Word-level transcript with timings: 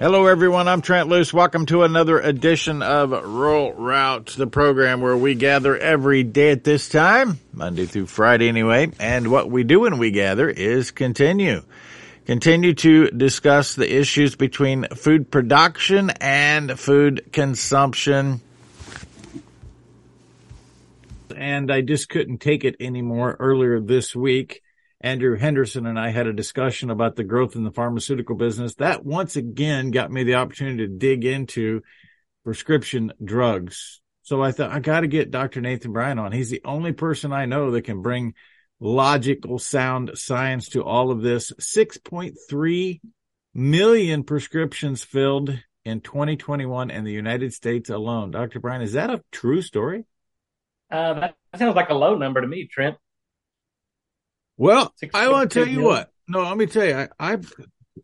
Hello, 0.00 0.28
everyone. 0.28 0.66
I'm 0.66 0.80
Trent 0.80 1.10
Loos. 1.10 1.30
Welcome 1.30 1.66
to 1.66 1.82
another 1.82 2.18
edition 2.18 2.80
of 2.80 3.10
Rural 3.10 3.74
Route, 3.74 4.28
the 4.28 4.46
program 4.46 5.02
where 5.02 5.14
we 5.14 5.34
gather 5.34 5.76
every 5.76 6.22
day 6.22 6.52
at 6.52 6.64
this 6.64 6.88
time, 6.88 7.38
Monday 7.52 7.84
through 7.84 8.06
Friday 8.06 8.48
anyway. 8.48 8.90
And 8.98 9.30
what 9.30 9.50
we 9.50 9.62
do 9.62 9.80
when 9.80 9.98
we 9.98 10.10
gather 10.10 10.48
is 10.48 10.90
continue. 10.90 11.60
Continue 12.24 12.72
to 12.76 13.10
discuss 13.10 13.74
the 13.74 13.94
issues 13.94 14.36
between 14.36 14.88
food 14.88 15.30
production 15.30 16.08
and 16.18 16.80
food 16.80 17.30
consumption. 17.30 18.40
And 21.36 21.70
I 21.70 21.82
just 21.82 22.08
couldn't 22.08 22.38
take 22.38 22.64
it 22.64 22.76
anymore 22.80 23.36
earlier 23.38 23.78
this 23.78 24.16
week. 24.16 24.62
Andrew 25.00 25.36
Henderson 25.36 25.86
and 25.86 25.98
I 25.98 26.10
had 26.10 26.26
a 26.26 26.32
discussion 26.32 26.90
about 26.90 27.16
the 27.16 27.24
growth 27.24 27.56
in 27.56 27.64
the 27.64 27.70
pharmaceutical 27.70 28.36
business. 28.36 28.74
That 28.74 29.04
once 29.04 29.36
again 29.36 29.90
got 29.90 30.12
me 30.12 30.24
the 30.24 30.34
opportunity 30.34 30.86
to 30.86 30.92
dig 30.92 31.24
into 31.24 31.82
prescription 32.44 33.12
drugs. 33.22 34.00
So 34.22 34.42
I 34.42 34.52
thought 34.52 34.70
I 34.70 34.80
got 34.80 35.00
to 35.00 35.06
get 35.06 35.30
Dr. 35.30 35.60
Nathan 35.60 35.92
Bryan 35.92 36.18
on. 36.18 36.32
He's 36.32 36.50
the 36.50 36.60
only 36.64 36.92
person 36.92 37.32
I 37.32 37.46
know 37.46 37.70
that 37.70 37.82
can 37.82 38.02
bring 38.02 38.34
logical, 38.78 39.58
sound 39.58 40.12
science 40.14 40.68
to 40.70 40.84
all 40.84 41.10
of 41.10 41.22
this. 41.22 41.50
6.3 41.52 43.00
million 43.54 44.22
prescriptions 44.22 45.02
filled 45.02 45.58
in 45.84 46.00
2021 46.00 46.90
in 46.90 47.04
the 47.04 47.12
United 47.12 47.54
States 47.54 47.88
alone. 47.88 48.30
Dr. 48.30 48.60
Bryan, 48.60 48.82
is 48.82 48.92
that 48.92 49.10
a 49.10 49.22
true 49.32 49.62
story? 49.62 50.04
Uh, 50.90 51.14
that 51.14 51.34
sounds 51.56 51.76
like 51.76 51.88
a 51.88 51.94
low 51.94 52.16
number 52.16 52.40
to 52.40 52.46
me, 52.46 52.68
Trent. 52.70 52.96
Well, 54.60 54.94
I 55.14 55.28
want 55.30 55.50
to 55.50 55.58
tell 55.58 55.66
you 55.66 55.80
what. 55.80 56.10
No, 56.28 56.42
let 56.42 56.54
me 56.54 56.66
tell 56.66 56.84
you, 56.84 56.94
I, 56.94 57.08
I've 57.18 57.50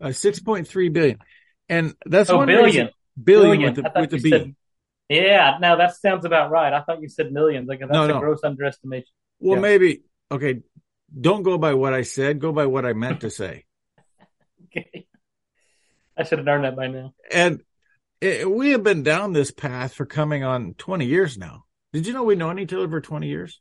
uh, 0.01 0.13
six 0.13 0.41
point 0.41 0.67
three 0.67 0.89
billion, 0.89 1.19
and 1.69 1.95
that's 2.07 2.31
oh, 2.31 2.39
one 2.39 2.47
billion. 2.47 2.65
Reason, 2.65 2.89
billion, 3.23 3.75
billion 3.75 3.75
with 3.75 3.85
the, 3.85 4.01
with 4.01 4.11
the 4.11 4.19
B. 4.21 4.31
Said, 4.31 4.57
yeah, 5.11 5.59
now 5.61 5.77
that 5.77 5.97
sounds 5.97 6.25
about 6.25 6.51
right. 6.51 6.73
I 6.73 6.81
thought 6.81 7.03
you 7.03 7.11
said 7.11 7.31
millions. 7.31 7.69
Like 7.69 7.81
that's 7.81 7.93
no, 7.93 8.07
no. 8.07 8.17
a 8.17 8.21
gross 8.21 8.43
underestimation. 8.43 9.11
Well, 9.39 9.57
yeah. 9.57 9.61
maybe 9.61 10.03
okay. 10.33 10.63
Don't 11.21 11.43
go 11.43 11.59
by 11.59 11.75
what 11.75 11.93
I 11.93 12.03
said. 12.03 12.41
Go 12.41 12.53
by 12.53 12.65
what 12.65 12.87
I 12.87 12.95
meant 12.95 13.21
to 13.21 13.29
say. 13.29 13.67
okay. 14.75 15.07
I 16.17 16.23
should 16.23 16.39
have 16.39 16.47
learned 16.47 16.65
that 16.65 16.75
by 16.75 16.87
now. 16.87 17.13
And 17.31 17.61
it, 18.23 18.51
we 18.51 18.71
have 18.71 18.83
been 18.83 19.03
down 19.03 19.35
this 19.35 19.51
path 19.51 19.93
for 19.93 20.07
coming 20.07 20.43
on 20.43 20.73
twenty 20.73 21.05
years 21.05 21.37
now. 21.37 21.65
Did 21.93 22.07
you 22.07 22.15
know 22.15 22.23
we 22.23 22.35
known 22.35 22.59
each 22.59 22.73
other 22.73 22.89
for 22.89 23.03
twenty 23.03 23.29
years? 23.29 23.61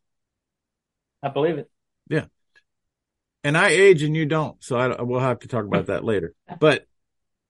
I 1.21 1.27
believe 1.27 1.57
it. 1.57 1.69
Yeah 2.09 2.27
and 3.45 3.55
I 3.55 3.69
age 3.69 4.01
and 4.01 4.15
you 4.15 4.25
don't. 4.25 4.61
So 4.63 4.75
I, 4.75 5.01
we'll 5.03 5.19
have 5.19 5.39
to 5.39 5.47
talk 5.47 5.65
about 5.65 5.85
that 5.85 6.03
later. 6.03 6.33
But 6.59 6.85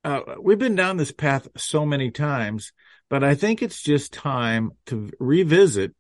uh, 0.04 0.22
we've 0.42 0.60
been 0.60 0.76
down 0.76 0.98
this 0.98 1.12
path 1.12 1.48
so 1.58 1.86
many 1.86 2.12
times, 2.12 2.74
but 3.10 3.24
I 3.24 3.34
think 3.34 3.62
it's 3.62 3.82
just 3.82 4.14
time 4.14 4.72
to 4.88 5.10
revisit. 5.20 5.96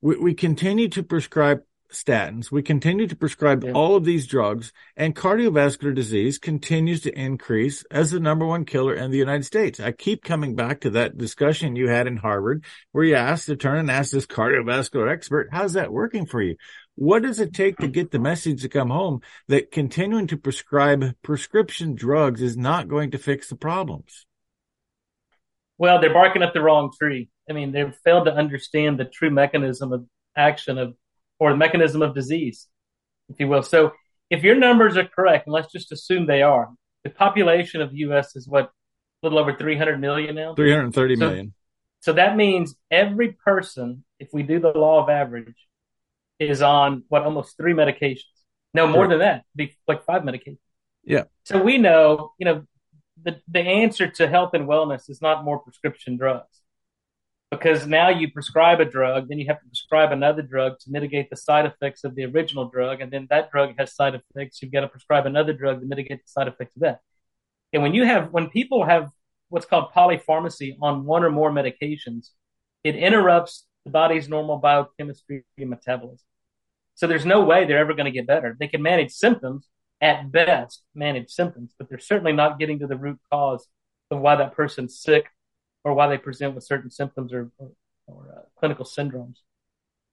We, 0.00 0.16
we 0.18 0.34
continue 0.34 0.88
to 0.90 1.02
prescribe 1.02 1.62
statins. 1.92 2.50
We 2.50 2.62
continue 2.62 3.06
to 3.06 3.16
prescribe 3.16 3.64
yeah. 3.64 3.72
all 3.72 3.96
of 3.96 4.04
these 4.04 4.26
drugs 4.26 4.72
and 4.96 5.14
cardiovascular 5.14 5.94
disease 5.94 6.38
continues 6.38 7.02
to 7.02 7.18
increase 7.18 7.84
as 7.90 8.10
the 8.10 8.20
number 8.20 8.46
one 8.46 8.64
killer 8.64 8.94
in 8.94 9.10
the 9.10 9.18
United 9.18 9.44
States. 9.44 9.80
I 9.80 9.92
keep 9.92 10.24
coming 10.24 10.54
back 10.54 10.80
to 10.80 10.90
that 10.90 11.16
discussion 11.16 11.76
you 11.76 11.88
had 11.88 12.06
in 12.06 12.16
Harvard 12.16 12.64
where 12.92 13.04
you 13.04 13.14
asked 13.14 13.46
to 13.46 13.56
turn 13.56 13.78
and 13.78 13.90
ask 13.90 14.10
this 14.10 14.26
cardiovascular 14.26 15.10
expert, 15.10 15.48
how's 15.52 15.74
that 15.74 15.92
working 15.92 16.26
for 16.26 16.42
you? 16.42 16.56
What 16.94 17.22
does 17.22 17.40
it 17.40 17.54
take 17.54 17.78
to 17.78 17.88
get 17.88 18.10
the 18.10 18.18
message 18.18 18.62
to 18.62 18.68
come 18.68 18.90
home 18.90 19.20
that 19.48 19.70
continuing 19.70 20.26
to 20.28 20.36
prescribe 20.36 21.16
prescription 21.22 21.94
drugs 21.94 22.42
is 22.42 22.56
not 22.56 22.88
going 22.88 23.12
to 23.12 23.18
fix 23.18 23.48
the 23.48 23.56
problems? 23.56 24.26
Well, 25.78 26.00
they're 26.00 26.12
barking 26.12 26.42
up 26.42 26.52
the 26.52 26.62
wrong 26.62 26.92
tree. 26.96 27.30
I 27.48 27.54
mean, 27.54 27.72
they've 27.72 27.94
failed 28.04 28.26
to 28.26 28.34
understand 28.34 29.00
the 29.00 29.06
true 29.06 29.30
mechanism 29.30 29.92
of 29.92 30.06
action 30.36 30.78
of, 30.78 30.94
or 31.38 31.50
the 31.50 31.56
mechanism 31.56 32.02
of 32.02 32.14
disease, 32.14 32.68
if 33.28 33.40
you 33.40 33.48
will. 33.48 33.62
So 33.62 33.92
if 34.30 34.42
your 34.42 34.54
numbers 34.54 34.96
are 34.96 35.08
correct, 35.08 35.46
and 35.46 35.54
let's 35.54 35.72
just 35.72 35.92
assume 35.92 36.26
they 36.26 36.42
are, 36.42 36.68
the 37.04 37.10
population 37.10 37.80
of 37.80 37.90
the 37.90 37.98
U.S. 37.98 38.36
is 38.36 38.46
what, 38.46 38.66
a 38.66 38.70
little 39.26 39.38
over 39.38 39.56
300 39.56 40.00
million 40.00 40.34
now? 40.34 40.54
330 40.54 41.16
so, 41.16 41.18
million. 41.18 41.54
So 42.00 42.12
that 42.12 42.36
means 42.36 42.74
every 42.90 43.32
person, 43.32 44.04
if 44.18 44.28
we 44.32 44.42
do 44.42 44.60
the 44.60 44.68
law 44.68 45.02
of 45.02 45.08
average, 45.08 45.54
is 46.48 46.62
on 46.62 47.04
what 47.08 47.22
almost 47.22 47.56
three 47.56 47.72
medications. 47.72 48.24
No, 48.74 48.86
more 48.86 49.06
than 49.06 49.18
that, 49.18 49.44
be 49.54 49.76
like 49.86 50.04
five 50.04 50.22
medications. 50.22 50.58
Yeah. 51.04 51.24
So 51.44 51.62
we 51.62 51.78
know, 51.78 52.32
you 52.38 52.46
know, 52.46 52.64
the 53.22 53.40
the 53.48 53.60
answer 53.60 54.08
to 54.08 54.28
health 54.28 54.54
and 54.54 54.66
wellness 54.66 55.10
is 55.10 55.20
not 55.20 55.44
more 55.44 55.58
prescription 55.58 56.16
drugs. 56.16 56.62
Because 57.50 57.86
now 57.86 58.08
you 58.08 58.30
prescribe 58.30 58.80
a 58.80 58.86
drug, 58.86 59.28
then 59.28 59.38
you 59.38 59.46
have 59.48 59.60
to 59.60 59.66
prescribe 59.66 60.10
another 60.10 60.40
drug 60.40 60.78
to 60.80 60.90
mitigate 60.90 61.28
the 61.28 61.36
side 61.36 61.66
effects 61.66 62.02
of 62.02 62.14
the 62.14 62.24
original 62.24 62.70
drug, 62.70 63.02
and 63.02 63.12
then 63.12 63.26
that 63.28 63.50
drug 63.50 63.74
has 63.78 63.94
side 63.94 64.14
effects. 64.14 64.62
You've 64.62 64.72
got 64.72 64.80
to 64.80 64.88
prescribe 64.88 65.26
another 65.26 65.52
drug 65.52 65.80
to 65.80 65.86
mitigate 65.86 66.22
the 66.24 66.28
side 66.28 66.48
effects 66.48 66.76
of 66.76 66.82
that. 66.82 67.00
And 67.74 67.82
when 67.82 67.92
you 67.92 68.06
have 68.06 68.32
when 68.32 68.48
people 68.48 68.86
have 68.86 69.10
what's 69.50 69.66
called 69.66 69.92
polypharmacy 69.94 70.76
on 70.80 71.04
one 71.04 71.24
or 71.24 71.30
more 71.30 71.50
medications, 71.50 72.30
it 72.84 72.96
interrupts 72.96 73.66
the 73.84 73.90
body's 73.90 74.28
normal 74.28 74.58
biochemistry 74.58 75.44
and 75.58 75.70
metabolism. 75.70 76.24
So 76.94 77.06
there's 77.06 77.26
no 77.26 77.42
way 77.42 77.64
they're 77.64 77.78
ever 77.78 77.94
going 77.94 78.06
to 78.06 78.10
get 78.12 78.26
better. 78.26 78.56
They 78.58 78.68
can 78.68 78.82
manage 78.82 79.12
symptoms 79.12 79.66
at 80.00 80.30
best, 80.30 80.82
manage 80.94 81.30
symptoms, 81.30 81.72
but 81.78 81.88
they're 81.88 81.98
certainly 81.98 82.32
not 82.32 82.58
getting 82.58 82.80
to 82.80 82.86
the 82.86 82.96
root 82.96 83.18
cause 83.30 83.66
of 84.10 84.20
why 84.20 84.36
that 84.36 84.54
person's 84.54 85.00
sick 85.00 85.26
or 85.84 85.94
why 85.94 86.08
they 86.08 86.18
present 86.18 86.54
with 86.54 86.64
certain 86.64 86.90
symptoms 86.90 87.32
or, 87.32 87.50
or, 87.58 87.70
or 88.06 88.34
uh, 88.36 88.42
clinical 88.58 88.84
syndromes. 88.84 89.36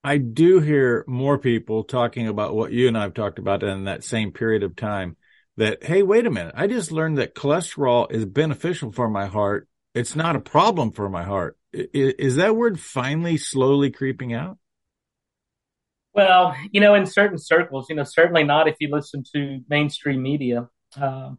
I 0.04 0.18
do 0.18 0.62
hear 0.62 1.04
more 1.08 1.38
people 1.38 1.84
talking 1.84 2.28
about 2.28 2.56
what 2.56 2.72
you 2.72 2.88
and 2.88 2.98
I've 2.98 3.14
talked 3.14 3.38
about 3.38 3.64
in 3.64 3.84
that 3.84 4.04
same 4.04 4.32
period 4.32 4.64
of 4.64 4.76
time 4.76 5.18
that, 5.58 5.84
hey, 5.84 6.04
wait 6.04 6.26
a 6.26 6.32
minute. 6.32 6.54
I 6.56 6.68
just 6.68 6.92
learned 6.92 7.18
that 7.18 7.36
cholesterol 7.36 8.10
is 8.10 8.26
beneficial 8.26 8.94
for 8.94 9.10
my 9.10 9.26
heart. 9.26 9.68
It's 9.94 10.16
not 10.16 10.38
a 10.38 10.40
problem 10.40 10.92
for 10.92 11.10
my 11.10 11.24
heart. 11.24 11.58
Is 11.74 12.38
that 12.38 12.56
word 12.56 12.80
finally 12.80 13.38
slowly 13.38 13.92
creeping 13.92 14.34
out? 14.34 14.58
Well, 16.14 16.56
you 16.72 16.82
know, 16.82 16.96
in 16.96 17.06
certain 17.06 17.38
circles, 17.38 17.88
you 17.90 17.96
know, 17.96 18.04
certainly 18.04 18.44
not 18.44 18.68
if 18.68 18.76
you 18.80 18.90
listen 18.92 19.24
to 19.36 19.62
mainstream 19.70 20.22
media. 20.22 20.68
Um, 20.96 21.38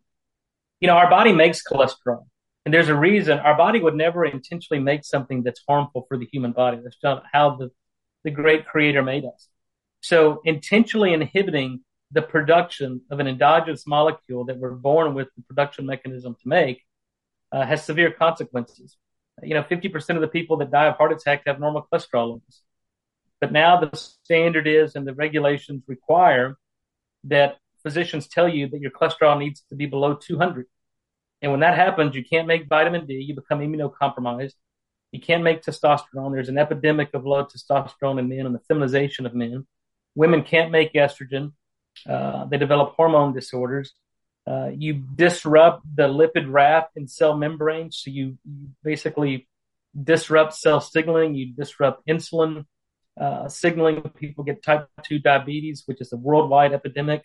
you 0.80 0.86
know, 0.86 0.94
our 0.94 1.10
body 1.10 1.32
makes 1.32 1.62
cholesterol, 1.62 2.26
and 2.64 2.72
there's 2.72 2.88
a 2.88 2.94
reason 2.94 3.38
our 3.40 3.56
body 3.56 3.80
would 3.80 3.96
never 3.96 4.24
intentionally 4.24 4.82
make 4.82 5.04
something 5.04 5.42
that's 5.42 5.60
harmful 5.68 6.06
for 6.08 6.16
the 6.16 6.28
human 6.32 6.52
body. 6.52 6.78
That's 6.82 6.96
not 7.02 7.24
how 7.32 7.56
the 7.56 7.70
the 8.22 8.30
great 8.30 8.66
Creator 8.66 9.02
made 9.02 9.24
us. 9.24 9.48
So, 10.00 10.40
intentionally 10.44 11.12
inhibiting 11.12 11.80
the 12.12 12.22
production 12.22 13.02
of 13.10 13.20
an 13.20 13.26
endogenous 13.26 13.86
molecule 13.86 14.44
that 14.46 14.58
we're 14.58 14.72
born 14.72 15.14
with 15.14 15.28
the 15.36 15.42
production 15.42 15.86
mechanism 15.86 16.34
to 16.34 16.48
make 16.48 16.82
uh, 17.52 17.64
has 17.64 17.84
severe 17.84 18.10
consequences. 18.10 18.96
You 19.42 19.54
know, 19.54 19.62
50% 19.62 20.16
of 20.16 20.20
the 20.20 20.28
people 20.28 20.56
that 20.58 20.70
die 20.70 20.86
of 20.86 20.96
heart 20.96 21.12
attack 21.12 21.42
have 21.46 21.60
normal 21.60 21.86
cholesterol 21.90 22.24
levels. 22.24 22.62
But 23.40 23.52
now 23.52 23.80
the 23.80 23.96
standard 23.96 24.66
is 24.66 24.96
and 24.96 25.06
the 25.06 25.14
regulations 25.14 25.82
require 25.86 26.58
that 27.24 27.56
physicians 27.82 28.28
tell 28.28 28.48
you 28.48 28.68
that 28.68 28.80
your 28.80 28.90
cholesterol 28.90 29.38
needs 29.38 29.62
to 29.70 29.74
be 29.74 29.86
below 29.86 30.14
200. 30.14 30.66
And 31.42 31.50
when 31.50 31.60
that 31.60 31.76
happens, 31.76 32.14
you 32.14 32.24
can't 32.24 32.46
make 32.46 32.68
vitamin 32.68 33.06
D, 33.06 33.14
you 33.14 33.34
become 33.34 33.60
immunocompromised. 33.60 34.54
You 35.12 35.20
can't 35.20 35.42
make 35.42 35.62
testosterone. 35.62 36.32
There's 36.32 36.48
an 36.48 36.58
epidemic 36.58 37.14
of 37.14 37.24
low 37.24 37.44
testosterone 37.44 38.18
in 38.18 38.28
men 38.28 38.46
and 38.46 38.54
the 38.54 38.60
feminization 38.68 39.26
of 39.26 39.34
men. 39.34 39.66
Women 40.14 40.42
can't 40.42 40.70
make 40.70 40.92
estrogen. 40.92 41.52
Uh, 42.08 42.44
they 42.44 42.58
develop 42.58 42.94
hormone 42.94 43.32
disorders. 43.32 43.92
Uh, 44.46 44.70
you 44.74 44.94
disrupt 44.94 45.84
the 45.94 46.08
lipid 46.08 46.50
raft 46.50 46.96
in 46.96 47.06
cell 47.06 47.36
membranes. 47.36 48.00
So 48.02 48.10
you, 48.10 48.38
basically 48.82 49.48
disrupt 50.00 50.54
cell 50.54 50.80
signaling. 50.80 51.34
You 51.34 51.52
disrupt 51.52 52.06
insulin 52.06 52.64
uh, 53.20 53.48
signaling 53.48 54.00
people 54.16 54.44
get 54.44 54.62
type 54.62 54.88
2 55.04 55.18
diabetes, 55.18 55.82
which 55.86 56.00
is 56.00 56.12
a 56.12 56.16
worldwide 56.16 56.72
epidemic. 56.72 57.24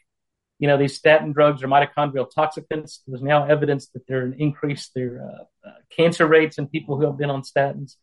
You 0.59 0.67
know, 0.67 0.77
these 0.77 0.97
statin 0.97 1.31
drugs 1.31 1.63
are 1.63 1.67
mitochondrial 1.67 2.29
toxicants. 2.31 2.99
There's 3.07 3.21
now 3.21 3.45
evidence 3.45 3.87
that 3.89 4.05
they're 4.07 4.25
an 4.25 4.35
increase 4.37 4.89
their 4.95 5.21
uh, 5.21 5.67
uh, 5.67 5.73
cancer 5.95 6.25
rates 6.27 6.57
in 6.57 6.67
people 6.67 6.97
who 6.97 7.05
have 7.05 7.17
been 7.17 7.29
on 7.29 7.43
statins. 7.43 7.95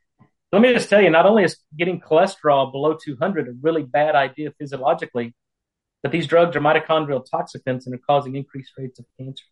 Let 0.52 0.60
me 0.60 0.72
just 0.74 0.90
tell 0.90 1.00
you, 1.00 1.10
not 1.10 1.26
only 1.26 1.44
is 1.44 1.56
getting 1.76 2.00
cholesterol 2.00 2.70
below 2.70 2.96
200 3.02 3.48
a 3.48 3.52
really 3.62 3.82
bad 3.82 4.14
idea 4.14 4.52
physiologically, 4.58 5.34
but 6.02 6.12
these 6.12 6.26
drugs 6.26 6.56
are 6.56 6.60
mitochondrial 6.60 7.26
toxicants 7.28 7.86
and 7.86 7.94
are 7.94 8.00
causing 8.06 8.36
increased 8.36 8.72
rates 8.76 8.98
of 8.98 9.06
cancer. 9.18 9.44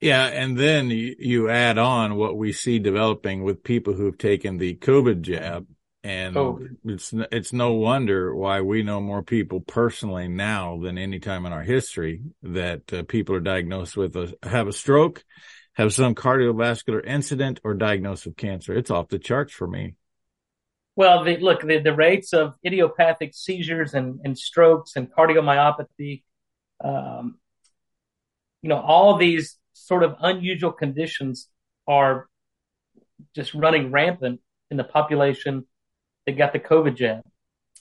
Yeah, 0.00 0.26
and 0.26 0.58
then 0.58 0.88
you, 0.88 1.50
add 1.50 1.76
on 1.76 2.16
what 2.16 2.36
we 2.36 2.52
see 2.52 2.78
developing 2.78 3.42
with 3.42 3.62
people 3.62 3.92
who've 3.92 4.16
taken 4.16 4.56
the 4.56 4.74
COVID 4.74 5.20
jab 5.20 5.66
and 6.02 6.34
oh. 6.34 6.58
it's 6.86 7.12
it's 7.30 7.52
no 7.52 7.74
wonder 7.74 8.34
why 8.34 8.62
we 8.62 8.82
know 8.82 9.02
more 9.02 9.22
people 9.22 9.60
personally 9.60 10.28
now 10.28 10.78
than 10.82 10.96
any 10.96 11.18
time 11.18 11.44
in 11.44 11.52
our 11.52 11.62
history 11.62 12.22
that 12.42 12.90
uh, 12.90 13.02
people 13.02 13.34
are 13.34 13.40
diagnosed 13.40 13.98
with 13.98 14.16
a 14.16 14.34
have 14.42 14.66
a 14.66 14.72
stroke 14.72 15.22
have 15.74 15.94
some 15.94 16.14
cardiovascular 16.14 17.04
incident 17.06 17.60
or 17.64 17.74
diagnosis 17.74 18.26
of 18.26 18.36
cancer. 18.36 18.74
It's 18.74 18.90
off 18.90 19.08
the 19.08 19.18
charts 19.18 19.52
for 19.52 19.66
me. 19.66 19.94
Well, 21.00 21.24
the, 21.24 21.38
look, 21.38 21.62
the, 21.62 21.78
the 21.78 21.94
rates 21.94 22.34
of 22.34 22.56
idiopathic 22.62 23.32
seizures 23.32 23.94
and, 23.94 24.20
and 24.22 24.36
strokes 24.36 24.96
and 24.96 25.10
cardiomyopathy, 25.10 26.24
um, 26.84 27.38
you 28.60 28.68
know, 28.68 28.78
all 28.78 29.16
these 29.16 29.56
sort 29.72 30.02
of 30.02 30.16
unusual 30.20 30.72
conditions 30.72 31.48
are 31.88 32.28
just 33.34 33.54
running 33.54 33.90
rampant 33.90 34.42
in 34.70 34.76
the 34.76 34.84
population 34.84 35.66
that 36.26 36.32
got 36.36 36.52
the 36.52 36.60
COVID 36.60 36.96
jab. 36.96 37.22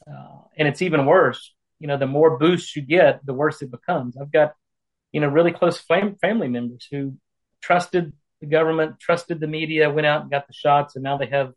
Uh, 0.10 0.44
and 0.57 0.69
it's 0.69 0.81
even 0.81 1.06
worse. 1.06 1.54
You 1.81 1.88
know, 1.88 1.98
the 1.98 2.07
more 2.07 2.38
boosts 2.38 2.74
you 2.74 2.81
get, 2.81 3.25
the 3.25 3.33
worse 3.33 3.62
it 3.62 3.69
becomes. 3.69 4.15
I've 4.15 4.31
got, 4.31 4.54
you 5.12 5.19
know, 5.19 5.27
really 5.27 5.51
close 5.51 5.77
fam- 5.77 6.15
family 6.22 6.48
members 6.48 6.88
who 6.89 7.18
trusted 7.62 8.13
the 8.39 8.48
government, 8.48 8.98
trusted 8.98 9.42
the 9.42 9.48
media, 9.48 9.89
went 9.89 10.07
out 10.07 10.22
and 10.22 10.31
got 10.31 10.48
the 10.48 10.54
shots, 10.54 10.95
and 10.95 11.04
now 11.04 11.18
they 11.18 11.27
have 11.27 11.51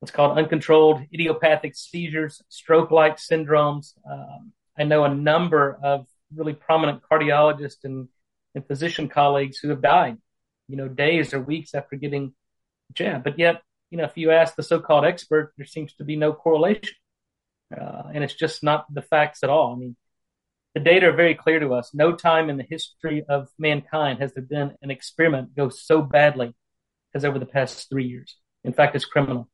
what's 0.00 0.12
called 0.12 0.38
uncontrolled 0.38 1.02
idiopathic 1.12 1.74
seizures, 1.74 2.42
stroke-like 2.48 3.16
syndromes. 3.16 3.94
Um, 4.10 4.52
I 4.78 4.84
know 4.84 5.04
a 5.04 5.14
number 5.14 5.78
of 5.82 6.06
really 6.34 6.52
prominent 6.52 7.02
cardiologists 7.10 7.84
and, 7.84 8.08
and 8.54 8.66
physician 8.66 9.08
colleagues 9.08 9.58
who 9.58 9.70
have 9.70 9.82
died, 9.82 10.18
you 10.68 10.76
know, 10.76 10.88
days 10.88 11.34
or 11.34 11.40
weeks 11.40 11.74
after 11.74 11.96
getting 11.96 12.34
jab. 12.92 13.24
But 13.24 13.38
yet, 13.38 13.62
you 13.90 13.98
know, 13.98 14.04
if 14.04 14.16
you 14.16 14.30
ask 14.30 14.54
the 14.54 14.62
so-called 14.62 15.04
expert, 15.04 15.52
there 15.56 15.66
seems 15.66 15.94
to 15.94 16.04
be 16.04 16.16
no 16.16 16.32
correlation. 16.32 16.94
Uh, 17.76 18.04
and 18.14 18.22
it's 18.22 18.34
just 18.34 18.62
not 18.62 18.92
the 18.92 19.02
facts 19.02 19.42
at 19.42 19.50
all. 19.50 19.74
I 19.74 19.76
mean, 19.76 19.96
the 20.74 20.80
data 20.80 21.08
are 21.08 21.12
very 21.12 21.34
clear 21.34 21.58
to 21.58 21.74
us. 21.74 21.90
No 21.92 22.14
time 22.14 22.50
in 22.50 22.56
the 22.56 22.66
history 22.68 23.24
of 23.28 23.48
mankind 23.58 24.20
has 24.20 24.32
there 24.34 24.44
been 24.44 24.74
an 24.80 24.90
experiment 24.90 25.56
go 25.56 25.70
so 25.70 26.02
badly 26.02 26.54
as 27.14 27.24
over 27.24 27.38
the 27.38 27.46
past 27.46 27.88
three 27.88 28.06
years. 28.06 28.36
In 28.64 28.72
fact, 28.72 28.94
it's 28.94 29.04
criminal. 29.04 29.48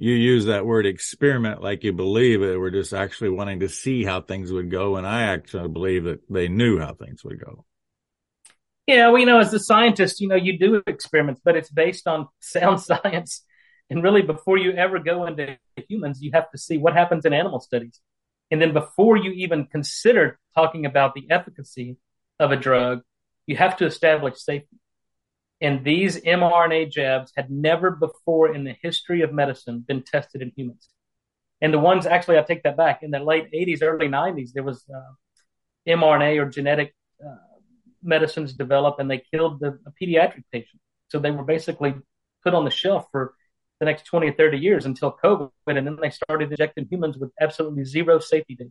You 0.00 0.14
use 0.14 0.46
that 0.46 0.64
word 0.64 0.86
experiment 0.86 1.62
like 1.62 1.84
you 1.84 1.92
believe 1.92 2.40
it. 2.40 2.58
We're 2.58 2.70
just 2.70 2.94
actually 2.94 3.28
wanting 3.28 3.60
to 3.60 3.68
see 3.68 4.02
how 4.02 4.22
things 4.22 4.50
would 4.50 4.70
go. 4.70 4.96
And 4.96 5.06
I 5.06 5.24
actually 5.24 5.68
believe 5.68 6.04
that 6.04 6.20
they 6.30 6.48
knew 6.48 6.78
how 6.78 6.94
things 6.94 7.22
would 7.22 7.38
go. 7.38 7.66
Yeah, 8.86 9.08
well, 9.08 9.18
you 9.18 9.26
know, 9.26 9.40
as 9.40 9.52
a 9.52 9.58
scientist, 9.58 10.18
you 10.22 10.26
know, 10.26 10.36
you 10.36 10.58
do 10.58 10.82
experiments, 10.86 11.42
but 11.44 11.54
it's 11.54 11.68
based 11.68 12.08
on 12.08 12.28
sound 12.40 12.80
science. 12.80 13.44
And 13.90 14.02
really, 14.02 14.22
before 14.22 14.56
you 14.56 14.72
ever 14.72 15.00
go 15.00 15.26
into 15.26 15.58
humans, 15.86 16.22
you 16.22 16.30
have 16.32 16.50
to 16.52 16.56
see 16.56 16.78
what 16.78 16.94
happens 16.94 17.26
in 17.26 17.34
animal 17.34 17.60
studies. 17.60 18.00
And 18.50 18.58
then 18.58 18.72
before 18.72 19.18
you 19.18 19.32
even 19.32 19.66
consider 19.66 20.38
talking 20.54 20.86
about 20.86 21.12
the 21.12 21.30
efficacy 21.30 21.98
of 22.38 22.52
a 22.52 22.56
drug, 22.56 23.02
you 23.46 23.56
have 23.56 23.76
to 23.76 23.84
establish 23.84 24.38
safety. 24.38 24.79
And 25.60 25.84
these 25.84 26.20
mRNA 26.20 26.90
jabs 26.90 27.32
had 27.36 27.50
never 27.50 27.90
before 27.90 28.54
in 28.54 28.64
the 28.64 28.74
history 28.82 29.20
of 29.22 29.32
medicine 29.32 29.84
been 29.86 30.02
tested 30.02 30.40
in 30.40 30.52
humans. 30.56 30.88
And 31.60 31.74
the 31.74 31.78
ones, 31.78 32.06
actually, 32.06 32.38
I 32.38 32.42
take 32.42 32.62
that 32.62 32.76
back. 32.76 33.02
In 33.02 33.10
the 33.10 33.18
late 33.18 33.52
80s, 33.52 33.82
early 33.82 34.08
90s, 34.08 34.52
there 34.54 34.62
was 34.62 34.82
uh, 34.88 35.12
mRNA 35.86 36.40
or 36.40 36.48
genetic 36.48 36.94
uh, 37.22 37.36
medicines 38.02 38.54
developed, 38.54 39.00
and 39.00 39.10
they 39.10 39.22
killed 39.32 39.60
the, 39.60 39.78
a 39.86 39.92
pediatric 40.02 40.44
patient. 40.50 40.80
So 41.08 41.18
they 41.18 41.30
were 41.30 41.44
basically 41.44 41.94
put 42.42 42.54
on 42.54 42.64
the 42.64 42.70
shelf 42.70 43.06
for 43.12 43.34
the 43.80 43.86
next 43.86 44.04
20 44.04 44.28
or 44.28 44.32
30 44.32 44.58
years 44.58 44.86
until 44.86 45.14
COVID, 45.22 45.50
and 45.66 45.86
then 45.86 45.98
they 46.00 46.10
started 46.10 46.50
injecting 46.50 46.86
humans 46.90 47.18
with 47.18 47.30
absolutely 47.38 47.84
zero 47.84 48.18
safety 48.18 48.54
data. 48.54 48.70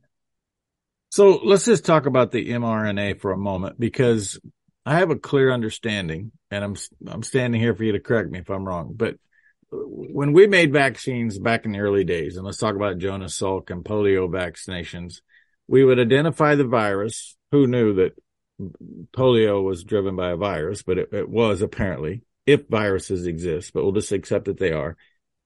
So 1.12 1.40
let's 1.44 1.66
just 1.66 1.86
talk 1.86 2.06
about 2.06 2.32
the 2.32 2.50
mRNA 2.50 3.20
for 3.20 3.32
a 3.32 3.38
moment 3.38 3.80
because 3.80 4.40
I 4.90 4.96
have 4.98 5.12
a 5.12 5.16
clear 5.16 5.52
understanding, 5.52 6.32
and 6.50 6.64
I'm 6.64 6.76
I'm 7.08 7.22
standing 7.22 7.62
here 7.62 7.76
for 7.76 7.84
you 7.84 7.92
to 7.92 8.00
correct 8.00 8.32
me 8.32 8.40
if 8.40 8.50
I'm 8.50 8.68
wrong. 8.68 8.94
But 8.96 9.18
when 9.72 10.34
we 10.34 10.48
made 10.48 10.74
vaccines 10.74 11.38
back 11.38 11.66
in 11.66 11.74
the 11.74 11.80
early 11.80 12.04
days, 12.04 12.38
and 12.38 12.44
let's 12.44 12.58
talk 12.58 12.74
about 12.74 12.98
Jonas 12.98 13.40
Salk 13.40 13.70
and 13.70 13.86
polio 13.86 14.28
vaccinations, 14.28 15.22
we 15.68 15.84
would 15.84 16.00
identify 16.00 16.56
the 16.56 16.64
virus. 16.64 17.38
Who 17.52 17.68
knew 17.68 17.94
that 17.96 18.14
polio 19.16 19.64
was 19.64 19.84
driven 19.84 20.16
by 20.16 20.32
a 20.32 20.38
virus, 20.38 20.82
but 20.82 20.98
it, 20.98 21.10
it 21.14 21.30
was 21.30 21.62
apparently 21.62 22.24
if 22.48 22.68
viruses 22.68 23.28
exist, 23.28 23.74
but 23.74 23.84
we'll 23.84 23.92
just 23.92 24.12
accept 24.12 24.46
that 24.46 24.58
they 24.58 24.72
are. 24.72 24.98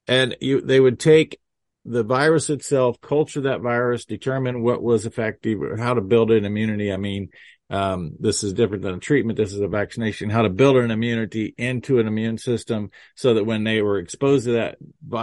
And 0.07 0.37
you, 0.39 0.61
they 0.61 0.79
would 0.79 1.01
take 1.01 1.37
the 1.83 2.03
virus 2.03 2.49
itself, 2.49 3.01
culture 3.01 3.41
that 3.41 3.59
virus, 3.59 4.05
determine 4.05 4.63
what 4.63 4.81
was 4.81 5.05
effective, 5.05 5.59
how 5.77 5.95
to 5.95 6.01
build 6.01 6.31
an 6.31 6.45
immunity. 6.45 6.93
I 6.93 6.97
mean, 6.97 7.27
um, 7.69 8.13
this 8.19 8.43
is 8.43 8.53
different 8.53 8.83
than 8.83 8.95
a 8.95 8.99
treatment. 8.99 9.37
This 9.37 9.53
is 9.53 9.59
a 9.59 9.67
vaccination, 9.67 10.29
how 10.29 10.43
to 10.43 10.49
build 10.49 10.77
an 10.77 10.91
immunity 10.91 11.53
into 11.57 11.99
an 11.99 12.07
immune 12.07 12.37
system 12.37 12.91
so 13.15 13.33
that 13.33 13.45
when 13.45 13.63
they 13.63 13.81
were 13.81 13.99
exposed 13.99 14.45
to 14.45 14.53
that 14.53 14.77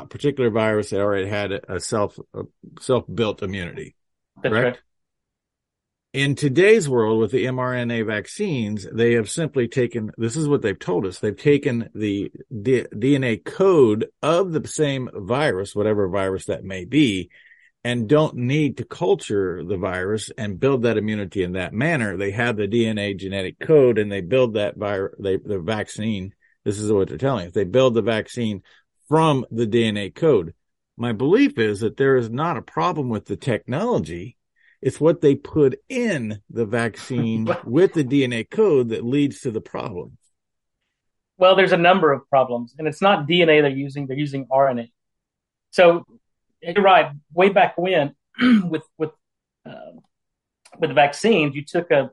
particular 0.09 0.51
virus, 0.51 0.91
they 0.91 0.99
already 0.99 1.29
had 1.29 1.53
a 1.53 1.81
self, 1.81 2.19
a 2.35 2.43
self-built 2.81 3.43
immunity. 3.43 3.95
That's 4.43 4.53
correct? 4.53 4.77
Right 4.77 4.83
in 6.13 6.35
today's 6.35 6.89
world 6.89 7.21
with 7.21 7.31
the 7.31 7.45
mRNA 7.47 8.07
vaccines, 8.07 8.87
they 8.93 9.13
have 9.13 9.31
simply 9.31 9.69
taken, 9.69 10.11
this 10.17 10.37
is 10.37 10.49
what 10.49 10.61
they've 10.61 10.79
told 10.79 11.07
us. 11.07 11.21
They've 11.21 11.37
taken 11.37 11.89
the 11.95 12.33
D- 12.51 12.87
DNA 12.93 13.45
code 13.45 14.07
of 14.21 14.51
the 14.51 14.67
same 14.67 15.09
virus, 15.15 15.75
whatever 15.75 16.09
virus 16.09 16.47
that 16.47 16.65
may 16.65 16.85
be, 16.85 17.31
and 17.83 18.09
don't 18.09 18.37
need 18.37 18.77
to 18.77 18.85
culture 18.85 19.65
the 19.65 19.77
virus 19.77 20.31
and 20.37 20.61
build 20.61 20.83
that 20.83 20.97
immunity 20.99 21.43
in 21.43 21.53
that 21.53 21.73
manner. 21.73 22.17
They 22.17 22.31
have 22.33 22.57
the 22.57 22.69
DNA 22.69 23.17
genetic 23.17 23.59
code 23.59 23.99
and 23.99 24.13
they 24.13 24.21
build 24.21 24.55
that 24.55 24.77
virus, 24.77 25.15
they, 25.19 25.37
the 25.39 25.59
vaccine. 25.59 26.35
This 26.65 26.79
is 26.79 26.93
what 26.93 27.09
they're 27.09 27.17
telling 27.17 27.47
us. 27.47 27.53
They 27.55 27.65
build 27.65 27.95
the 27.95 28.03
vaccine 28.03 28.63
from 29.09 29.47
the 29.51 29.67
DNA 29.67 30.15
code. 30.15 30.55
My 30.99 31.13
belief 31.13 31.59
is 31.59 31.81
that 31.81 31.97
there 31.97 32.17
is 32.17 32.29
not 32.29 32.59
a 32.59 32.63
problem 32.63 33.09
with 33.09 33.25
the 33.25 33.37
technology 33.37 34.37
it's 34.83 35.01
what 35.01 35.21
they 35.21 35.35
put 35.35 35.79
in 35.89 36.41
the 36.49 36.65
vaccine 36.65 37.49
with 37.65 37.93
the 37.93 38.05
DNA 38.05 38.49
code 38.49 38.91
that 38.91 39.05
leads 39.05 39.41
to 39.41 39.51
the 39.51 39.61
problem. 39.61 40.17
Well, 41.37 41.57
there's 41.57 41.73
a 41.73 41.79
number 41.79 42.13
of 42.13 42.29
problems, 42.29 42.75
and 42.79 42.87
it's 42.87 43.01
not 43.01 43.27
DNA 43.27 43.63
they're 43.63 43.69
using; 43.69 44.07
they're 44.07 44.17
using 44.17 44.47
RNA. 44.47 44.91
So 45.71 46.05
you're 46.63 46.85
right. 46.85 47.13
Way 47.33 47.51
back 47.51 47.77
when, 47.77 48.15
with 48.41 48.83
with 48.99 49.11
uh, 49.67 49.93
with 50.79 50.95
vaccines, 50.95 51.55
you 51.55 51.65
took 51.65 51.91
a 51.91 52.11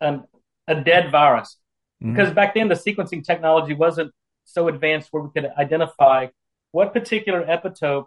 an, 0.00 0.24
a 0.66 0.74
dead 0.74 1.10
virus 1.10 1.56
mm-hmm. 2.02 2.14
because 2.14 2.32
back 2.34 2.54
then 2.54 2.68
the 2.68 2.74
sequencing 2.74 3.24
technology 3.24 3.74
wasn't 3.74 4.12
so 4.44 4.68
advanced 4.68 5.08
where 5.10 5.22
we 5.22 5.30
could 5.30 5.50
identify 5.56 6.26
what 6.72 6.92
particular 6.92 7.44
epitope 7.44 8.06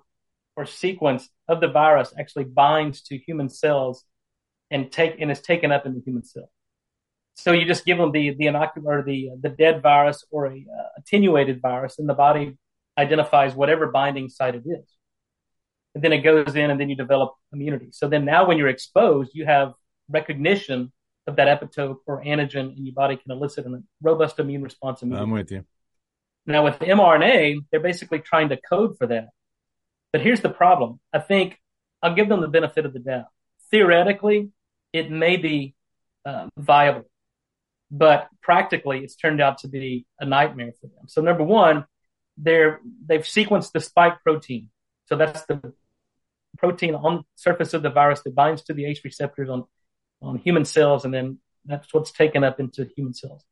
or 0.56 0.66
sequence 0.66 1.30
of 1.48 1.62
the 1.62 1.68
virus 1.68 2.14
actually 2.18 2.46
binds 2.46 3.02
to 3.04 3.18
human 3.18 3.50
cells 3.50 4.04
and 4.72 4.92
take 4.92 5.20
and 5.20 5.32
is 5.32 5.42
taken 5.42 5.72
up 5.72 5.86
in 5.86 5.94
the 5.94 6.02
human 6.02 6.24
cell. 6.24 6.50
So 7.36 7.52
you 7.52 7.66
just 7.66 7.86
give 7.86 7.98
them 7.98 8.12
the 8.12 8.34
the 8.36 8.48
inocular 8.48 9.04
the 9.04 9.32
the 9.42 9.50
dead 9.50 9.82
virus 9.82 10.24
or 10.32 10.48
a 10.48 10.56
uh, 10.56 10.88
attenuated 10.98 11.62
virus, 11.62 12.00
and 12.00 12.08
the 12.08 12.14
body 12.14 12.58
identifies 12.98 13.54
whatever 13.54 13.88
binding 13.88 14.30
site 14.30 14.56
it 14.56 14.64
is. 14.66 14.95
And 15.96 16.04
then 16.04 16.14
it 16.14 16.20
goes 16.20 16.56
in, 16.56 16.70
and 16.70 16.80
then 16.80 16.90
you 16.90 16.96
develop 16.96 17.34
immunity. 17.54 17.88
So 17.92 18.08
then 18.08 18.26
now, 18.26 18.46
when 18.46 18.58
you're 18.58 18.68
exposed, 18.68 19.32
you 19.34 19.46
have 19.46 19.74
recognition 20.10 20.92
of 21.26 21.38
that 21.38 21.48
epitope 21.48 21.98
or 22.06 22.24
antigen, 22.24 22.76
and 22.76 22.86
your 22.86 22.94
body 22.94 23.16
can 23.16 23.32
elicit 23.32 23.66
a 23.66 23.82
robust 24.02 24.38
immune 24.40 24.62
response. 24.62 25.02
I'm 25.02 25.32
with 25.32 25.52
you. 25.52 25.66
Now 26.46 26.64
with 26.64 26.78
mRNA, 26.80 27.66
they're 27.72 27.80
basically 27.80 28.20
trying 28.20 28.50
to 28.50 28.58
code 28.58 28.98
for 28.98 29.08
that. 29.08 29.30
But 30.12 30.22
here's 30.22 30.42
the 30.42 30.50
problem. 30.50 31.00
I 31.12 31.20
think 31.20 31.60
I'll 32.04 32.14
give 32.14 32.30
them 32.30 32.42
the 32.42 32.48
benefit 32.48 32.86
of 32.86 32.94
the 32.94 33.00
doubt. 33.00 33.26
Theoretically, 33.72 34.52
it 34.94 35.10
may 35.10 35.38
be 35.38 35.74
uh, 36.26 36.48
viable, 36.58 37.10
but 37.90 38.28
practically, 38.42 39.00
it's 39.00 39.16
turned 39.16 39.42
out 39.42 39.60
to 39.60 39.68
be 39.68 40.06
a 40.20 40.26
nightmare 40.26 40.74
for 40.80 40.88
them. 40.88 41.08
So, 41.08 41.22
number 41.22 41.44
one, 41.44 41.86
they're 42.38 42.80
they've 43.06 43.22
sequenced 43.22 43.72
the 43.72 43.80
spike 43.80 44.22
protein. 44.24 44.70
So 45.08 45.16
that's 45.16 45.46
the 45.46 45.74
protein 46.58 46.96
on 46.96 47.26
surface 47.36 47.74
of 47.74 47.84
the 47.84 47.90
virus 47.90 48.22
that 48.24 48.36
binds 48.36 48.64
to 48.64 48.74
the 48.74 48.86
ACE 48.86 49.04
receptors 49.04 49.50
on 49.50 49.66
on 50.22 50.38
human 50.38 50.66
cells, 50.66 51.06
and 51.06 51.14
then 51.14 51.40
that's 51.66 51.94
what's 51.94 52.12
taken 52.12 52.44
up 52.44 52.60
into 52.60 52.90
human 52.96 53.14
cells. 53.14 53.44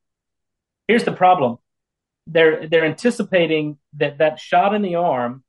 Here's 0.87 1.03
the 1.03 1.11
problem: 1.11 1.57
they're 2.27 2.67
they're 2.67 2.85
anticipating 2.85 3.77
that 3.97 4.19
that 4.19 4.39
shot 4.39 4.73
in 4.73 4.81
the 4.81 4.95
arm 4.95 5.43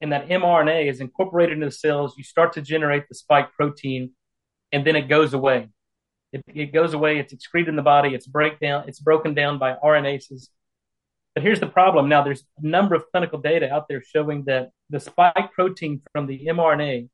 and 0.00 0.12
that 0.12 0.28
mRNA 0.28 0.90
is 0.90 1.00
incorporated 1.00 1.54
into 1.54 1.66
the 1.66 1.72
cells, 1.72 2.14
you 2.16 2.24
start 2.24 2.52
to 2.54 2.62
generate 2.62 3.08
the 3.08 3.14
spike 3.14 3.52
protein, 3.54 4.12
and 4.72 4.86
then 4.86 4.96
it 4.96 5.08
goes 5.08 5.32
away. 5.32 5.68
It, 6.32 6.42
it 6.48 6.72
goes 6.72 6.92
away. 6.92 7.18
It's 7.18 7.32
excreted 7.32 7.68
in 7.68 7.76
the 7.76 7.82
body. 7.82 8.14
It's 8.14 8.26
breakdown. 8.26 8.84
It's 8.88 9.00
broken 9.00 9.32
down 9.32 9.58
by 9.58 9.74
RNases. 9.82 10.48
But 11.36 11.42
here's 11.42 11.60
the 11.60 11.66
problem. 11.66 12.08
Now, 12.08 12.22
there's 12.22 12.44
a 12.56 12.66
number 12.66 12.94
of 12.94 13.10
clinical 13.12 13.38
data 13.38 13.70
out 13.70 13.88
there 13.88 14.02
showing 14.02 14.44
that 14.44 14.70
the 14.88 14.98
spike 14.98 15.52
protein 15.52 16.00
from 16.10 16.26
the 16.26 16.46
mRNA 16.46 17.10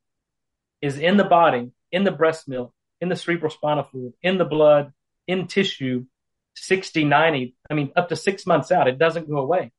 is 0.81 0.97
in 0.97 1.17
the 1.17 1.25
body, 1.25 1.73
in 1.91 2.05
the 2.05 2.12
breast 2.12 2.47
milk, 2.47 2.73
in 3.00 3.09
the 3.09 3.17
cerebral 3.17 3.50
spinal 3.50 3.83
fluid, 3.83 4.12
in 4.23 4.38
the 4.38 4.45
blood, 4.45 4.93
in 5.26 5.49
tissue, 5.49 6.07
60, 6.55 7.02
90, 7.02 7.57
I 7.69 7.75
mean, 7.75 7.91
up 7.97 8.11
to 8.11 8.17
six 8.17 8.47
months 8.47 8.71
out. 8.71 8.87
It 8.87 8.97
doesn't 8.97 9.29
go 9.29 9.38
away. 9.38 9.73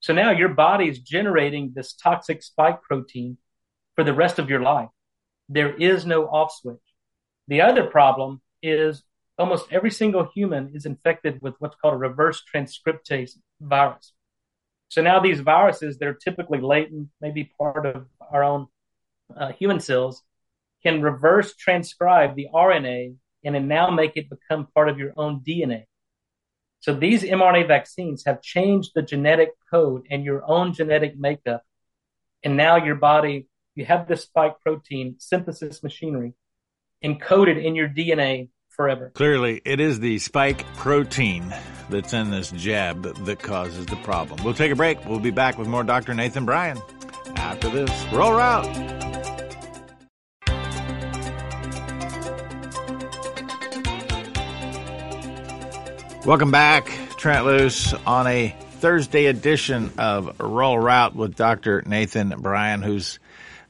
So 0.00 0.12
now 0.12 0.32
your 0.32 0.48
body 0.48 0.88
is 0.88 0.98
generating 0.98 1.70
this 1.72 1.92
toxic 1.92 2.42
spike 2.42 2.82
protein 2.82 3.38
for 3.94 4.02
the 4.02 4.14
rest 4.14 4.40
of 4.40 4.50
your 4.50 4.62
life. 4.62 4.88
There 5.48 5.72
is 5.72 6.04
no 6.04 6.26
off 6.26 6.52
switch. 6.52 6.82
The 7.46 7.60
other 7.60 7.84
problem 7.84 8.40
is 8.64 9.04
almost 9.38 9.66
every 9.70 9.90
single 9.90 10.30
human 10.34 10.70
is 10.74 10.86
infected 10.86 11.40
with 11.42 11.54
what's 11.58 11.76
called 11.76 11.94
a 11.94 11.98
reverse 11.98 12.42
transcriptase 12.52 13.32
virus. 13.60 14.12
So 14.88 15.02
now 15.02 15.20
these 15.20 15.40
viruses, 15.40 15.98
they're 15.98 16.14
typically 16.14 16.60
latent, 16.60 17.08
maybe 17.20 17.52
part 17.58 17.86
of 17.86 18.06
our 18.30 18.44
own 18.44 18.68
uh, 19.36 19.52
human 19.52 19.80
cells, 19.80 20.22
can 20.82 21.02
reverse 21.02 21.54
transcribe 21.56 22.36
the 22.36 22.48
RNA 22.54 23.16
and 23.44 23.54
then 23.54 23.68
now 23.68 23.90
make 23.90 24.16
it 24.16 24.30
become 24.30 24.68
part 24.74 24.88
of 24.88 24.98
your 24.98 25.12
own 25.16 25.40
DNA. 25.40 25.84
So 26.80 26.94
these 26.94 27.22
mRNA 27.22 27.66
vaccines 27.66 28.24
have 28.26 28.42
changed 28.42 28.92
the 28.94 29.02
genetic 29.02 29.50
code 29.70 30.06
and 30.10 30.24
your 30.24 30.48
own 30.48 30.72
genetic 30.72 31.18
makeup. 31.18 31.62
And 32.44 32.56
now 32.56 32.76
your 32.76 32.94
body, 32.94 33.48
you 33.74 33.84
have 33.86 34.06
this 34.06 34.22
spike 34.22 34.60
protein 34.60 35.16
synthesis 35.18 35.82
machinery 35.82 36.34
encoded 37.04 37.62
in 37.62 37.74
your 37.74 37.88
DNA 37.88 38.48
forever. 38.76 39.10
Clearly, 39.14 39.62
it 39.64 39.80
is 39.80 39.98
the 40.00 40.18
spike 40.18 40.64
protein 40.76 41.54
that's 41.88 42.12
in 42.12 42.30
this 42.30 42.50
jab 42.50 43.02
that 43.24 43.38
causes 43.38 43.86
the 43.86 43.96
problem. 43.96 44.44
We'll 44.44 44.54
take 44.54 44.70
a 44.70 44.76
break. 44.76 45.04
We'll 45.06 45.18
be 45.18 45.30
back 45.30 45.58
with 45.58 45.66
more 45.66 45.82
Dr. 45.82 46.14
Nathan 46.14 46.44
Bryan 46.44 46.78
after 47.36 47.70
this. 47.70 47.90
Roll 48.12 48.38
out. 48.38 48.66
Welcome 56.26 56.50
back, 56.50 56.90
Trent 57.16 57.46
Loos, 57.46 57.94
on 58.04 58.26
a 58.26 58.54
Thursday 58.80 59.26
edition 59.26 59.92
of 59.96 60.40
Rural 60.40 60.76
Route 60.78 61.14
with 61.14 61.36
Dr. 61.36 61.82
Nathan 61.86 62.30
Bryan, 62.30 62.82
who's 62.82 63.20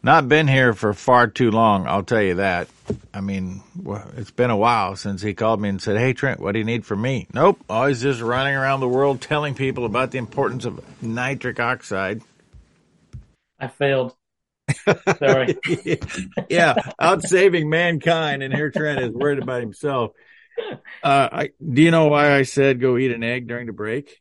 not 0.03 0.27
been 0.29 0.49
here 0.49 0.73
for 0.73 0.95
far 0.95 1.27
too 1.27 1.51
long, 1.51 1.87
I'll 1.87 2.03
tell 2.03 2.23
you 2.23 2.37
that. 2.37 2.69
I 3.13 3.21
mean, 3.21 3.63
well, 3.81 4.09
it's 4.17 4.31
been 4.31 4.51
a 4.51 4.57
while 4.57 4.97
since 4.97 5.23
he 5.23 5.35
called 5.35 5.61
me 5.61 5.69
and 5.69 5.81
said, 5.81 5.97
Hey, 5.97 6.13
Trent, 6.13 6.41
what 6.41 6.53
do 6.53 6.59
you 6.59 6.65
need 6.65 6.85
from 6.85 7.03
me? 7.03 7.27
Nope. 7.33 7.59
Always 7.69 8.03
just 8.03 8.21
running 8.21 8.55
around 8.55 8.81
the 8.81 8.89
world 8.89 9.21
telling 9.21 9.55
people 9.55 9.85
about 9.85 10.11
the 10.11 10.19
importance 10.19 10.65
of 10.65 10.85
nitric 11.03 11.59
oxide. 11.59 12.23
I 13.59 13.69
failed. 13.69 14.15
Sorry. 15.19 15.57
yeah, 16.49 16.75
out 16.99 17.23
saving 17.23 17.71
mankind, 17.71 18.43
and 18.43 18.53
here 18.53 18.71
Trent 18.71 19.01
is 19.01 19.11
worried 19.11 19.39
about 19.39 19.61
himself. 19.61 20.13
Uh, 21.03 21.29
I, 21.33 21.51
do 21.61 21.83
you 21.83 21.91
know 21.91 22.09
why 22.09 22.35
I 22.35 22.43
said 22.43 22.81
go 22.81 22.97
eat 22.97 23.13
an 23.13 23.23
egg 23.23 23.47
during 23.47 23.67
the 23.67 23.73
break? 23.73 24.21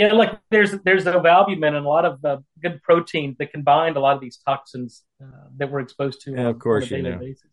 Yeah, 0.00 0.14
like 0.14 0.38
there's 0.50 0.72
there's 0.82 1.04
ovalbumin 1.04 1.76
and 1.76 1.84
a 1.84 1.88
lot 1.88 2.06
of 2.06 2.24
uh, 2.24 2.38
good 2.62 2.82
protein 2.82 3.36
that 3.38 3.52
can 3.52 3.60
bind 3.60 3.98
a 3.98 4.00
lot 4.00 4.14
of 4.14 4.22
these 4.22 4.38
toxins 4.38 5.02
uh, 5.22 5.26
that 5.58 5.70
we're 5.70 5.80
exposed 5.80 6.22
to. 6.22 6.30
Yeah, 6.30 6.48
of 6.48 6.58
course, 6.58 6.90
on 6.90 6.96
you 6.96 7.02
know. 7.02 7.18
Basis. 7.18 7.44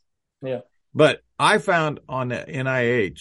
Yeah, 0.41 0.59
but 0.95 1.23
I 1.37 1.57
found 1.57 1.99
on 2.07 2.29
the 2.29 2.37
NIH 2.37 3.19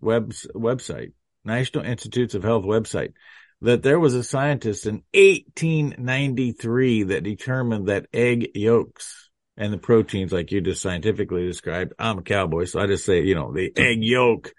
web 0.00 0.32
website, 0.54 1.12
National 1.44 1.84
Institutes 1.84 2.34
of 2.34 2.44
Health 2.44 2.64
website, 2.64 3.12
that 3.60 3.82
there 3.82 4.00
was 4.00 4.14
a 4.14 4.24
scientist 4.24 4.86
in 4.86 5.02
1893 5.12 7.02
that 7.02 7.24
determined 7.24 7.88
that 7.88 8.06
egg 8.10 8.52
yolks 8.54 9.28
and 9.58 9.70
the 9.70 9.76
proteins, 9.76 10.32
like 10.32 10.50
you 10.50 10.62
just 10.62 10.80
scientifically 10.80 11.46
described, 11.46 11.92
I'm 11.98 12.20
a 12.20 12.22
cowboy, 12.22 12.64
so 12.64 12.80
I 12.80 12.86
just 12.86 13.04
say, 13.04 13.20
you 13.22 13.34
know, 13.34 13.52
the 13.52 13.70
egg 13.76 13.98
yolk 14.02 14.54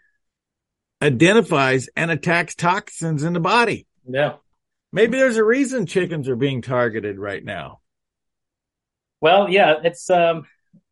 identifies 1.01 1.89
and 1.95 2.11
attacks 2.11 2.53
toxins 2.53 3.23
in 3.23 3.33
the 3.33 3.39
body. 3.39 3.87
Yeah. 4.07 4.35
Maybe 4.91 5.17
there's 5.17 5.37
a 5.37 5.43
reason 5.43 5.85
chickens 5.85 6.29
are 6.29 6.35
being 6.35 6.61
targeted 6.61 7.17
right 7.17 7.43
now. 7.43 7.79
Well, 9.21 9.49
yeah, 9.49 9.75
it's 9.83 10.09
um 10.09 10.45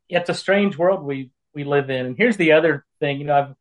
it's 0.09 0.29
a 0.29 0.33
strange 0.33 0.77
world 0.77 1.03
we 1.03 1.31
we 1.53 1.63
live 1.63 1.89
in. 1.89 2.05
And 2.05 2.17
here's 2.17 2.37
the 2.37 2.53
other 2.53 2.85
thing, 2.99 3.19
you 3.19 3.25
know, 3.25 3.35
I've 3.37 3.55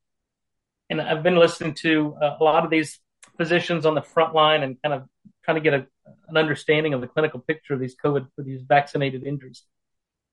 and 0.89 1.01
I've 1.01 1.23
been 1.23 1.37
listening 1.37 1.75
to 1.83 2.17
a 2.21 2.43
lot 2.43 2.65
of 2.65 2.71
these 2.71 2.99
physicians 3.37 3.87
on 3.87 3.95
the 3.95 4.03
front 4.03 4.35
line 4.35 4.63
and 4.63 4.77
kind 4.83 4.95
of 4.95 5.09
trying 5.45 5.57
to 5.57 5.61
get 5.61 5.75
a, 5.75 5.87
an 6.29 6.37
understanding 6.37 6.95
of 6.95 7.01
the 7.01 7.07
clinical 7.07 7.41
picture 7.41 7.75
of 7.75 7.81
these 7.81 7.97
COVID 8.03 8.27
for 8.35 8.43
these 8.43 8.63
vaccinated 8.63 9.25
injuries. 9.25 9.63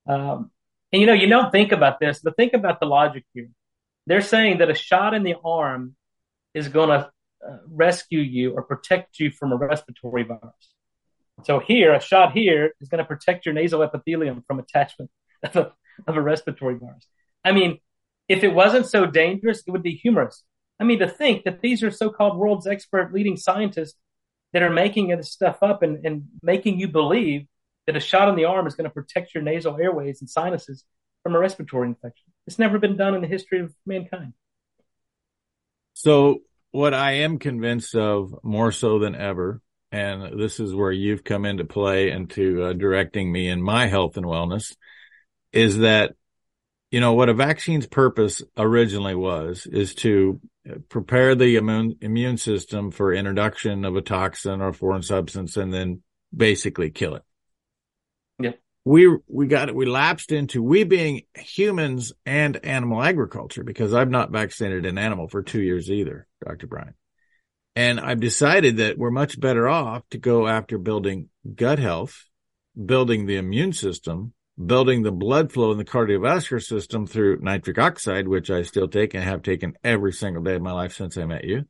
Um, 0.06 0.50
and 0.92 1.00
you 1.00 1.06
know, 1.06 1.12
you 1.12 1.28
don't 1.28 1.52
think 1.52 1.72
about 1.72 2.00
this, 2.00 2.20
but 2.20 2.36
think 2.36 2.54
about 2.54 2.80
the 2.80 2.86
logic 2.86 3.24
here. 3.34 3.50
They're 4.06 4.20
saying 4.20 4.58
that 4.58 4.70
a 4.70 4.74
shot 4.74 5.14
in 5.14 5.22
the 5.22 5.36
arm 5.44 5.94
is 6.54 6.68
going 6.68 6.88
to 6.88 7.10
uh, 7.46 7.58
rescue 7.70 8.20
you 8.20 8.52
or 8.52 8.62
protect 8.62 9.18
you 9.18 9.30
from 9.30 9.52
a 9.52 9.56
respiratory 9.56 10.24
virus. 10.24 10.72
So 11.44 11.60
here, 11.60 11.94
a 11.94 12.00
shot 12.00 12.32
here 12.32 12.72
is 12.80 12.88
going 12.88 12.98
to 12.98 13.04
protect 13.04 13.46
your 13.46 13.54
nasal 13.54 13.82
epithelium 13.82 14.42
from 14.46 14.58
attachment 14.58 15.10
of 15.42 15.56
a, 15.56 15.72
of 16.06 16.16
a 16.16 16.22
respiratory 16.22 16.74
virus. 16.74 17.06
I 17.44 17.52
mean, 17.52 17.78
if 18.28 18.42
it 18.42 18.52
wasn't 18.54 18.86
so 18.86 19.06
dangerous, 19.06 19.62
it 19.66 19.70
would 19.70 19.82
be 19.82 19.94
humorous. 19.94 20.42
I 20.80 20.84
mean, 20.84 20.98
to 20.98 21.08
think 21.08 21.44
that 21.44 21.60
these 21.60 21.82
are 21.82 21.90
so-called 21.90 22.36
world's 22.36 22.66
expert 22.66 23.12
leading 23.12 23.36
scientists 23.36 23.98
that 24.52 24.62
are 24.62 24.70
making 24.70 25.08
this 25.08 25.32
stuff 25.32 25.58
up 25.62 25.82
and, 25.82 26.04
and 26.04 26.24
making 26.42 26.78
you 26.78 26.88
believe 26.88 27.46
that 27.86 27.96
a 27.96 28.00
shot 28.00 28.28
in 28.28 28.36
the 28.36 28.44
arm 28.44 28.66
is 28.66 28.74
going 28.74 28.84
to 28.84 28.90
protect 28.90 29.34
your 29.34 29.42
nasal 29.42 29.76
airways 29.76 30.20
and 30.20 30.28
sinuses 30.28 30.84
from 31.22 31.34
a 31.34 31.38
respiratory 31.38 31.88
infection. 31.88 32.26
It's 32.46 32.58
never 32.58 32.78
been 32.78 32.96
done 32.96 33.14
in 33.14 33.22
the 33.22 33.28
history 33.28 33.60
of 33.60 33.74
mankind. 33.86 34.34
So 35.94 36.40
what 36.70 36.94
I 36.94 37.12
am 37.12 37.38
convinced 37.38 37.94
of 37.94 38.34
more 38.42 38.72
so 38.72 38.98
than 38.98 39.14
ever, 39.14 39.60
and 39.90 40.38
this 40.38 40.60
is 40.60 40.74
where 40.74 40.92
you've 40.92 41.24
come 41.24 41.44
into 41.44 41.64
play 41.64 42.10
into 42.10 42.62
uh, 42.62 42.72
directing 42.74 43.30
me 43.30 43.48
in 43.48 43.62
my 43.62 43.86
health 43.86 44.16
and 44.16 44.26
wellness, 44.26 44.76
is 45.52 45.78
that, 45.78 46.14
you 46.90 47.00
know, 47.00 47.14
what 47.14 47.28
a 47.28 47.34
vaccine's 47.34 47.86
purpose 47.86 48.42
originally 48.56 49.14
was 49.14 49.66
is 49.66 49.94
to 49.96 50.40
prepare 50.88 51.34
the 51.34 51.56
immune, 51.56 51.96
immune 52.00 52.36
system 52.36 52.90
for 52.90 53.14
introduction 53.14 53.84
of 53.84 53.96
a 53.96 54.02
toxin 54.02 54.60
or 54.60 54.72
foreign 54.72 55.02
substance 55.02 55.56
and 55.56 55.72
then 55.72 56.02
basically 56.34 56.90
kill 56.90 57.14
it 57.14 57.22
we 58.88 59.18
we 59.26 59.46
got 59.46 59.68
it. 59.68 59.74
We 59.74 59.84
lapsed 59.84 60.32
into 60.32 60.62
we 60.62 60.82
being 60.84 61.22
humans 61.36 62.14
and 62.24 62.58
animal 62.64 63.02
agriculture 63.02 63.62
because 63.62 63.92
I've 63.92 64.08
not 64.08 64.30
vaccinated 64.30 64.86
an 64.86 64.96
animal 64.96 65.28
for 65.28 65.42
two 65.42 65.60
years 65.60 65.90
either, 65.90 66.26
Dr. 66.42 66.68
Bryan. 66.68 66.94
And 67.76 68.00
I've 68.00 68.20
decided 68.20 68.78
that 68.78 68.96
we're 68.96 69.10
much 69.10 69.38
better 69.38 69.68
off 69.68 70.04
to 70.10 70.18
go 70.18 70.46
after 70.46 70.78
building 70.78 71.28
gut 71.54 71.78
health, 71.78 72.24
building 72.82 73.26
the 73.26 73.36
immune 73.36 73.74
system, 73.74 74.32
building 74.64 75.02
the 75.02 75.12
blood 75.12 75.52
flow 75.52 75.70
in 75.70 75.76
the 75.76 75.84
cardiovascular 75.84 76.64
system 76.64 77.06
through 77.06 77.40
nitric 77.42 77.76
oxide, 77.78 78.26
which 78.26 78.50
I 78.50 78.62
still 78.62 78.88
take 78.88 79.12
and 79.12 79.22
have 79.22 79.42
taken 79.42 79.74
every 79.84 80.14
single 80.14 80.42
day 80.42 80.54
of 80.54 80.62
my 80.62 80.72
life 80.72 80.94
since 80.94 81.18
I 81.18 81.26
met 81.26 81.44
you. 81.44 81.66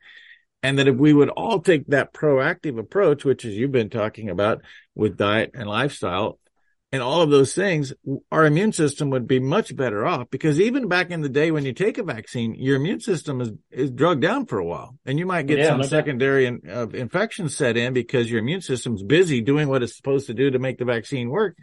And 0.62 0.78
that 0.78 0.86
if 0.86 0.94
we 0.94 1.12
would 1.12 1.30
all 1.30 1.58
take 1.58 1.88
that 1.88 2.14
proactive 2.14 2.78
approach, 2.78 3.24
which 3.24 3.44
is 3.44 3.56
you've 3.56 3.72
been 3.72 3.90
talking 3.90 4.30
about 4.30 4.62
with 4.94 5.16
diet 5.16 5.50
and 5.54 5.68
lifestyle, 5.68 6.38
and 6.90 7.02
all 7.02 7.20
of 7.20 7.28
those 7.28 7.54
things, 7.54 7.92
our 8.32 8.46
immune 8.46 8.72
system 8.72 9.10
would 9.10 9.26
be 9.26 9.40
much 9.40 9.76
better 9.76 10.06
off 10.06 10.30
because 10.30 10.58
even 10.58 10.88
back 10.88 11.10
in 11.10 11.20
the 11.20 11.28
day 11.28 11.50
when 11.50 11.66
you 11.66 11.74
take 11.74 11.98
a 11.98 12.02
vaccine, 12.02 12.54
your 12.54 12.76
immune 12.76 13.00
system 13.00 13.42
is, 13.42 13.50
is 13.70 13.90
drugged 13.90 14.22
down 14.22 14.46
for 14.46 14.58
a 14.58 14.64
while 14.64 14.96
and 15.04 15.18
you 15.18 15.26
might 15.26 15.46
get 15.46 15.58
yeah, 15.58 15.68
some 15.68 15.82
secondary 15.82 16.46
in, 16.46 16.62
uh, 16.68 16.88
infections 16.88 17.54
set 17.54 17.76
in 17.76 17.92
because 17.92 18.30
your 18.30 18.40
immune 18.40 18.62
system's 18.62 19.02
busy 19.02 19.42
doing 19.42 19.68
what 19.68 19.82
it's 19.82 19.96
supposed 19.96 20.28
to 20.28 20.34
do 20.34 20.50
to 20.50 20.58
make 20.58 20.78
the 20.78 20.86
vaccine 20.86 21.28
work. 21.28 21.56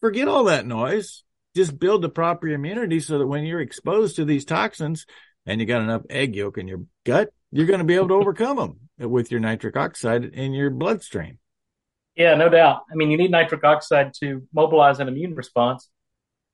Forget 0.00 0.28
all 0.28 0.44
that 0.44 0.66
noise. 0.66 1.24
Just 1.56 1.78
build 1.78 2.02
the 2.02 2.08
proper 2.08 2.48
immunity 2.48 3.00
so 3.00 3.18
that 3.18 3.26
when 3.26 3.44
you're 3.44 3.60
exposed 3.60 4.16
to 4.16 4.24
these 4.24 4.44
toxins 4.44 5.06
and 5.44 5.60
you 5.60 5.66
got 5.66 5.82
enough 5.82 6.02
egg 6.08 6.36
yolk 6.36 6.56
in 6.56 6.68
your 6.68 6.82
gut, 7.04 7.30
you're 7.50 7.66
going 7.66 7.80
to 7.80 7.84
be 7.84 7.96
able 7.96 8.08
to 8.08 8.14
overcome 8.14 8.56
them 8.56 9.10
with 9.10 9.30
your 9.30 9.40
nitric 9.40 9.76
oxide 9.76 10.24
in 10.24 10.52
your 10.52 10.70
bloodstream. 10.70 11.38
Yeah, 12.16 12.34
no 12.34 12.48
doubt. 12.48 12.82
I 12.90 12.94
mean, 12.94 13.10
you 13.10 13.16
need 13.16 13.30
nitric 13.30 13.64
oxide 13.64 14.12
to 14.20 14.46
mobilize 14.52 15.00
an 15.00 15.08
immune 15.08 15.34
response. 15.34 15.88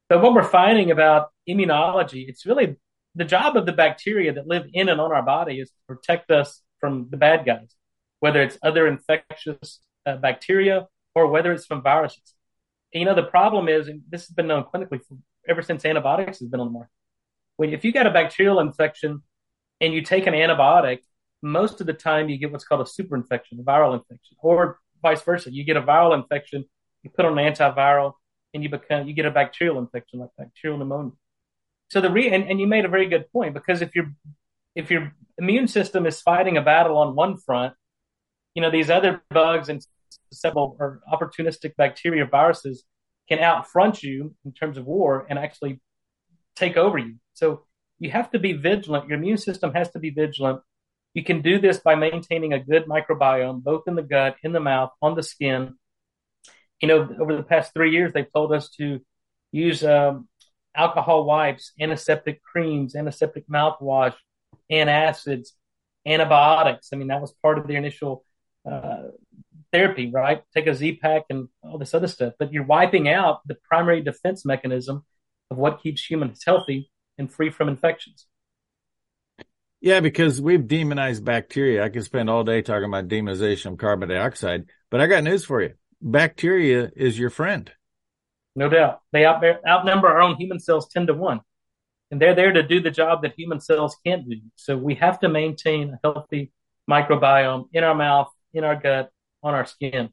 But 0.08 0.22
what 0.22 0.32
we're 0.32 0.44
finding 0.44 0.90
about 0.90 1.28
immunology, 1.48 2.28
it's 2.28 2.46
really 2.46 2.76
the 3.14 3.24
job 3.24 3.56
of 3.56 3.66
the 3.66 3.72
bacteria 3.72 4.32
that 4.34 4.46
live 4.46 4.66
in 4.72 4.88
and 4.88 5.00
on 5.00 5.12
our 5.12 5.22
body 5.22 5.60
is 5.60 5.70
to 5.70 5.76
protect 5.86 6.30
us 6.30 6.62
from 6.80 7.08
the 7.10 7.16
bad 7.16 7.44
guys, 7.44 7.74
whether 8.20 8.40
it's 8.40 8.56
other 8.62 8.86
infectious 8.86 9.80
uh, 10.06 10.16
bacteria 10.16 10.86
or 11.14 11.26
whether 11.26 11.52
it's 11.52 11.66
from 11.66 11.82
viruses. 11.82 12.34
And, 12.94 13.00
you 13.00 13.06
know, 13.06 13.14
the 13.14 13.24
problem 13.24 13.68
is, 13.68 13.88
and 13.88 14.02
this 14.08 14.22
has 14.28 14.30
been 14.30 14.46
known 14.46 14.64
clinically 14.64 15.00
for, 15.06 15.18
ever 15.48 15.62
since 15.62 15.84
antibiotics 15.84 16.38
has 16.38 16.48
been 16.48 16.60
on 16.60 16.68
the 16.68 16.72
market. 16.72 16.92
When 17.56 17.72
if 17.72 17.84
you 17.84 17.92
got 17.92 18.06
a 18.06 18.10
bacterial 18.10 18.60
infection 18.60 19.22
and 19.80 19.92
you 19.92 20.02
take 20.02 20.26
an 20.26 20.34
antibiotic, 20.34 21.00
most 21.42 21.80
of 21.80 21.86
the 21.86 21.92
time 21.92 22.28
you 22.28 22.38
get 22.38 22.52
what's 22.52 22.64
called 22.64 22.86
a 22.86 23.02
superinfection, 23.02 23.58
a 23.60 23.62
viral 23.62 23.94
infection, 23.94 24.36
or 24.40 24.78
vice 25.02 25.22
versa. 25.22 25.52
You 25.52 25.64
get 25.64 25.76
a 25.76 25.82
viral 25.82 26.14
infection, 26.14 26.64
you 27.02 27.10
put 27.10 27.24
on 27.24 27.38
an 27.38 27.52
antiviral, 27.52 28.14
and 28.54 28.62
you 28.62 28.68
become 28.68 29.06
you 29.06 29.14
get 29.14 29.26
a 29.26 29.30
bacterial 29.30 29.78
infection 29.78 30.20
like 30.20 30.30
bacterial 30.36 30.78
pneumonia. 30.78 31.12
So 31.90 32.00
the 32.00 32.10
re 32.10 32.28
and, 32.30 32.48
and 32.50 32.60
you 32.60 32.66
made 32.66 32.84
a 32.84 32.88
very 32.88 33.08
good 33.08 33.30
point 33.32 33.54
because 33.54 33.82
if 33.82 33.94
you're 33.94 34.12
if 34.74 34.90
your 34.90 35.12
immune 35.38 35.68
system 35.68 36.06
is 36.06 36.20
fighting 36.20 36.56
a 36.56 36.62
battle 36.62 36.98
on 36.98 37.14
one 37.14 37.36
front, 37.36 37.74
you 38.54 38.62
know, 38.62 38.70
these 38.70 38.90
other 38.90 39.22
bugs 39.30 39.68
and 39.68 39.84
several 40.32 40.76
or 40.78 41.00
opportunistic 41.12 41.76
bacteria 41.76 42.26
viruses 42.26 42.84
can 43.28 43.38
outfront 43.38 44.02
you 44.02 44.34
in 44.44 44.52
terms 44.52 44.78
of 44.78 44.86
war 44.86 45.26
and 45.28 45.38
actually 45.38 45.80
take 46.56 46.76
over 46.76 46.98
you. 46.98 47.16
So 47.34 47.64
you 47.98 48.10
have 48.10 48.30
to 48.30 48.38
be 48.38 48.52
vigilant. 48.52 49.08
Your 49.08 49.18
immune 49.18 49.38
system 49.38 49.72
has 49.74 49.90
to 49.90 49.98
be 49.98 50.10
vigilant. 50.10 50.60
You 51.18 51.24
can 51.24 51.42
do 51.42 51.58
this 51.58 51.78
by 51.80 51.96
maintaining 51.96 52.52
a 52.52 52.60
good 52.60 52.86
microbiome, 52.86 53.64
both 53.64 53.88
in 53.88 53.96
the 53.96 54.04
gut, 54.04 54.36
in 54.44 54.52
the 54.52 54.60
mouth, 54.60 54.92
on 55.02 55.16
the 55.16 55.22
skin. 55.24 55.74
You 56.80 56.86
know, 56.86 57.12
over 57.18 57.36
the 57.36 57.42
past 57.42 57.74
three 57.74 57.90
years, 57.90 58.12
they've 58.12 58.32
told 58.32 58.52
us 58.52 58.70
to 58.78 59.00
use 59.50 59.82
um, 59.82 60.28
alcohol 60.76 61.24
wipes, 61.24 61.72
antiseptic 61.80 62.40
creams, 62.40 62.94
antiseptic 62.94 63.48
mouthwash, 63.48 64.14
antacids, 64.70 65.48
antibiotics. 66.06 66.90
I 66.92 66.96
mean, 66.96 67.08
that 67.08 67.20
was 67.20 67.32
part 67.42 67.58
of 67.58 67.66
the 67.66 67.74
initial 67.74 68.24
uh, 68.64 69.08
therapy, 69.72 70.12
right? 70.12 70.44
Take 70.54 70.68
a 70.68 70.74
Z 70.74 71.00
pack 71.02 71.24
and 71.30 71.48
all 71.64 71.78
this 71.78 71.94
other 71.94 72.06
stuff. 72.06 72.34
But 72.38 72.52
you're 72.52 72.62
wiping 72.62 73.08
out 73.08 73.40
the 73.44 73.56
primary 73.68 74.02
defense 74.02 74.44
mechanism 74.44 75.04
of 75.50 75.56
what 75.56 75.82
keeps 75.82 76.08
humans 76.08 76.44
healthy 76.46 76.92
and 77.18 77.28
free 77.28 77.50
from 77.50 77.68
infections. 77.68 78.28
Yeah, 79.80 80.00
because 80.00 80.40
we've 80.40 80.66
demonized 80.66 81.24
bacteria. 81.24 81.84
I 81.84 81.88
could 81.88 82.04
spend 82.04 82.28
all 82.28 82.42
day 82.42 82.62
talking 82.62 82.88
about 82.88 83.08
demonization 83.08 83.72
of 83.72 83.78
carbon 83.78 84.08
dioxide, 84.08 84.64
but 84.90 85.00
I 85.00 85.06
got 85.06 85.22
news 85.22 85.44
for 85.44 85.62
you. 85.62 85.74
Bacteria 86.00 86.90
is 86.96 87.18
your 87.18 87.30
friend. 87.30 87.70
No 88.56 88.68
doubt. 88.68 89.00
They 89.12 89.24
out, 89.24 89.42
outnumber 89.66 90.08
our 90.08 90.20
own 90.20 90.36
human 90.36 90.58
cells 90.58 90.88
10 90.88 91.06
to 91.08 91.14
1. 91.14 91.40
And 92.10 92.20
they're 92.20 92.34
there 92.34 92.52
to 92.52 92.62
do 92.62 92.80
the 92.80 92.90
job 92.90 93.22
that 93.22 93.34
human 93.36 93.60
cells 93.60 93.96
can't 94.04 94.28
do. 94.28 94.36
So 94.56 94.76
we 94.76 94.96
have 94.96 95.20
to 95.20 95.28
maintain 95.28 95.94
a 95.94 96.00
healthy 96.02 96.52
microbiome 96.90 97.68
in 97.72 97.84
our 97.84 97.94
mouth, 97.94 98.32
in 98.52 98.64
our 98.64 98.74
gut, 98.74 99.10
on 99.42 99.54
our 99.54 99.66
skin. 99.66 100.08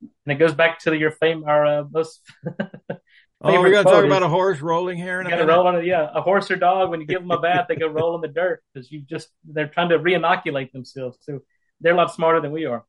And 0.00 0.32
it 0.32 0.36
goes 0.36 0.54
back 0.54 0.78
to 0.80 0.96
your 0.96 1.10
fame, 1.10 1.44
our 1.44 1.66
uh, 1.66 1.84
most. 1.90 2.20
oh, 3.42 3.60
we're 3.60 3.70
going 3.70 3.84
to 3.84 3.90
talk 3.90 4.04
about 4.04 4.22
a 4.22 4.28
horse 4.28 4.60
rolling 4.60 4.96
here. 4.96 5.20
In 5.20 5.32
a 5.32 5.46
roll 5.46 5.66
on 5.66 5.76
it, 5.76 5.84
yeah. 5.84 6.08
A 6.14 6.20
horse 6.20 6.50
or 6.50 6.56
dog, 6.56 6.90
when 6.90 7.00
you 7.00 7.06
give 7.06 7.20
them 7.20 7.30
a 7.30 7.40
bath, 7.40 7.66
they 7.68 7.76
go 7.76 7.86
roll 7.88 8.14
in 8.14 8.20
the 8.20 8.28
dirt 8.28 8.62
because 8.72 8.90
you 8.90 9.00
just 9.00 9.28
they're 9.44 9.68
trying 9.68 9.88
to 9.90 9.98
re-inoculate 9.98 10.72
themselves. 10.72 11.18
So 11.22 11.40
they're 11.80 11.94
a 11.94 11.96
lot 11.96 12.12
smarter 12.12 12.40
than 12.40 12.52
we 12.52 12.66
are. 12.66 12.84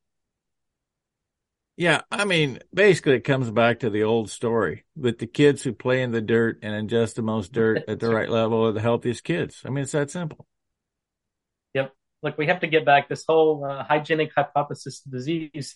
Yeah, 1.75 2.01
I 2.11 2.25
mean, 2.25 2.59
basically, 2.71 3.13
it 3.13 3.21
comes 3.21 3.49
back 3.49 3.79
to 3.79 3.89
the 3.89 4.03
old 4.03 4.29
story 4.29 4.85
that 4.97 5.17
the 5.17 5.25
kids 5.25 5.63
who 5.63 5.73
play 5.73 6.03
in 6.03 6.11
the 6.11 6.21
dirt 6.21 6.59
and 6.61 6.87
ingest 6.87 7.15
the 7.15 7.23
most 7.23 7.51
dirt 7.51 7.83
at 7.87 7.99
the 7.99 8.09
right 8.13 8.29
level 8.29 8.67
are 8.67 8.71
the 8.71 8.81
healthiest 8.81 9.23
kids. 9.23 9.61
I 9.65 9.69
mean, 9.69 9.83
it's 9.83 9.93
that 9.93 10.11
simple. 10.11 10.45
Yep. 11.73 11.93
Look, 12.21 12.37
we 12.37 12.45
have 12.45 12.59
to 12.59 12.67
get 12.67 12.85
back. 12.85 13.09
This 13.09 13.25
whole 13.27 13.65
uh, 13.65 13.83
hygienic 13.83 14.31
hypothesis 14.35 14.99
disease 14.99 15.75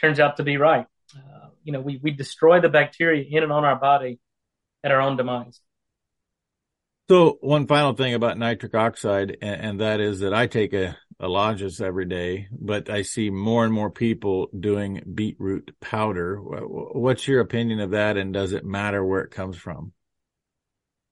turns 0.00 0.18
out 0.18 0.38
to 0.38 0.44
be 0.44 0.56
right. 0.56 0.86
Uh, 1.14 1.48
you 1.62 1.72
know, 1.72 1.80
we, 1.80 2.00
we 2.02 2.10
destroy 2.10 2.60
the 2.60 2.68
bacteria 2.68 3.24
in 3.28 3.42
and 3.42 3.52
on 3.52 3.64
our 3.64 3.76
body 3.76 4.18
at 4.82 4.90
our 4.90 5.00
own 5.00 5.16
demise. 5.16 5.60
So 7.08 7.38
one 7.40 7.66
final 7.66 7.92
thing 7.92 8.14
about 8.14 8.38
nitric 8.38 8.74
oxide, 8.74 9.36
and, 9.42 9.60
and 9.60 9.80
that 9.80 10.00
is 10.00 10.20
that 10.20 10.32
I 10.32 10.46
take 10.46 10.72
a 10.72 10.96
Elages 11.20 11.80
every 11.80 12.06
day, 12.06 12.48
but 12.50 12.90
I 12.90 13.02
see 13.02 13.30
more 13.30 13.64
and 13.64 13.72
more 13.72 13.90
people 13.90 14.48
doing 14.58 15.02
beetroot 15.14 15.74
powder. 15.80 16.36
What's 16.40 17.28
your 17.28 17.40
opinion 17.40 17.80
of 17.80 17.92
that, 17.92 18.16
and 18.16 18.34
does 18.34 18.52
it 18.52 18.64
matter 18.64 19.04
where 19.04 19.20
it 19.20 19.30
comes 19.30 19.56
from? 19.56 19.92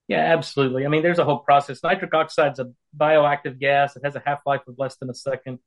Yeah, 0.08 0.18
absolutely. 0.18 0.84
I 0.84 0.88
mean, 0.88 1.02
there's 1.02 1.20
a 1.20 1.24
whole 1.24 1.38
process. 1.38 1.82
Nitric 1.82 2.12
oxide 2.12 2.52
is 2.52 2.58
a 2.58 2.72
bioactive 2.96 3.60
gas. 3.60 3.96
It 3.96 4.04
has 4.04 4.16
a 4.16 4.22
half 4.24 4.40
life 4.44 4.62
of 4.66 4.74
less 4.76 4.96
than 4.96 5.08
a 5.08 5.14
second. 5.14 5.60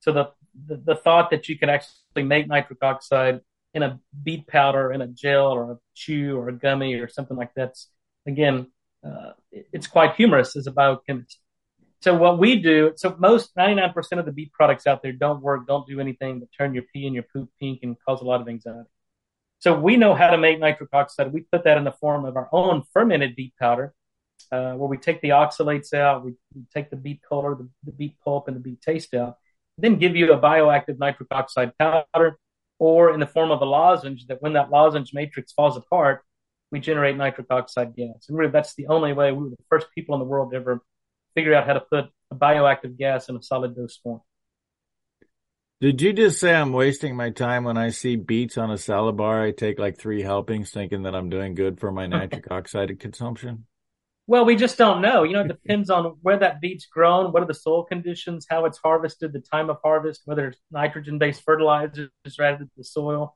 So 0.00 0.12
the, 0.12 0.30
the, 0.66 0.76
the 0.76 0.94
thought 0.94 1.30
that 1.30 1.48
you 1.48 1.58
can 1.58 1.70
actually 1.70 2.24
make 2.24 2.48
nitric 2.48 2.82
oxide 2.82 3.40
in 3.74 3.82
a 3.82 4.00
beet 4.22 4.46
powder, 4.46 4.92
in 4.92 5.00
a 5.00 5.06
gel, 5.06 5.46
or 5.46 5.72
a 5.72 5.78
chew, 5.94 6.36
or 6.36 6.48
a 6.48 6.52
gummy, 6.52 6.94
or 6.94 7.08
something 7.08 7.36
like 7.36 7.52
that's 7.54 7.88
again, 8.26 8.66
uh, 9.04 9.32
it's 9.50 9.86
quite 9.86 10.14
humorous 10.16 10.56
as 10.56 10.66
a 10.66 10.72
biochemist. 10.72 11.38
So 12.02 12.14
what 12.14 12.38
we 12.38 12.60
do, 12.60 12.92
so 12.96 13.14
most 13.18 13.54
99% 13.56 13.94
of 14.18 14.24
the 14.24 14.32
beet 14.32 14.52
products 14.52 14.86
out 14.86 15.02
there 15.02 15.12
don't 15.12 15.42
work, 15.42 15.66
don't 15.66 15.86
do 15.86 16.00
anything 16.00 16.40
but 16.40 16.48
turn 16.56 16.72
your 16.72 16.84
pee 16.94 17.06
and 17.06 17.14
your 17.14 17.24
poop 17.30 17.50
pink 17.60 17.80
and 17.82 17.96
cause 18.06 18.22
a 18.22 18.24
lot 18.24 18.40
of 18.40 18.48
anxiety. 18.48 18.88
So 19.58 19.78
we 19.78 19.98
know 19.98 20.14
how 20.14 20.30
to 20.30 20.38
make 20.38 20.58
nitric 20.58 20.88
oxide. 20.94 21.32
We 21.32 21.42
put 21.42 21.64
that 21.64 21.76
in 21.76 21.84
the 21.84 21.92
form 21.92 22.24
of 22.24 22.36
our 22.36 22.48
own 22.52 22.82
fermented 22.94 23.36
beet 23.36 23.52
powder, 23.58 23.92
uh, 24.50 24.72
where 24.72 24.88
we 24.88 24.96
take 24.96 25.20
the 25.20 25.30
oxalates 25.30 25.92
out, 25.92 26.24
we, 26.24 26.32
we 26.54 26.62
take 26.74 26.88
the 26.88 26.96
beet 26.96 27.20
color, 27.22 27.54
the, 27.54 27.68
the, 27.84 27.92
beet 27.92 28.16
pulp, 28.24 28.48
and 28.48 28.56
the 28.56 28.60
beet 28.60 28.80
taste 28.80 29.12
out, 29.12 29.36
then 29.76 29.96
give 29.96 30.16
you 30.16 30.32
a 30.32 30.40
bioactive 30.40 30.98
nitric 30.98 31.28
oxide 31.30 31.76
powder, 31.78 32.38
or 32.80 33.12
in 33.12 33.20
the 33.20 33.26
form 33.26 33.52
of 33.52 33.60
a 33.60 33.64
lozenge. 33.64 34.26
That 34.26 34.42
when 34.42 34.54
that 34.54 34.70
lozenge 34.70 35.12
matrix 35.14 35.52
falls 35.52 35.76
apart, 35.76 36.24
we 36.72 36.80
generate 36.80 37.16
nitric 37.16 37.46
oxide 37.50 37.94
gas. 37.94 38.26
And 38.28 38.36
really, 38.36 38.50
that's 38.50 38.74
the 38.74 38.88
only 38.88 39.12
way. 39.12 39.30
We 39.30 39.44
were 39.44 39.50
the 39.50 39.56
first 39.68 39.86
people 39.94 40.16
in 40.16 40.18
the 40.18 40.24
world 40.24 40.50
to 40.50 40.56
ever 40.56 40.80
figure 41.34 41.54
out 41.54 41.66
how 41.66 41.74
to 41.74 41.80
put 41.80 42.06
a 42.32 42.34
bioactive 42.34 42.98
gas 42.98 43.28
in 43.28 43.36
a 43.36 43.42
solid 43.42 43.76
dose 43.76 43.96
form. 44.02 44.22
Did 45.80 46.02
you 46.02 46.12
just 46.12 46.38
say 46.38 46.54
I'm 46.54 46.72
wasting 46.72 47.16
my 47.16 47.30
time 47.30 47.64
when 47.64 47.78
I 47.78 47.88
see 47.88 48.16
beets 48.16 48.58
on 48.58 48.70
a 48.70 48.76
salad 48.76 49.16
bar? 49.16 49.42
I 49.42 49.50
take 49.50 49.78
like 49.78 49.98
three 49.98 50.22
helpings 50.22 50.70
thinking 50.70 51.04
that 51.04 51.14
I'm 51.14 51.30
doing 51.30 51.54
good 51.54 51.80
for 51.80 51.90
my 51.90 52.06
nitric 52.08 52.50
oxide 52.50 52.98
consumption? 53.00 53.66
Well, 54.26 54.44
we 54.44 54.54
just 54.54 54.78
don't 54.78 55.00
know. 55.00 55.22
You 55.24 55.34
know, 55.34 55.40
it 55.40 55.48
depends 55.64 55.90
on 55.90 56.16
where 56.22 56.38
that 56.38 56.60
beet's 56.60 56.86
grown, 56.86 57.32
what 57.32 57.42
are 57.42 57.46
the 57.46 57.54
soil 57.54 57.84
conditions, 57.84 58.46
how 58.48 58.64
it's 58.64 58.78
harvested, 58.78 59.32
the 59.32 59.40
time 59.40 59.70
of 59.70 59.78
harvest, 59.82 60.22
whether 60.24 60.48
it's 60.48 60.58
nitrogen 60.70 61.18
based 61.18 61.42
fertilizers 61.42 62.10
added 62.38 62.58
to 62.60 62.70
the 62.76 62.84
soil, 62.84 63.34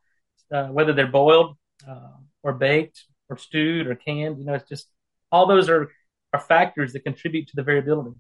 uh, 0.53 0.69
whether 0.69 0.93
they're 0.93 1.07
boiled 1.07 1.57
uh, 1.89 2.17
or 2.43 2.53
baked 2.53 3.05
or 3.29 3.37
stewed 3.37 3.87
or 3.87 3.95
canned. 3.95 4.39
You 4.39 4.45
know, 4.45 4.55
it's 4.55 4.69
just 4.69 4.87
all 5.33 5.47
those 5.47 5.69
are 5.69 5.91
are 6.33 6.41
factors 6.41 6.93
that 6.93 7.05
contribute 7.05 7.47
to 7.49 7.57
the 7.57 7.63
variability. 7.63 8.11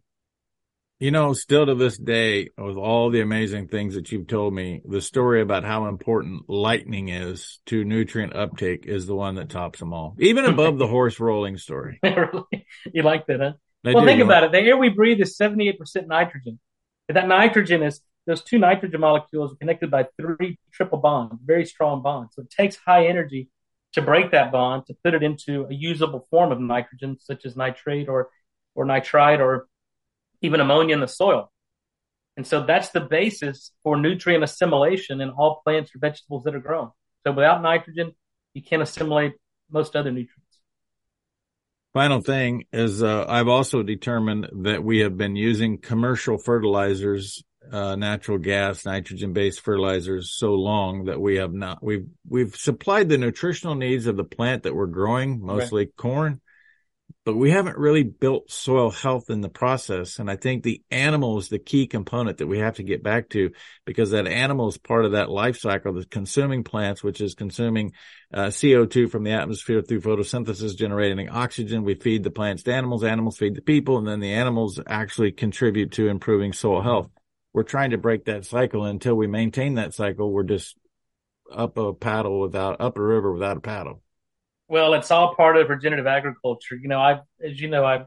You 1.00 1.10
know, 1.10 1.32
still 1.32 1.66
to 1.66 1.74
this 1.74 1.98
day, 1.98 2.50
with 2.56 2.76
all 2.76 3.10
the 3.10 3.20
amazing 3.20 3.66
things 3.66 3.94
that 3.94 4.12
you've 4.12 4.28
told 4.28 4.54
me, 4.54 4.80
the 4.84 5.00
story 5.00 5.42
about 5.42 5.64
how 5.64 5.86
important 5.86 6.48
lightning 6.48 7.08
is 7.08 7.58
to 7.66 7.84
nutrient 7.84 8.34
uptake 8.34 8.86
is 8.86 9.04
the 9.06 9.16
one 9.16 9.34
that 9.34 9.50
tops 9.50 9.80
them 9.80 9.92
all, 9.92 10.14
even 10.20 10.44
above 10.44 10.78
the 10.78 10.86
horse 10.86 11.18
rolling 11.18 11.58
story. 11.58 11.98
you 12.04 13.02
like 13.02 13.26
that, 13.26 13.40
huh? 13.40 13.52
I 13.84 13.92
well, 13.92 14.04
do. 14.04 14.06
think 14.06 14.22
about 14.22 14.44
it. 14.44 14.52
The 14.52 14.60
air 14.60 14.76
we 14.76 14.88
breathe 14.88 15.20
is 15.20 15.36
78% 15.36 16.06
nitrogen. 16.06 16.60
that 17.08 17.26
nitrogen 17.26 17.82
is, 17.82 18.00
those 18.26 18.42
two 18.42 18.58
nitrogen 18.58 19.00
molecules 19.00 19.52
are 19.52 19.56
connected 19.56 19.90
by 19.90 20.06
three 20.18 20.58
triple 20.72 20.98
bonds, 20.98 21.34
very 21.44 21.66
strong 21.66 22.02
bonds. 22.02 22.34
So 22.36 22.42
it 22.42 22.50
takes 22.50 22.76
high 22.76 23.08
energy 23.08 23.50
to 23.94 24.00
break 24.00 24.30
that 24.30 24.52
bond 24.52 24.86
to 24.86 24.94
put 25.04 25.14
it 25.14 25.22
into 25.22 25.66
a 25.68 25.74
usable 25.74 26.26
form 26.30 26.52
of 26.52 26.60
nitrogen, 26.60 27.18
such 27.20 27.44
as 27.44 27.56
nitrate 27.56 28.08
or, 28.08 28.30
or 28.74 28.84
nitrite 28.84 29.40
or 29.40 29.66
even 30.44 30.60
ammonia 30.60 30.94
in 30.94 31.00
the 31.00 31.08
soil. 31.08 31.50
And 32.36 32.46
so 32.46 32.64
that's 32.64 32.90
the 32.90 33.00
basis 33.00 33.70
for 33.82 33.96
nutrient 33.96 34.44
assimilation 34.44 35.20
in 35.20 35.30
all 35.30 35.62
plants 35.64 35.94
or 35.94 35.98
vegetables 35.98 36.44
that 36.44 36.54
are 36.54 36.60
grown. 36.60 36.90
So 37.24 37.32
without 37.32 37.62
nitrogen, 37.62 38.14
you 38.52 38.62
can't 38.62 38.82
assimilate 38.82 39.32
most 39.70 39.96
other 39.96 40.10
nutrients. 40.10 40.40
Final 41.94 42.20
thing 42.20 42.64
is, 42.72 43.02
uh, 43.02 43.24
I've 43.28 43.48
also 43.48 43.82
determined 43.82 44.48
that 44.64 44.82
we 44.82 44.98
have 44.98 45.16
been 45.16 45.36
using 45.36 45.78
commercial 45.78 46.38
fertilizers 46.38 47.42
uh, 47.72 47.96
natural 47.96 48.36
gas, 48.36 48.84
nitrogen 48.84 49.32
based 49.32 49.60
fertilizers 49.60 50.36
so 50.36 50.52
long 50.52 51.04
that 51.04 51.18
we 51.18 51.36
have 51.36 51.54
not, 51.54 51.82
we've, 51.82 52.06
we've 52.28 52.54
supplied 52.54 53.08
the 53.08 53.16
nutritional 53.16 53.74
needs 53.74 54.06
of 54.06 54.18
the 54.18 54.24
plant 54.24 54.64
that 54.64 54.74
we're 54.74 54.86
growing, 54.86 55.40
mostly 55.40 55.84
right. 55.84 55.96
corn, 55.96 56.40
but 57.24 57.36
we 57.36 57.50
haven't 57.50 57.78
really 57.78 58.02
built 58.02 58.50
soil 58.50 58.90
health 58.90 59.30
in 59.30 59.40
the 59.40 59.48
process. 59.48 60.18
And 60.18 60.30
I 60.30 60.36
think 60.36 60.62
the 60.62 60.82
animal 60.90 61.38
is 61.38 61.48
the 61.48 61.58
key 61.58 61.86
component 61.86 62.38
that 62.38 62.46
we 62.46 62.58
have 62.58 62.76
to 62.76 62.82
get 62.82 63.02
back 63.02 63.30
to 63.30 63.50
because 63.86 64.10
that 64.10 64.26
animal 64.26 64.68
is 64.68 64.76
part 64.76 65.04
of 65.04 65.12
that 65.12 65.30
life 65.30 65.58
cycle 65.58 65.94
that's 65.94 66.06
consuming 66.06 66.64
plants, 66.64 67.02
which 67.02 67.20
is 67.20 67.34
consuming 67.34 67.92
uh, 68.32 68.46
CO2 68.46 69.10
from 69.10 69.24
the 69.24 69.32
atmosphere 69.32 69.80
through 69.80 70.02
photosynthesis, 70.02 70.76
generating 70.76 71.30
oxygen. 71.30 71.84
We 71.84 71.94
feed 71.94 72.24
the 72.24 72.30
plants 72.30 72.62
to 72.64 72.74
animals, 72.74 73.04
animals 73.04 73.38
feed 73.38 73.54
the 73.54 73.62
people, 73.62 73.98
and 73.98 74.06
then 74.06 74.20
the 74.20 74.34
animals 74.34 74.78
actually 74.86 75.32
contribute 75.32 75.92
to 75.92 76.08
improving 76.08 76.52
soil 76.52 76.82
health 76.82 77.10
we're 77.54 77.62
trying 77.62 77.90
to 77.90 77.98
break 77.98 78.26
that 78.26 78.44
cycle. 78.44 78.84
Until 78.84 79.14
we 79.14 79.28
maintain 79.28 79.74
that 79.76 79.94
cycle, 79.94 80.30
we're 80.30 80.42
just 80.42 80.76
up 81.50 81.78
a 81.78 81.94
paddle 81.94 82.40
without 82.40 82.80
up 82.80 82.98
a 82.98 83.02
river 83.02 83.32
without 83.32 83.56
a 83.56 83.60
paddle. 83.60 84.02
Well, 84.68 84.94
it's 84.94 85.10
all 85.10 85.34
part 85.34 85.56
of 85.56 85.68
regenerative 85.68 86.06
agriculture. 86.06 86.76
You 86.76 86.88
know, 86.88 86.98
I, 86.98 87.20
as 87.42 87.60
you 87.60 87.68
know, 87.68 87.84
I, 87.84 87.96
I 87.96 88.06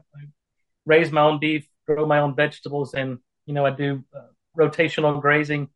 raise 0.86 1.12
my 1.12 1.20
own 1.22 1.38
beef, 1.38 1.66
grow 1.86 2.04
my 2.06 2.20
own 2.20 2.34
vegetables, 2.34 2.94
and 2.94 3.18
you 3.46 3.54
know, 3.54 3.64
I 3.64 3.70
do 3.70 4.04
uh, 4.14 4.26
rotational 4.58 5.20
grazing. 5.20 5.68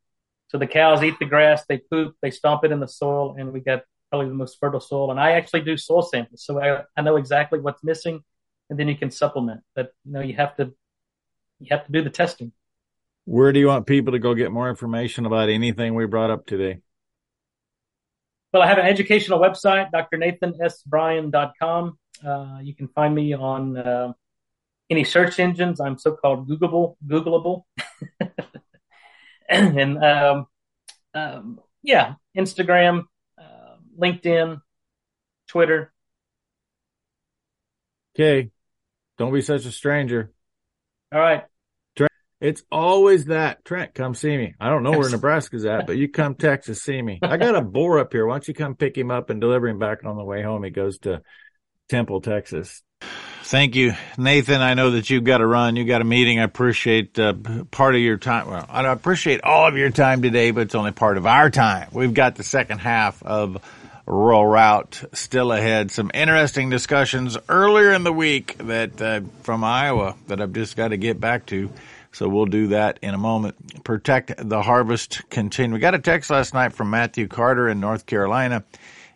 So 0.49 0.59
the 0.59 0.66
cows 0.66 1.03
eat 1.03 1.18
the 1.18 1.25
grass, 1.25 1.64
they 1.66 1.79
poop, 1.79 2.14
they 2.21 2.31
stomp 2.31 2.64
it 2.64 2.73
in 2.73 2.81
the 2.81 2.88
soil, 2.88 3.37
and 3.38 3.53
we 3.53 3.61
get 3.61 3.85
probably 4.11 4.29
the 4.29 4.35
most 4.35 4.59
fertile 4.61 4.81
soil. 4.81 5.11
And 5.11 5.18
I 5.18 5.33
actually 5.33 5.62
do 5.62 5.77
soil 5.77 6.03
samples, 6.03 6.45
so 6.45 6.61
I, 6.61 6.83
I 6.97 7.03
know 7.03 7.16
exactly 7.16 7.61
what's 7.61 7.83
missing, 7.83 8.23
and 8.68 8.79
then 8.79 8.88
you 8.88 8.97
can 8.97 9.11
supplement. 9.11 9.62
But 9.75 9.92
you 10.05 10.12
know, 10.12 10.21
you 10.21 10.35
have 10.35 10.57
to 10.57 10.73
you 11.61 11.68
have 11.71 11.87
to 11.87 11.92
do 11.92 12.03
the 12.03 12.11
testing. 12.11 12.53
Where 13.25 13.53
do 13.53 13.61
you 13.61 13.68
want 13.68 13.87
people 13.87 14.12
to 14.12 14.18
go 14.18 14.35
get 14.35 14.51
more 14.51 14.68
information 14.68 15.27
about 15.27 15.49
anything 15.49 15.95
we 15.95 16.07
brought 16.07 16.31
up 16.31 16.45
today? 16.45 16.81
Well, 18.53 18.62
I 18.62 18.67
have 18.67 18.79
an 18.79 18.87
educational 18.87 19.41
website, 19.41 19.91
drnathansbryan.com. 19.93 21.99
Uh, 22.25 22.59
you 22.62 22.75
can 22.75 22.88
find 22.88 23.15
me 23.15 23.33
on 23.33 23.79
uh, 23.79 24.12
any 24.91 25.05
search 25.05 25.41
engines. 25.41 25.81
I'm 25.81 25.99
so-called 25.99 26.49
Googleable, 26.49 26.97
Googleable, 27.07 27.62
and 29.49 30.05
um, 30.05 30.47
um, 31.15 31.61
yeah, 31.83 32.17
Instagram, 32.37 33.05
uh, 33.38 33.77
LinkedIn, 33.99 34.61
Twitter. 35.49 35.93
Okay, 38.15 38.51
don't 39.17 39.33
be 39.33 39.41
such 39.41 39.65
a 39.65 39.73
stranger. 39.73 40.31
All 41.11 41.21
right. 41.21 41.45
It's 42.42 42.64
always 42.72 43.26
that. 43.26 43.64
Trent, 43.64 43.94
come 43.94 44.14
see 44.14 44.37
me. 44.37 44.55
I 44.59 44.68
don't 44.68 44.83
know 44.83 44.90
where 44.90 45.09
Nebraska's 45.09 45.64
at, 45.64 45.87
but 45.87 45.96
you 45.96 46.09
come 46.09 46.35
Texas, 46.35 46.83
see 46.83 47.00
me. 47.00 47.20
I 47.22 47.37
got 47.37 47.55
a 47.55 47.61
boar 47.62 48.00
up 48.00 48.12
here. 48.12 48.26
Why 48.26 48.35
don't 48.35 48.48
you 48.48 48.55
come 48.55 48.74
pick 48.74 48.98
him 48.98 49.12
up 49.12 49.31
and 49.31 49.40
deliver 49.40 49.68
him 49.68 49.78
back 49.78 50.05
on 50.05 50.16
the 50.16 50.24
way 50.24 50.42
home? 50.42 50.64
He 50.64 50.70
goes 50.70 50.98
to 51.00 51.22
Temple, 51.88 52.20
Texas. 52.20 52.83
Thank 53.44 53.76
you, 53.76 53.92
Nathan. 54.18 54.61
I 54.61 54.74
know 54.74 54.90
that 54.92 55.09
you've 55.09 55.22
got 55.22 55.38
to 55.38 55.46
run. 55.46 55.76
You 55.76 55.85
got 55.85 56.00
a 56.00 56.05
meeting. 56.05 56.40
I 56.40 56.42
appreciate 56.42 57.16
uh, 57.16 57.35
part 57.70 57.94
of 57.94 58.00
your 58.00 58.16
time. 58.16 58.48
Well, 58.48 58.66
I 58.68 58.90
appreciate 58.90 59.44
all 59.44 59.68
of 59.68 59.76
your 59.76 59.90
time 59.90 60.20
today, 60.20 60.50
but 60.50 60.62
it's 60.62 60.74
only 60.74 60.92
part 60.92 61.18
of 61.18 61.26
our 61.26 61.48
time. 61.48 61.90
We've 61.92 62.14
got 62.14 62.35
the 62.35 62.44
second 62.44 62.78
half 62.78 63.22
of 63.22 63.62
Rural 64.05 64.46
Route 64.46 65.05
still 65.12 65.52
ahead. 65.52 65.92
Some 65.92 66.11
interesting 66.12 66.70
discussions 66.70 67.37
earlier 67.48 67.92
in 67.92 68.02
the 68.02 68.12
week 68.12 68.59
that 68.59 69.00
uh, 69.00 69.20
from 69.42 69.62
Iowa 69.62 70.16
that 70.26 70.40
I've 70.40 70.52
just 70.52 70.76
got 70.76 70.88
to 70.88 70.96
get 70.96 71.20
back 71.20 71.46
to. 71.46 71.70
So 72.12 72.29
we'll 72.29 72.46
do 72.46 72.68
that 72.68 72.98
in 73.03 73.14
a 73.14 73.18
moment. 73.18 73.85
Protect 73.85 74.33
the 74.37 74.62
harvest 74.62 75.29
continue. 75.31 75.75
We 75.75 75.81
got 75.81 75.94
a 75.94 75.98
text 75.98 76.31
last 76.31 76.53
night 76.53 76.75
from 76.75 76.90
Matthew 76.90 77.27
Carter 77.27 77.68
in 77.68 77.81
North 77.81 78.05
Carolina. 78.07 78.64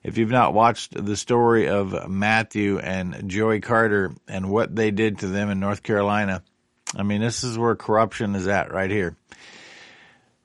If 0.03 0.19
you've 0.19 0.31
not 0.31 0.55
watched 0.55 0.93
the 0.93 1.17
story 1.17 1.69
of 1.69 2.09
Matthew 2.09 2.79
and 2.79 3.29
Joey 3.29 3.61
Carter 3.61 4.13
and 4.29 4.51
what 4.51 4.75
they 4.75 4.91
did 4.91 5.19
to 5.19 5.27
them 5.27 5.51
in 5.51 5.61
North 5.61 5.83
Carolina, 5.83 6.43
I 6.95 7.03
mean, 7.03 7.21
this 7.21 7.45
is 7.45 7.59
where 7.59 7.75
corruption 7.75 8.35
is 8.35 8.47
at 8.47 8.73
right 8.73 8.91
here. 8.91 9.17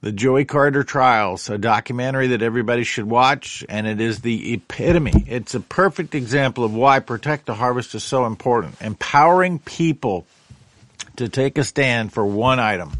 The 0.02 0.12
Joey 0.12 0.46
Carter 0.46 0.84
Trials, 0.84 1.48
a 1.52 1.60
documentary 1.60 2.30
that 2.30 2.42
everybody 2.42 2.84
should 2.84 3.06
watch, 3.06 3.64
and 3.70 3.86
it 3.86 4.02
is 4.02 4.22
the 4.22 4.54
epitome. 4.54 5.26
It's 5.28 5.54
a 5.54 5.60
perfect 5.60 6.16
example 6.16 6.64
of 6.64 6.74
why 6.74 7.00
Protect 7.00 7.46
the 7.46 7.54
Harvest 7.54 7.94
is 7.94 8.04
so 8.04 8.26
important. 8.26 8.82
Empowering 8.82 9.60
people 9.60 10.26
to 11.22 11.30
take 11.30 11.58
a 11.58 11.64
stand 11.64 12.12
for 12.12 12.26
one 12.26 12.60
item, 12.60 12.92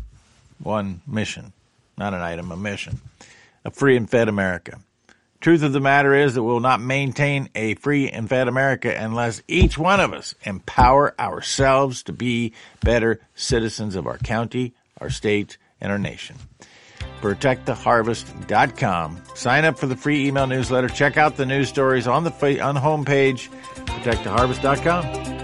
one 0.62 1.02
mission, 1.08 1.52
not 1.98 2.14
an 2.14 2.22
item, 2.22 2.52
a 2.52 2.58
mission, 2.58 3.02
a 3.66 3.72
free 3.72 3.98
and 3.98 4.10
fed 4.10 4.30
America. 4.30 4.80
Truth 5.40 5.64
of 5.64 5.74
the 5.74 5.80
matter 5.80 6.14
is 6.14 6.36
that 6.36 6.44
we'll 6.44 6.60
not 6.60 6.82
maintain 6.82 7.50
a 7.56 7.74
free 7.76 8.10
and 8.10 8.30
fed 8.30 8.48
America 8.48 8.96
unless 8.96 9.42
each 9.48 9.76
one 9.76 10.00
of 10.00 10.14
us 10.14 10.36
empower 10.44 11.20
ourselves 11.20 12.04
to 12.04 12.14
be 12.14 12.54
better 12.82 13.20
citizens 13.34 13.96
of 13.96 14.06
our 14.06 14.20
county, 14.20 14.76
our 15.00 15.10
state, 15.10 15.58
and 15.82 15.92
our 15.92 15.98
nation. 15.98 16.36
ProtectTheHarvest.com. 17.22 19.22
Sign 19.34 19.66
up 19.66 19.80
for 19.80 19.88
the 19.88 19.96
free 19.96 20.28
email 20.28 20.46
newsletter. 20.46 20.90
Check 20.90 21.18
out 21.18 21.38
the 21.38 21.48
news 21.48 21.70
stories 21.70 22.06
on 22.06 22.24
the 22.24 22.64
on 22.64 22.76
the 22.76 22.82
homepage. 22.82 23.50
ProtectTheHarvest.com. 23.86 25.41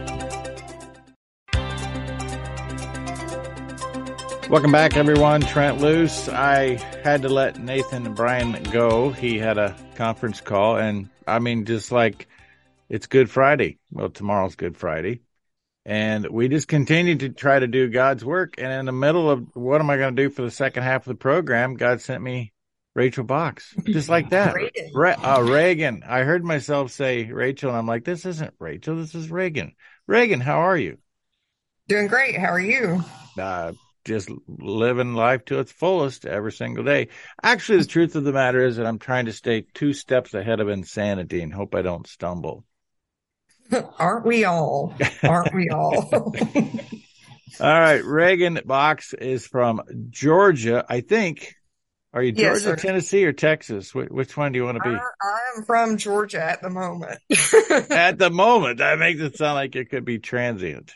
Welcome 4.50 4.72
back, 4.72 4.96
everyone. 4.96 5.42
Trent 5.42 5.82
Loos. 5.82 6.30
I 6.30 6.76
had 7.04 7.24
to 7.24 7.30
let 7.30 7.60
Nathan 7.60 8.14
Bryan 8.14 8.64
go. 8.72 9.10
He 9.10 9.38
had 9.38 9.58
a 9.58 9.76
conference 9.96 10.40
call, 10.40 10.78
and 10.78 11.10
I 11.28 11.40
mean, 11.40 11.66
just 11.66 11.92
like 11.92 12.30
it's 12.88 13.08
Good 13.08 13.30
Friday. 13.30 13.78
Well, 13.92 14.08
tomorrow's 14.08 14.56
Good 14.56 14.78
Friday. 14.78 15.20
And 15.86 16.28
we 16.30 16.48
just 16.48 16.70
continued 16.70 17.20
to 17.22 17.30
try 17.30 17.60
to 17.60 17.68
do 17.68 17.90
God's 17.90 18.24
work. 18.24 18.56
And 18.58 18.72
in 18.72 18.86
the 18.86 18.94
middle 18.94 19.30
of 19.30 19.54
what 19.54 19.82
am 19.82 19.90
I 19.90 19.98
going 19.98 20.16
to 20.16 20.24
do 20.24 20.30
for 20.30 20.44
the 20.44 20.52
second 20.52 20.84
half 20.84 21.02
of 21.02 21.10
the 21.10 21.16
program, 21.16 21.76
God 21.76 22.00
sent 22.00 22.24
me 22.24 22.54
Rachel 22.96 23.26
Box, 23.26 23.76
just 23.86 24.08
like 24.08 24.30
that. 24.30 24.54
Reagan. 24.56 24.92
Re- 24.94 25.12
uh, 25.12 25.42
Reagan. 25.42 26.04
I 26.08 26.20
heard 26.22 26.46
myself 26.46 26.92
say 26.92 27.26
Rachel, 27.26 27.70
and 27.70 27.78
I'm 27.78 27.86
like, 27.86 28.06
this 28.06 28.26
isn't 28.26 28.54
Rachel. 28.60 28.96
This 28.96 29.14
is 29.14 29.30
Reagan. 29.30 29.74
Reagan, 30.08 30.40
how 30.40 30.60
are 30.60 30.78
you? 30.78 31.00
Doing 31.90 32.08
great. 32.08 32.38
How 32.38 32.48
are 32.48 32.60
you? 32.60 33.04
Uh, 33.38 33.74
just 34.08 34.32
living 34.48 35.14
life 35.14 35.46
to 35.46 35.60
its 35.60 35.72
fullest 35.72 36.26
every 36.26 36.52
single 36.52 36.84
day. 36.84 37.10
Actually, 37.44 37.80
the 37.80 37.86
truth 37.86 38.16
of 38.16 38.24
the 38.24 38.34
matter 38.34 38.66
is 38.66 38.78
that 38.78 38.88
I'm 38.88 38.98
trying 38.98 39.26
to 39.26 39.34
stay 39.34 39.66
two 39.74 39.94
steps 39.94 40.34
ahead 40.34 40.60
of 40.60 40.70
insanity 40.70 41.42
and 41.42 41.54
hope 41.54 41.76
I 41.76 41.84
don't 41.84 42.08
stumble. 42.08 42.66
Aren't 44.00 44.26
we 44.26 44.46
all? 44.46 44.96
Aren't 45.24 45.54
we 45.54 45.70
all? 45.70 46.10
all 47.60 47.80
right. 47.80 48.04
Reagan 48.04 48.62
Box 48.66 49.14
is 49.14 49.46
from 49.46 49.82
Georgia, 50.10 50.86
I 50.90 51.02
think. 51.02 51.54
Are 52.14 52.24
you 52.24 52.32
Georgia, 52.32 52.70
yes, 52.70 52.82
Tennessee, 52.82 53.26
or 53.26 53.34
Texas? 53.34 53.94
Which 53.94 54.38
one 54.38 54.54
do 54.54 54.58
you 54.58 54.66
want 54.66 54.78
to 54.78 54.90
be? 54.90 54.96
I, 54.96 55.40
am 55.56 55.66
from 55.66 55.98
Georgia 55.98 56.42
at 56.42 56.62
the 56.62 56.70
moment. 56.70 57.20
at 57.92 58.18
the 58.18 58.30
moment, 58.32 58.78
that 58.78 58.98
makes 58.98 59.20
it 59.20 59.38
sound 59.38 59.56
like 59.56 59.76
it 59.76 59.90
could 59.90 60.06
be 60.06 60.18
transient. 60.18 60.94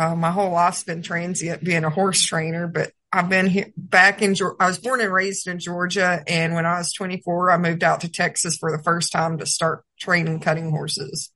Uh, 0.00 0.16
my 0.16 0.30
whole 0.30 0.50
life's 0.50 0.82
been 0.82 1.02
transient 1.02 1.62
being 1.62 1.84
a 1.84 1.90
horse 1.90 2.22
trainer, 2.22 2.66
but 2.66 2.90
I've 3.12 3.28
been 3.28 3.46
here 3.46 3.70
back 3.76 4.22
in 4.22 4.34
Georgia. 4.34 4.56
I 4.58 4.66
was 4.66 4.78
born 4.78 5.02
and 5.02 5.12
raised 5.12 5.46
in 5.46 5.58
Georgia. 5.58 6.24
And 6.26 6.54
when 6.54 6.64
I 6.64 6.78
was 6.78 6.94
24, 6.94 7.50
I 7.50 7.58
moved 7.58 7.84
out 7.84 8.00
to 8.00 8.08
Texas 8.08 8.56
for 8.56 8.74
the 8.74 8.82
first 8.82 9.12
time 9.12 9.36
to 9.36 9.44
start 9.44 9.84
training 10.00 10.40
cutting 10.40 10.70
horses. 10.70 11.30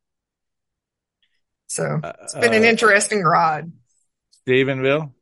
So 1.67 2.01
it's 2.03 2.33
been 2.33 2.55
uh, 2.55 2.57
an 2.57 2.65
interesting 2.65 3.21
ride. 3.21 3.71
Stephenville? 4.49 5.13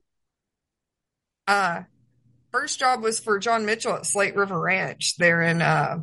Uh, 1.49 1.83
first 2.53 2.79
job 2.79 3.03
was 3.03 3.19
for 3.19 3.41
John 3.41 3.67
Mitchell 3.67 3.95
at 3.95 4.07
Slate 4.07 4.37
River 4.37 4.61
Ranch 4.61 5.17
there 5.17 5.43
in, 5.43 5.61
uh, 5.61 5.99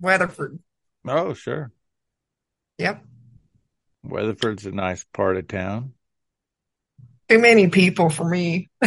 Weatherford. 0.00 0.58
Oh, 1.06 1.32
sure. 1.32 1.70
Yep. 2.78 3.04
Weatherford's 4.02 4.66
a 4.66 4.72
nice 4.72 5.04
part 5.12 5.36
of 5.36 5.46
town 5.46 5.92
too 7.28 7.38
many 7.38 7.68
people 7.68 8.10
for 8.10 8.28
me. 8.28 8.70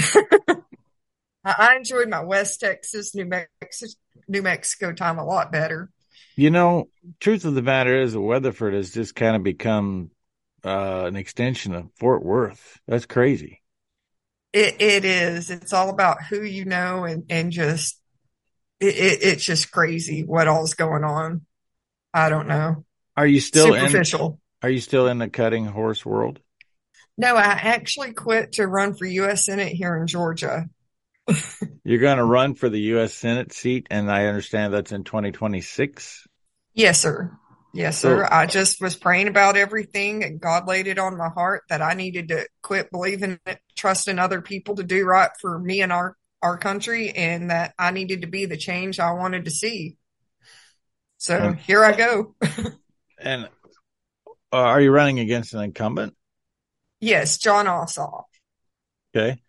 I 1.43 1.75
enjoyed 1.77 2.09
my 2.09 2.21
West 2.21 2.59
Texas, 2.59 3.15
New 3.15 3.25
Mexico, 3.25 3.93
New 4.27 4.41
Mexico 4.41 4.93
time 4.93 5.17
a 5.17 5.25
lot 5.25 5.51
better. 5.51 5.89
You 6.35 6.51
know, 6.51 6.89
truth 7.19 7.45
of 7.45 7.55
the 7.55 7.61
matter 7.61 8.01
is, 8.01 8.15
Weatherford 8.15 8.73
has 8.73 8.91
just 8.91 9.15
kind 9.15 9.35
of 9.35 9.43
become 9.43 10.11
uh, 10.63 11.05
an 11.05 11.15
extension 11.15 11.73
of 11.73 11.89
Fort 11.97 12.23
Worth. 12.23 12.79
That's 12.87 13.05
crazy. 13.05 13.61
It 14.53 14.81
it 14.81 15.05
is. 15.05 15.49
It's 15.49 15.73
all 15.73 15.89
about 15.89 16.23
who 16.23 16.41
you 16.41 16.65
know, 16.65 17.03
and 17.03 17.25
and 17.29 17.51
just 17.51 17.99
it, 18.79 18.95
it 18.95 19.19
it's 19.21 19.43
just 19.43 19.71
crazy 19.71 20.23
what 20.23 20.47
all's 20.47 20.73
going 20.73 21.03
on. 21.03 21.45
I 22.13 22.29
don't 22.29 22.47
know. 22.47 22.85
Are 23.15 23.27
you 23.27 23.41
still 23.41 23.73
superficial? 23.73 24.39
In, 24.63 24.67
are 24.67 24.71
you 24.71 24.79
still 24.79 25.07
in 25.07 25.17
the 25.17 25.29
cutting 25.29 25.65
horse 25.65 26.05
world? 26.05 26.39
No, 27.19 27.35
I 27.35 27.47
actually 27.47 28.13
quit 28.13 28.53
to 28.53 28.65
run 28.65 28.95
for 28.95 29.05
U.S. 29.05 29.43
Senate 29.45 29.73
here 29.73 29.97
in 29.97 30.07
Georgia. 30.07 30.69
You're 31.83 31.99
going 31.99 32.17
to 32.17 32.23
run 32.23 32.55
for 32.55 32.69
the 32.69 32.79
U.S. 32.79 33.13
Senate 33.13 33.51
seat, 33.51 33.87
and 33.91 34.09
I 34.09 34.27
understand 34.27 34.73
that's 34.73 34.93
in 34.93 35.03
2026. 35.03 36.25
Yes, 36.75 37.01
sir. 37.01 37.37
Yes, 37.73 37.99
sir. 37.99 38.25
I 38.31 38.45
just 38.45 38.81
was 38.81 38.95
praying 38.95 39.27
about 39.27 39.57
everything, 39.57 40.23
and 40.23 40.39
God 40.39 40.65
laid 40.65 40.87
it 40.87 40.97
on 40.97 41.17
my 41.17 41.27
heart 41.27 41.63
that 41.67 41.81
I 41.81 41.93
needed 41.93 42.29
to 42.29 42.47
quit 42.63 42.89
believing 42.89 43.37
it, 43.45 43.59
trusting 43.75 44.17
other 44.17 44.41
people 44.41 44.77
to 44.77 44.83
do 44.83 45.03
right 45.03 45.29
for 45.41 45.59
me 45.59 45.81
and 45.81 45.91
our 45.91 46.15
our 46.41 46.57
country, 46.57 47.11
and 47.11 47.51
that 47.51 47.73
I 47.77 47.91
needed 47.91 48.21
to 48.21 48.27
be 48.27 48.45
the 48.45 48.55
change 48.55 48.97
I 48.97 49.11
wanted 49.11 49.43
to 49.43 49.51
see. 49.51 49.97
So 51.17 51.35
and, 51.35 51.59
here 51.59 51.83
I 51.83 51.91
go. 51.91 52.35
and 53.19 53.49
uh, 54.53 54.55
are 54.55 54.79
you 54.79 54.91
running 54.91 55.19
against 55.19 55.53
an 55.53 55.59
incumbent? 55.59 56.15
Yes, 56.99 57.37
Jon 57.37 57.65
Ossoff. 57.65 58.25
Okay. 59.15 59.41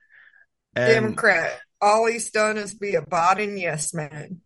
And 0.74 0.92
Democrat. 0.92 1.58
All 1.80 2.06
he's 2.06 2.30
done 2.30 2.58
is 2.58 2.74
be 2.74 2.94
a 2.94 3.02
Biden 3.02 3.60
yes 3.60 3.94
man. 3.94 4.40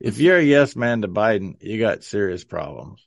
If 0.00 0.18
you're 0.18 0.38
a 0.38 0.42
yes 0.42 0.76
man 0.76 1.02
to 1.02 1.08
Biden, 1.08 1.62
you 1.62 1.78
got 1.78 2.04
serious 2.04 2.44
problems. 2.44 3.06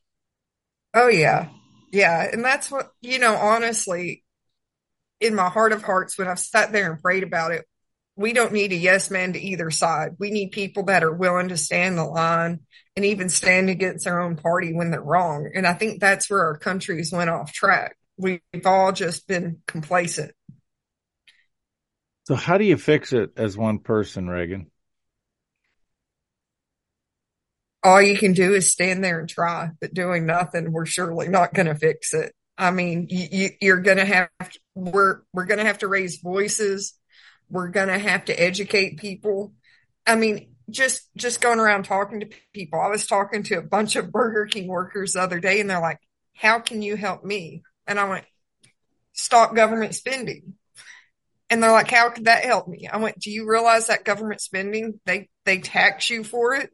Oh 0.94 1.08
yeah. 1.08 1.50
Yeah. 1.92 2.28
And 2.32 2.44
that's 2.44 2.70
what, 2.70 2.92
you 3.02 3.20
know, 3.20 3.36
honestly, 3.36 4.24
in 5.20 5.36
my 5.36 5.50
heart 5.50 5.72
of 5.72 5.84
hearts, 5.84 6.18
when 6.18 6.28
I've 6.28 6.40
sat 6.40 6.72
there 6.72 6.92
and 6.92 7.02
prayed 7.02 7.24
about 7.24 7.52
it, 7.52 7.66
we 8.16 8.34
don't 8.34 8.54
need 8.54 8.72
a 8.72 8.76
yes 8.76 9.10
man 9.10 9.34
to 9.34 9.40
either 9.40 9.72
side. 9.72 10.12
We 10.20 10.32
need 10.32 10.52
people 10.52 10.84
that 10.86 11.04
are 11.04 11.14
willing 11.14 11.50
to 11.50 11.58
stand 11.58 11.98
the 11.98 12.06
line 12.06 12.60
and 12.96 13.06
even 13.06 13.30
stand 13.30 13.70
against 13.70 14.06
their 14.06 14.22
own 14.22 14.36
party 14.36 14.74
when 14.74 14.92
they're 14.92 15.02
wrong. 15.02 15.50
And 15.56 15.66
I 15.66 15.74
think 15.74 16.00
that's 16.00 16.30
where 16.30 16.42
our 16.42 16.58
countries 16.58 17.12
went 17.12 17.30
off 17.30 17.54
track 17.54 17.96
we've 18.22 18.66
all 18.66 18.92
just 18.92 19.28
been 19.28 19.62
complacent. 19.68 20.32
So 22.28 22.36
how 22.36 22.58
do 22.58 22.66
you 22.66 22.78
fix 22.78 23.14
it 23.14 23.32
as 23.36 23.58
one 23.58 23.80
person, 23.80 24.28
Reagan? 24.28 24.68
All 27.84 28.02
you 28.02 28.16
can 28.16 28.34
do 28.34 28.54
is 28.54 28.72
stand 28.72 29.04
there 29.04 29.20
and 29.20 29.28
try, 29.28 29.70
but 29.82 29.94
doing 29.94 30.28
nothing, 30.28 30.72
we're 30.72 30.86
surely 30.86 31.28
not 31.28 31.54
going 31.54 31.66
to 31.66 31.76
fix 31.76 32.14
it. 32.14 32.32
I 32.56 32.70
mean, 32.70 33.08
you, 33.10 33.74
are 33.74 33.82
going 33.82 33.98
to 33.98 34.06
have, 34.06 34.30
we're, 34.76 35.22
we're 35.34 35.46
going 35.46 35.58
to 35.58 35.66
have 35.66 35.80
to 35.80 35.88
raise 35.88 36.22
voices. 36.22 36.94
We're 37.52 37.70
going 37.70 37.90
to 37.90 38.00
have 38.00 38.26
to 38.26 38.40
educate 38.40 38.98
people. 38.98 39.54
I 40.08 40.16
mean, 40.16 40.56
just, 40.70 41.10
just 41.16 41.42
going 41.42 41.60
around 41.60 41.84
talking 41.84 42.22
to 42.22 42.30
people. 42.54 42.80
I 42.80 42.88
was 42.88 43.06
talking 43.06 43.44
to 43.44 43.58
a 43.58 43.62
bunch 43.62 43.96
of 43.96 44.12
Burger 44.12 44.46
King 44.46 44.68
workers 44.68 45.14
the 45.14 45.22
other 45.22 45.40
day 45.40 45.60
and 45.60 45.70
they're 45.70 45.82
like, 45.82 46.00
how 46.36 46.60
can 46.60 46.82
you 46.82 46.96
help 46.96 47.24
me? 47.24 47.62
And 47.86 48.00
I 48.00 48.10
went, 48.10 48.26
stop 49.14 49.56
government 49.56 49.96
spending. 49.96 50.54
And 51.50 51.62
they're 51.62 51.72
like, 51.72 51.92
how 51.92 52.10
could 52.10 52.26
that 52.26 52.46
help 52.46 52.68
me? 52.68 52.88
I 52.88 52.98
went, 52.98 53.20
do 53.20 53.30
you 53.30 53.50
realize 53.50 53.88
that 53.88 54.06
government 54.06 54.40
spending, 54.40 55.00
they, 55.06 55.30
they 55.46 55.60
tax 55.60 56.10
you 56.10 56.24
for 56.24 56.56
it? 56.56 56.72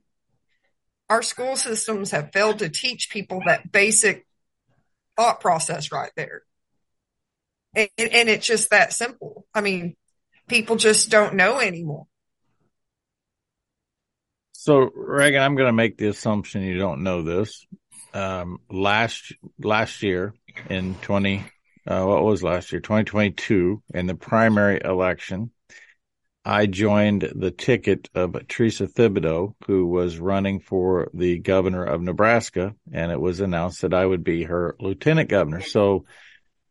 Our 1.09 1.23
school 1.23 1.55
systems 1.55 2.11
have 2.11 2.31
failed 2.31 2.59
to 2.59 2.69
teach 2.69 3.09
people 3.09 3.41
that 3.47 3.71
basic 3.71 4.27
thought 5.15 5.39
process 5.39 5.91
right 5.91 6.11
there. 6.15 6.43
And, 7.73 7.89
and 7.97 8.29
it's 8.29 8.45
just 8.45 8.69
that 8.69 8.93
simple. 8.93 9.47
I 9.53 9.61
mean, 9.61 9.95
people 10.47 10.75
just 10.75 11.09
don't 11.09 11.35
know 11.35 11.59
anymore. 11.59 12.07
So, 14.53 14.89
Reagan, 14.93 15.41
I'm 15.41 15.55
going 15.55 15.67
to 15.67 15.73
make 15.73 15.97
the 15.97 16.07
assumption 16.07 16.63
you 16.63 16.77
don't 16.77 17.03
know 17.03 17.21
this. 17.21 17.65
Um, 18.13 18.59
last 18.69 19.33
last 19.59 20.01
year 20.01 20.33
in 20.69 20.95
20 20.95 21.45
uh, 21.87 22.03
what 22.03 22.23
was 22.23 22.43
last 22.43 22.71
year, 22.71 22.81
2022, 22.81 23.81
in 23.93 24.07
the 24.07 24.15
primary 24.15 24.81
election, 24.83 25.51
I 26.43 26.65
joined 26.65 27.31
the 27.33 27.51
ticket 27.51 28.09
of 28.13 28.35
Theresa 28.49 28.87
Thibodeau, 28.87 29.53
who 29.67 29.87
was 29.87 30.19
running 30.19 30.59
for 30.59 31.09
the 31.13 31.39
governor 31.39 31.85
of 31.85 32.01
Nebraska, 32.01 32.75
and 32.91 33.11
it 33.11 33.19
was 33.19 33.39
announced 33.39 33.81
that 33.81 33.93
I 33.93 34.05
would 34.05 34.23
be 34.23 34.43
her 34.43 34.75
lieutenant 34.79 35.29
governor. 35.29 35.61
So 35.61 36.05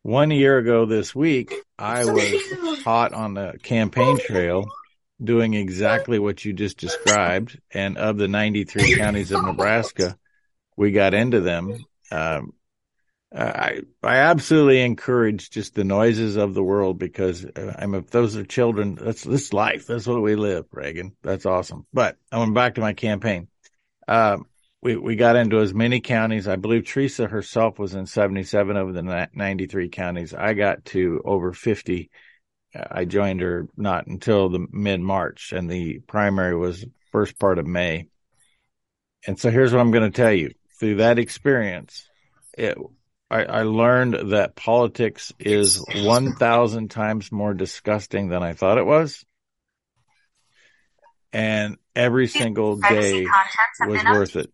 one 0.01 0.31
year 0.31 0.57
ago 0.57 0.85
this 0.85 1.13
week, 1.13 1.53
I 1.77 2.05
was 2.05 2.83
hot 2.83 3.13
on 3.13 3.33
the 3.33 3.57
campaign 3.61 4.17
trail 4.19 4.65
doing 5.21 5.53
exactly 5.53 6.19
what 6.19 6.45
you 6.45 6.53
just 6.53 6.77
described. 6.77 7.59
And 7.71 7.97
of 7.97 8.17
the 8.17 8.27
93 8.27 8.95
counties 8.95 9.31
of 9.31 9.43
Nebraska, 9.43 10.17
we 10.75 10.91
got 10.91 11.13
into 11.13 11.41
them. 11.41 11.77
Um, 12.11 12.53
I 13.35 13.81
I 14.01 14.17
absolutely 14.17 14.81
encourage 14.81 15.49
just 15.49 15.75
the 15.75 15.83
noises 15.83 16.37
of 16.37 16.53
the 16.53 16.63
world 16.63 16.97
because 16.97 17.43
uh, 17.43 17.73
I'm 17.77 17.93
if 17.93 18.09
those 18.09 18.37
are 18.37 18.45
children, 18.45 18.95
that's 18.95 19.23
this 19.23 19.51
life. 19.51 19.85
That's 19.85 20.07
what 20.07 20.21
we 20.21 20.35
live, 20.35 20.65
Reagan. 20.71 21.15
That's 21.23 21.45
awesome. 21.45 21.85
But 21.91 22.15
I 22.31 22.39
went 22.39 22.53
back 22.53 22.75
to 22.75 22.81
my 22.81 22.93
campaign. 22.93 23.49
Um, 24.07 24.45
we 24.81 24.95
we 24.95 25.15
got 25.15 25.35
into 25.35 25.59
as 25.59 25.73
many 25.73 26.01
counties. 26.01 26.47
I 26.47 26.55
believe 26.55 26.85
Theresa 26.85 27.27
herself 27.27 27.79
was 27.79 27.95
in 27.95 28.05
77 28.05 28.77
of 28.77 28.93
the 28.93 29.27
93 29.33 29.89
counties. 29.89 30.33
I 30.33 30.53
got 30.53 30.85
to 30.85 31.21
over 31.25 31.53
50. 31.53 32.09
I 32.75 33.05
joined 33.05 33.41
her 33.41 33.67
not 33.75 34.07
until 34.07 34.49
the 34.49 34.65
mid 34.71 35.01
March, 35.01 35.51
and 35.51 35.69
the 35.69 35.99
primary 35.99 36.55
was 36.55 36.85
first 37.11 37.39
part 37.39 37.57
of 37.57 37.65
May. 37.65 38.07
And 39.25 39.39
so 39.39 39.49
here's 39.49 39.73
what 39.73 39.81
I'm 39.81 39.91
going 39.91 40.11
to 40.11 40.15
tell 40.15 40.31
you 40.31 40.51
through 40.79 40.97
that 40.97 41.17
experience. 41.17 42.07
It, 42.55 42.77
I, 43.31 43.43
I 43.43 43.63
learned 43.63 44.31
that 44.31 44.55
politics 44.55 45.33
is 45.39 45.83
1,000 45.95 46.89
times 46.89 47.31
more 47.31 47.53
disgusting 47.53 48.29
than 48.29 48.43
I 48.43 48.53
thought 48.53 48.77
it 48.77 48.85
was. 48.85 49.25
And 51.33 51.77
every 51.95 52.27
single 52.27 52.77
day 52.77 53.25
was 53.81 54.03
worth 54.05 54.35
it 54.37 54.51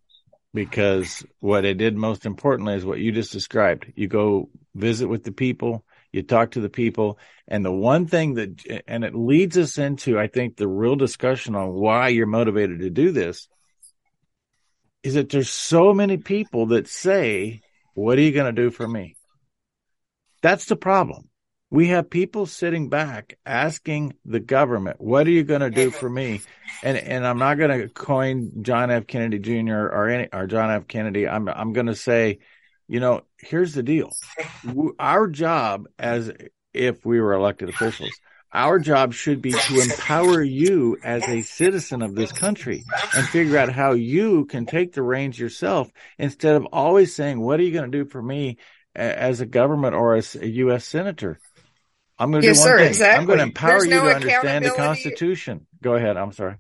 because 0.54 1.26
what 1.40 1.66
I 1.66 1.74
did 1.74 1.96
most 1.96 2.26
importantly 2.26 2.76
is 2.76 2.86
what 2.86 3.00
you 3.00 3.12
just 3.12 3.32
described. 3.32 3.92
You 3.96 4.08
go 4.08 4.50
visit 4.76 5.08
with 5.08 5.24
the 5.24 5.32
people, 5.32 5.84
you 6.12 6.22
talk 6.22 6.52
to 6.52 6.62
the 6.62 6.70
people, 6.70 7.18
and 7.48 7.66
the 7.66 7.72
one 7.72 8.06
thing 8.06 8.36
that, 8.36 8.84
and 8.88 9.04
it 9.04 9.16
leads 9.16 9.58
us 9.58 9.78
into, 9.78 10.20
I 10.20 10.28
think, 10.28 10.56
the 10.56 10.68
real 10.68 10.96
discussion 10.96 11.56
on 11.56 11.74
why 11.74 12.10
you're 12.10 12.28
motivated 12.28 12.80
to 12.80 12.90
do 12.90 13.12
this 13.12 13.48
is 15.02 15.16
that 15.16 15.30
there's 15.30 15.50
so 15.50 15.94
many 15.94 16.18
people 16.18 16.68
that 16.68 16.88
say, 16.88 17.62
what 17.94 18.18
are 18.18 18.22
you 18.22 18.32
going 18.32 18.54
to 18.54 18.62
do 18.62 18.70
for 18.70 18.88
me? 18.88 19.16
That's 20.42 20.66
the 20.66 20.76
problem. 20.76 21.30
We 21.74 21.88
have 21.88 22.08
people 22.08 22.46
sitting 22.46 22.90
back 22.90 23.40
asking 23.48 24.14
the 24.26 24.40
government, 24.40 25.02
what 25.02 25.26
are 25.26 25.32
you 25.32 25.44
going 25.44 25.62
to 25.62 25.72
do 25.72 25.90
for 25.90 26.08
me? 26.08 26.42
And, 26.84 26.96
and 27.00 27.26
I'm 27.26 27.40
not 27.40 27.58
going 27.58 27.82
to 27.82 27.90
coin 27.90 28.62
John 28.62 28.92
F. 28.92 29.08
Kennedy 29.08 29.40
Jr. 29.40 29.74
or 29.74 30.08
any, 30.08 30.30
or 30.32 30.46
John 30.46 30.70
F. 30.70 30.88
Kennedy. 30.88 31.28
I'm, 31.28 31.50
I'm 31.50 31.74
going 31.74 31.88
to 31.88 31.96
say, 31.96 32.38
you 32.88 33.00
know, 33.00 33.22
here's 33.40 33.74
the 33.74 33.82
deal. 33.82 34.12
Our 35.00 35.28
job 35.28 35.88
as 35.98 36.32
if 36.76 37.04
we 37.04 37.20
were 37.20 37.34
elected 37.34 37.70
officials 37.70 38.12
our 38.54 38.78
job 38.78 39.14
should 39.14 39.42
be 39.42 39.52
to 39.52 39.80
empower 39.80 40.42
you 40.42 40.96
as 41.04 41.28
a 41.28 41.42
citizen 41.42 42.04
of 42.04 42.14
this 42.14 42.32
country 42.32 42.84
and 43.16 43.28
figure 43.28 43.58
out 43.58 43.70
how 43.70 43.94
you 43.94 44.46
can 44.46 44.68
take 44.68 44.94
the 44.94 45.02
reins 45.02 45.40
yourself 45.40 45.90
instead 46.20 46.56
of 46.56 46.68
always 46.72 47.16
saying, 47.16 47.40
what 47.40 47.60
are 47.60 47.64
you 47.64 47.72
going 47.72 47.92
to 47.92 47.98
do 47.98 48.08
for 48.08 48.22
me 48.22 48.58
as 48.96 49.42
a 49.42 49.48
government 49.48 49.96
or 49.96 50.14
as 50.14 50.36
a 50.36 50.48
U.S. 50.48 50.86
senator? 50.86 51.40
I'm 52.20 52.32
going 52.32 52.42
to 52.42 52.48
yes, 52.48 52.58
do 52.58 52.62
one 52.62 52.70
sir, 52.70 52.78
thing. 52.80 52.88
Exactly. 52.88 53.20
I'm 53.20 53.26
going 53.26 53.38
to 53.40 53.44
empower 53.44 53.70
There's 53.72 53.86
you 53.86 53.90
no 53.92 54.04
to 54.04 54.16
understand 54.16 54.66
the 54.66 54.72
Constitution. 54.72 55.68
Go 55.82 55.96
ahead. 55.96 56.18
I'm 56.18 56.32
sorry. 56.32 56.56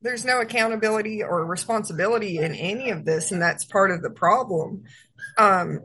There's 0.00 0.24
no 0.24 0.40
accountability 0.40 1.22
or 1.22 1.44
responsibility 1.44 2.38
in 2.38 2.54
any 2.54 2.90
of 2.90 3.04
this, 3.04 3.32
and 3.32 3.42
that's 3.42 3.64
part 3.64 3.90
of 3.90 4.00
the 4.00 4.10
problem. 4.10 4.84
Um, 5.36 5.80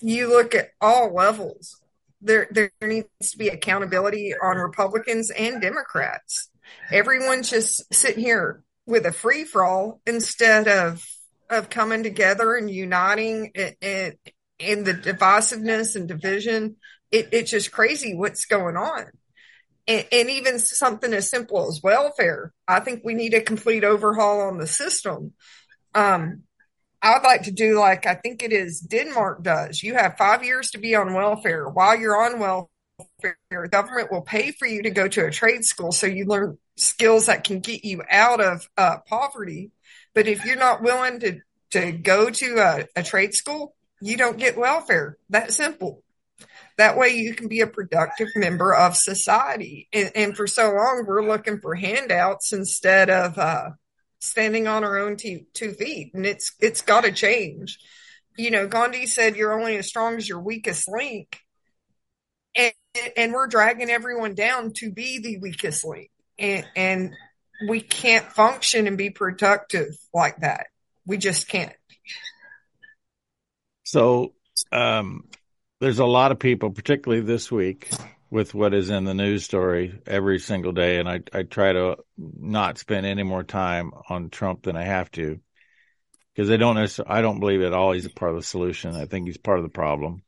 you 0.00 0.28
look 0.28 0.54
at 0.54 0.70
all 0.80 1.14
levels 1.14 1.80
there 2.26 2.48
there 2.50 2.70
needs 2.82 3.06
to 3.30 3.38
be 3.38 3.48
accountability 3.48 4.34
on 4.34 4.56
Republicans 4.56 5.30
and 5.30 5.60
Democrats. 5.60 6.50
Everyone's 6.90 7.50
just 7.50 7.94
sitting 7.94 8.22
here 8.22 8.62
with 8.86 9.06
a 9.06 9.12
free 9.12 9.44
for 9.44 9.64
all 9.64 10.00
instead 10.06 10.68
of 10.68 11.04
of 11.48 11.70
coming 11.70 12.02
together 12.02 12.56
and 12.56 12.68
uniting 12.68 13.52
in, 13.54 14.14
in 14.58 14.84
the 14.84 14.94
divisiveness 14.94 15.94
and 15.94 16.08
division. 16.08 16.76
It, 17.10 17.28
it's 17.32 17.50
just 17.50 17.72
crazy 17.72 18.14
what's 18.14 18.46
going 18.46 18.76
on. 18.76 19.06
And, 19.88 20.06
and 20.10 20.30
even 20.30 20.58
something 20.58 21.12
as 21.12 21.30
simple 21.30 21.68
as 21.68 21.82
welfare. 21.82 22.52
I 22.66 22.80
think 22.80 23.02
we 23.04 23.14
need 23.14 23.34
a 23.34 23.40
complete 23.40 23.84
overhaul 23.84 24.40
on 24.40 24.58
the 24.58 24.66
system. 24.66 25.32
Um, 25.94 26.42
I 27.02 27.14
would 27.14 27.22
like 27.22 27.44
to 27.44 27.52
do 27.52 27.78
like 27.78 28.06
I 28.06 28.14
think 28.14 28.42
it 28.42 28.52
is 28.52 28.80
Denmark 28.80 29.42
does. 29.42 29.82
You 29.82 29.94
have 29.94 30.16
five 30.16 30.42
years 30.42 30.70
to 30.70 30.78
be 30.78 30.94
on 30.94 31.14
welfare. 31.14 31.68
While 31.68 31.96
you're 31.96 32.20
on 32.20 32.40
welfare, 32.40 33.38
the 33.50 33.68
government 33.70 34.10
will 34.10 34.22
pay 34.22 34.50
for 34.50 34.66
you 34.66 34.82
to 34.82 34.90
go 34.90 35.06
to 35.06 35.26
a 35.26 35.30
trade 35.30 35.64
school 35.64 35.92
so 35.92 36.06
you 36.06 36.24
learn 36.24 36.58
skills 36.76 37.26
that 37.26 37.44
can 37.44 37.60
get 37.60 37.84
you 37.84 38.02
out 38.10 38.40
of 38.40 38.68
uh, 38.76 38.98
poverty. 39.06 39.70
But 40.14 40.26
if 40.26 40.44
you're 40.44 40.56
not 40.56 40.82
willing 40.82 41.20
to 41.20 41.40
to 41.70 41.92
go 41.92 42.30
to 42.30 42.58
a, 42.58 42.86
a 42.96 43.02
trade 43.02 43.34
school, 43.34 43.74
you 44.00 44.16
don't 44.16 44.38
get 44.38 44.56
welfare. 44.56 45.18
That 45.30 45.52
simple. 45.52 46.02
That 46.78 46.98
way 46.98 47.08
you 47.08 47.34
can 47.34 47.48
be 47.48 47.60
a 47.62 47.66
productive 47.66 48.28
member 48.36 48.74
of 48.74 48.96
society. 48.96 49.88
And, 49.92 50.12
and 50.14 50.36
for 50.36 50.46
so 50.46 50.72
long, 50.72 51.04
we're 51.06 51.26
looking 51.26 51.60
for 51.60 51.74
handouts 51.74 52.52
instead 52.52 53.08
of 53.08 53.38
uh, 53.38 53.70
standing 54.18 54.66
on 54.66 54.84
our 54.84 54.98
own 54.98 55.16
two, 55.16 55.46
two 55.54 55.72
feet. 55.72 56.12
And 56.14 56.26
it's 56.26 56.52
it's 56.60 56.82
got 56.82 57.04
to 57.04 57.12
change. 57.12 57.78
You 58.36 58.50
know 58.50 58.66
gandhi 58.66 59.06
said 59.06 59.36
you're 59.36 59.58
only 59.58 59.76
as 59.78 59.88
strong 59.88 60.16
as 60.16 60.28
your 60.28 60.40
weakest 60.40 60.88
link. 60.88 61.38
And 62.54 62.72
and 63.16 63.32
we're 63.32 63.46
dragging 63.46 63.90
everyone 63.90 64.34
down 64.34 64.72
to 64.76 64.90
be 64.90 65.18
the 65.20 65.38
weakest 65.38 65.84
link. 65.84 66.10
And 66.38 66.66
and 66.76 67.14
we 67.68 67.80
can't 67.80 68.26
function 68.26 68.86
and 68.86 68.98
be 68.98 69.08
productive 69.08 69.96
like 70.12 70.38
that. 70.40 70.66
We 71.06 71.16
just 71.16 71.48
can't. 71.48 71.72
So 73.84 74.34
um 74.72 75.24
there's 75.80 75.98
a 75.98 76.06
lot 76.06 76.32
of 76.32 76.38
people 76.38 76.70
particularly 76.70 77.22
this 77.22 77.52
week 77.52 77.90
with 78.30 78.54
what 78.54 78.74
is 78.74 78.90
in 78.90 79.04
the 79.04 79.14
news 79.14 79.44
story 79.44 80.00
every 80.06 80.38
single 80.38 80.72
day. 80.72 80.98
And 80.98 81.08
I, 81.08 81.20
I 81.32 81.42
try 81.42 81.72
to 81.72 81.96
not 82.16 82.78
spend 82.78 83.06
any 83.06 83.22
more 83.22 83.44
time 83.44 83.92
on 84.08 84.30
Trump 84.30 84.62
than 84.62 84.76
I 84.76 84.84
have 84.84 85.10
to 85.12 85.40
because 86.34 86.50
I 86.50 86.56
don't 86.56 86.76
necessarily, 86.76 87.14
I 87.14 87.20
don't 87.22 87.40
believe 87.40 87.62
at 87.62 87.72
all 87.72 87.92
he's 87.92 88.06
a 88.06 88.10
part 88.10 88.32
of 88.32 88.36
the 88.36 88.42
solution. 88.42 88.94
I 88.94 89.06
think 89.06 89.26
he's 89.26 89.36
part 89.36 89.58
of 89.58 89.64
the 89.64 89.70
problem. 89.70 90.22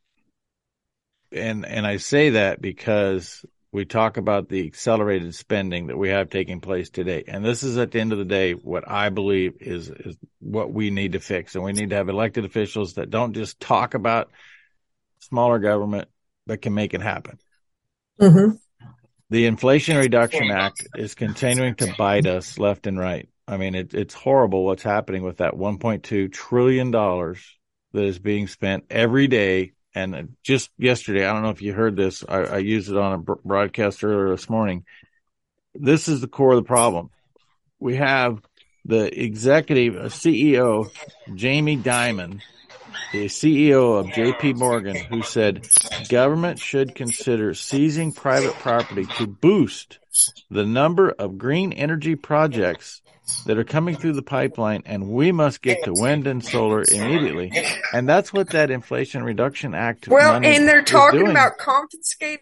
And, 1.32 1.66
and 1.66 1.86
I 1.86 1.96
say 1.96 2.30
that 2.30 2.62
because 2.62 3.44
we 3.70 3.84
talk 3.84 4.16
about 4.16 4.48
the 4.48 4.66
accelerated 4.66 5.34
spending 5.34 5.88
that 5.88 5.98
we 5.98 6.08
have 6.08 6.30
taking 6.30 6.60
place 6.60 6.88
today. 6.88 7.24
And 7.26 7.44
this 7.44 7.62
is 7.62 7.76
at 7.76 7.90
the 7.90 8.00
end 8.00 8.12
of 8.12 8.18
the 8.18 8.24
day, 8.24 8.52
what 8.52 8.88
I 8.88 9.10
believe 9.10 9.56
is, 9.60 9.90
is 9.90 10.16
what 10.40 10.72
we 10.72 10.90
need 10.90 11.12
to 11.12 11.20
fix. 11.20 11.54
And 11.54 11.64
we 11.64 11.72
need 11.72 11.90
to 11.90 11.96
have 11.96 12.08
elected 12.08 12.46
officials 12.46 12.94
that 12.94 13.10
don't 13.10 13.34
just 13.34 13.60
talk 13.60 13.92
about 13.92 14.30
smaller 15.20 15.58
government, 15.58 16.08
that 16.46 16.58
can 16.58 16.74
make 16.74 16.94
it 16.94 17.02
happen. 17.02 17.38
Mm-hmm. 18.20 18.56
The 19.30 19.46
Inflation 19.46 19.98
Reduction 19.98 20.50
Act 20.50 20.86
is 20.96 21.14
continuing 21.14 21.74
to 21.76 21.94
bite 21.98 22.26
us 22.26 22.58
left 22.58 22.86
and 22.86 22.98
right. 22.98 23.28
I 23.46 23.56
mean, 23.58 23.74
it, 23.74 23.94
it's 23.94 24.14
horrible 24.14 24.64
what's 24.64 24.82
happening 24.82 25.22
with 25.22 25.38
that 25.38 25.54
1.2 25.54 26.32
trillion 26.32 26.90
dollars 26.90 27.40
that 27.92 28.04
is 28.04 28.18
being 28.18 28.46
spent 28.46 28.84
every 28.90 29.26
day. 29.26 29.72
And 29.94 30.36
just 30.42 30.70
yesterday, 30.78 31.26
I 31.26 31.32
don't 31.32 31.42
know 31.42 31.50
if 31.50 31.62
you 31.62 31.72
heard 31.72 31.96
this. 31.96 32.24
I, 32.26 32.38
I 32.38 32.58
used 32.58 32.90
it 32.90 32.96
on 32.96 33.12
a 33.12 33.18
broadcast 33.18 34.04
earlier 34.04 34.30
this 34.30 34.48
morning. 34.48 34.84
This 35.74 36.08
is 36.08 36.20
the 36.20 36.28
core 36.28 36.52
of 36.52 36.62
the 36.62 36.68
problem. 36.68 37.10
We 37.78 37.96
have 37.96 38.40
the 38.84 39.22
executive 39.22 39.94
CEO, 40.12 40.90
Jamie 41.34 41.76
Dimon, 41.76 42.40
the 43.12 43.26
CEO 43.26 43.98
of 43.98 44.06
JP 44.06 44.56
Morgan, 44.56 44.96
who 44.96 45.22
said 45.22 45.66
government 46.08 46.58
should 46.58 46.94
consider 46.94 47.54
seizing 47.54 48.12
private 48.12 48.54
property 48.54 49.06
to 49.16 49.26
boost 49.26 49.98
the 50.50 50.66
number 50.66 51.10
of 51.10 51.38
green 51.38 51.72
energy 51.72 52.16
projects 52.16 53.02
that 53.46 53.58
are 53.58 53.64
coming 53.64 53.96
through 53.96 54.14
the 54.14 54.22
pipeline 54.22 54.82
and 54.86 55.08
we 55.08 55.32
must 55.32 55.62
get 55.62 55.84
to 55.84 55.92
wind 55.92 56.26
and 56.26 56.44
solar 56.44 56.82
immediately. 56.90 57.52
And 57.92 58.08
that's 58.08 58.32
what 58.32 58.50
that 58.50 58.70
Inflation 58.70 59.22
Reduction 59.22 59.74
Act. 59.74 60.08
Well, 60.08 60.34
and 60.42 60.68
they're 60.68 60.82
talking 60.82 61.28
about 61.28 61.58
confiscating 61.58 62.40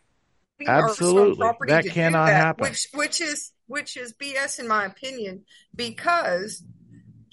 Absolutely. 0.66 1.36
property 1.36 1.72
That 1.72 1.82
to 1.82 1.88
do 1.88 1.94
cannot 1.94 2.26
that, 2.26 2.36
happen. 2.36 2.64
Which, 2.64 2.88
which 2.94 3.20
is, 3.20 3.52
which 3.66 3.96
is 3.96 4.14
BS 4.14 4.60
in 4.60 4.68
my 4.68 4.84
opinion, 4.84 5.44
because 5.74 6.62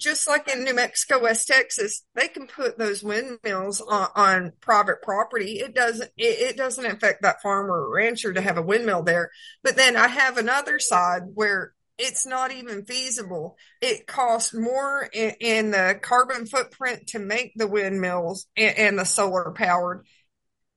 just 0.04 0.28
like 0.28 0.48
in 0.48 0.62
New 0.62 0.74
Mexico, 0.74 1.20
West 1.20 1.48
Texas, 1.48 2.04
they 2.14 2.28
can 2.28 2.46
put 2.46 2.78
those 2.78 3.02
windmills 3.02 3.80
on, 3.80 4.08
on 4.14 4.52
private 4.60 5.02
property. 5.02 5.60
It 5.60 5.74
doesn't, 5.74 6.10
it, 6.16 6.50
it 6.50 6.56
doesn't 6.56 6.84
affect 6.84 7.22
that 7.22 7.42
farmer 7.42 7.72
or 7.72 7.94
rancher 7.94 8.32
to 8.32 8.40
have 8.40 8.58
a 8.58 8.62
windmill 8.62 9.02
there. 9.02 9.30
But 9.62 9.76
then 9.76 9.96
I 9.96 10.08
have 10.08 10.36
another 10.36 10.78
side 10.78 11.22
where 11.34 11.72
it's 11.96 12.26
not 12.26 12.52
even 12.52 12.84
feasible. 12.84 13.56
It 13.80 14.06
costs 14.06 14.54
more 14.54 15.08
in, 15.12 15.32
in 15.40 15.70
the 15.70 15.98
carbon 16.00 16.46
footprint 16.46 17.08
to 17.08 17.18
make 17.18 17.52
the 17.56 17.66
windmills 17.66 18.46
and, 18.56 18.76
and 18.76 18.98
the 18.98 19.04
solar 19.04 19.52
powered 19.52 20.04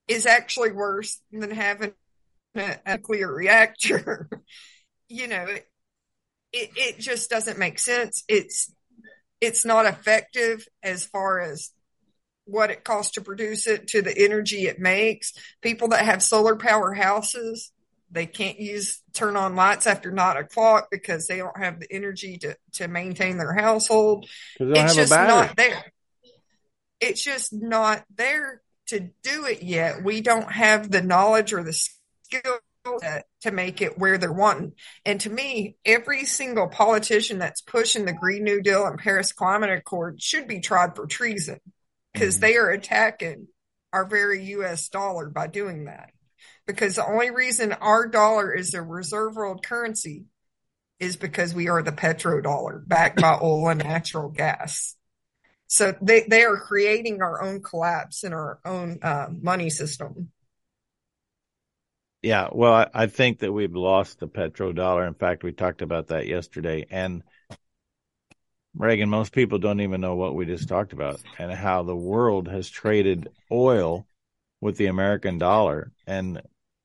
is 0.07 0.25
actually 0.25 0.71
worse 0.71 1.21
than 1.31 1.51
having 1.51 1.93
a, 2.55 2.77
a 2.85 2.97
nuclear 2.97 3.31
reactor. 3.31 4.29
you 5.09 5.27
know, 5.27 5.43
it, 5.43 5.67
it, 6.53 6.69
it 6.75 6.99
just 6.99 7.29
doesn't 7.29 7.59
make 7.59 7.79
sense. 7.79 8.23
It's, 8.27 8.71
it's 9.41 9.65
not 9.65 9.85
effective 9.85 10.67
as 10.83 11.05
far 11.05 11.39
as 11.39 11.71
what 12.45 12.71
it 12.71 12.83
costs 12.83 13.13
to 13.13 13.21
produce 13.21 13.67
it 13.67 13.87
to 13.89 14.01
the 14.01 14.17
energy 14.17 14.67
it 14.67 14.79
makes. 14.79 15.33
People 15.61 15.89
that 15.89 16.05
have 16.05 16.23
solar 16.23 16.55
power 16.55 16.93
houses, 16.93 17.71
they 18.09 18.25
can't 18.25 18.59
use 18.59 19.01
turn 19.13 19.35
on 19.35 19.55
lights 19.55 19.85
after 19.85 20.11
nine 20.11 20.37
o'clock 20.37 20.87
because 20.89 21.27
they 21.27 21.37
don't 21.37 21.57
have 21.57 21.79
the 21.79 21.91
energy 21.91 22.37
to, 22.37 22.55
to 22.73 22.87
maintain 22.87 23.37
their 23.37 23.53
household. 23.53 24.27
It's 24.59 24.95
just 24.95 25.11
not 25.11 25.55
there. 25.57 25.91
It's 26.99 27.23
just 27.23 27.53
not 27.53 28.03
there 28.15 28.61
to 28.87 29.11
do 29.21 29.45
it 29.45 29.61
yet. 29.61 30.03
We 30.03 30.21
don't 30.21 30.51
have 30.51 30.89
the 30.89 31.01
knowledge 31.01 31.53
or 31.53 31.63
the 31.63 31.73
skill 31.73 32.59
set 33.01 33.25
to 33.41 33.51
make 33.51 33.81
it 33.81 33.97
where 33.97 34.17
they're 34.17 34.31
wanting. 34.31 34.73
And 35.05 35.19
to 35.21 35.29
me, 35.29 35.77
every 35.85 36.25
single 36.25 36.67
politician 36.67 37.39
that's 37.39 37.61
pushing 37.61 38.05
the 38.05 38.13
Green 38.13 38.43
New 38.43 38.61
Deal 38.61 38.85
and 38.85 38.97
Paris 38.99 39.31
Climate 39.31 39.69
Accord 39.69 40.21
should 40.21 40.47
be 40.47 40.59
tried 40.59 40.95
for 40.95 41.07
treason 41.07 41.59
because 42.13 42.37
Mhm. 42.37 42.41
they 42.41 42.57
are 42.57 42.69
attacking 42.69 43.47
our 43.93 44.05
very 44.05 44.43
US 44.45 44.89
dollar 44.89 45.29
by 45.29 45.47
doing 45.47 45.85
that. 45.85 46.11
Because 46.65 46.95
the 46.95 47.05
only 47.07 47.31
reason 47.31 47.73
our 47.73 48.07
dollar 48.07 48.53
is 48.53 48.73
a 48.73 48.81
reserve 48.81 49.35
world 49.35 49.63
currency 49.63 50.25
is 50.99 51.15
because 51.15 51.53
we 51.53 51.69
are 51.69 51.81
the 51.81 51.91
petrodollar 51.91 52.85
backed 52.85 53.21
by 53.21 53.37
oil 53.41 53.69
and 53.69 53.83
natural 53.83 54.29
gas. 54.29 54.95
So 55.67 55.93
they, 56.01 56.25
they 56.27 56.43
are 56.43 56.57
creating 56.57 57.21
our 57.21 57.41
own 57.41 57.61
collapse 57.61 58.23
in 58.23 58.33
our 58.33 58.59
own 58.65 58.99
uh, 59.01 59.27
money 59.29 59.69
system. 59.69 60.31
Yeah, 62.27 62.49
well, 62.51 62.73
I, 62.73 62.87
I 62.93 63.07
think 63.07 63.39
that 63.39 63.53
we've 63.53 63.73
lost 63.73 64.19
the 64.19 64.27
petrodollar. 64.27 65.07
In 65.07 65.13
fact, 65.13 65.43
we 65.43 65.53
talked 65.53 65.81
about 65.81 66.07
that 66.07 66.27
yesterday. 66.27 66.85
And 66.91 67.23
Reagan, 68.75 69.09
most 69.09 69.31
people 69.31 69.59
don't 69.59 69.79
even 69.79 70.01
know 70.01 70.15
what 70.15 70.35
we 70.35 70.45
just 70.45 70.67
talked 70.67 70.91
about 70.91 71.21
and 71.39 71.53
how 71.53 71.83
the 71.83 71.95
world 71.95 72.49
has 72.49 72.69
traded 72.69 73.29
oil 73.49 74.05
with 74.59 74.75
the 74.75 74.87
American 74.87 75.37
dollar. 75.37 75.93
And 76.05 76.41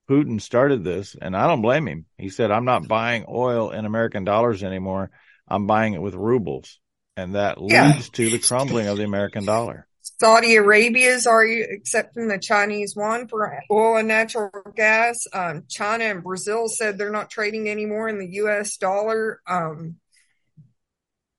Putin 0.09 0.41
started 0.41 0.85
this, 0.85 1.17
and 1.21 1.37
I 1.37 1.49
don't 1.49 1.61
blame 1.61 1.89
him. 1.89 2.07
He 2.19 2.29
said, 2.29 2.53
I'm 2.53 2.65
not 2.65 2.87
buying 2.87 3.25
oil 3.29 3.73
in 3.73 3.85
American 3.85 4.23
dollars 4.23 4.63
anymore. 4.63 5.11
I'm 5.49 5.67
buying 5.67 5.95
it 5.95 6.03
with 6.03 6.15
rubles. 6.15 6.79
And 7.17 7.35
that 7.35 7.61
Yeah. 7.61 7.89
leads 7.89 8.11
to 8.11 8.31
the 8.31 8.39
crumbling 8.39 8.87
of 8.87 8.97
the 8.97 9.05
American 9.05 9.45
dollar. 9.45 9.89
Saudi 10.23 10.55
Arabia 10.55 11.11
is 11.11 11.27
already 11.27 11.63
accepting 11.63 12.29
the 12.29 12.39
Chinese 12.39 12.95
yuan 12.95 13.27
for 13.27 13.61
oil 13.73 13.97
and 13.97 14.07
natural 14.07 14.53
gas. 14.77 15.27
Um, 15.33 15.65
China 15.69 16.05
and 16.05 16.23
Brazil 16.23 16.69
said 16.69 16.97
they're 16.97 17.11
not 17.11 17.29
trading 17.29 17.69
anymore 17.69 18.09
in 18.09 18.21
the 18.21 18.35
US 18.35 18.77
dollar. 18.77 19.41
Um, 19.49 19.97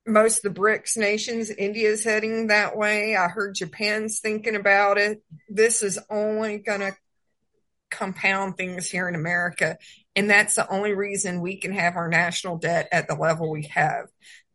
most 0.06 0.43
of 0.43 0.54
the 0.54 0.60
BRICS 0.60 0.98
nations, 0.98 1.50
India 1.50 1.91
is 1.91 2.04
heading 2.04 2.48
that 2.48 2.76
way. 2.76 3.15
I 3.15 3.30
heard 3.30 3.56
Japan's 3.56 4.19
thinking 4.19 4.58
about 4.58 4.98
it. 4.98 5.24
This 5.48 5.82
is 5.82 5.98
only 6.10 6.58
going 6.58 6.82
to 6.82 6.93
compound 7.89 8.58
things 8.58 8.91
here 8.91 9.08
in 9.08 9.15
America. 9.15 9.78
And 10.13 10.30
that's 10.30 10.56
the 10.56 10.69
only 10.69 10.93
reason 10.93 11.39
we 11.39 11.56
can 11.56 11.72
have 11.72 11.96
our 11.96 12.10
national 12.10 12.58
debt 12.58 12.89
at 12.91 13.08
the 13.08 13.15
level 13.15 13.50
we 13.50 13.63
have. 13.67 14.08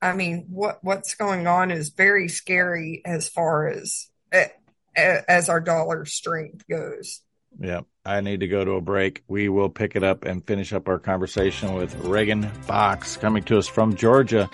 I 0.02 0.12
mean, 0.12 0.48
what 0.50 0.80
what's 0.82 1.14
going 1.14 1.46
on 1.46 1.70
is 1.70 1.88
very 1.88 2.28
scary 2.28 3.00
as 3.06 3.30
far 3.30 3.68
as 3.68 4.07
as 4.32 5.48
our 5.48 5.60
dollar 5.60 6.04
strength 6.04 6.66
goes. 6.68 7.20
Yeah, 7.60 7.80
I 8.04 8.20
need 8.20 8.40
to 8.40 8.48
go 8.48 8.64
to 8.64 8.72
a 8.72 8.80
break. 8.80 9.22
We 9.26 9.48
will 9.48 9.70
pick 9.70 9.96
it 9.96 10.04
up 10.04 10.24
and 10.24 10.46
finish 10.46 10.72
up 10.72 10.88
our 10.88 10.98
conversation 10.98 11.74
with 11.74 11.94
Reagan 12.04 12.50
Box 12.66 13.16
coming 13.16 13.42
to 13.44 13.58
us 13.58 13.66
from 13.66 13.96
Georgia, 13.96 14.50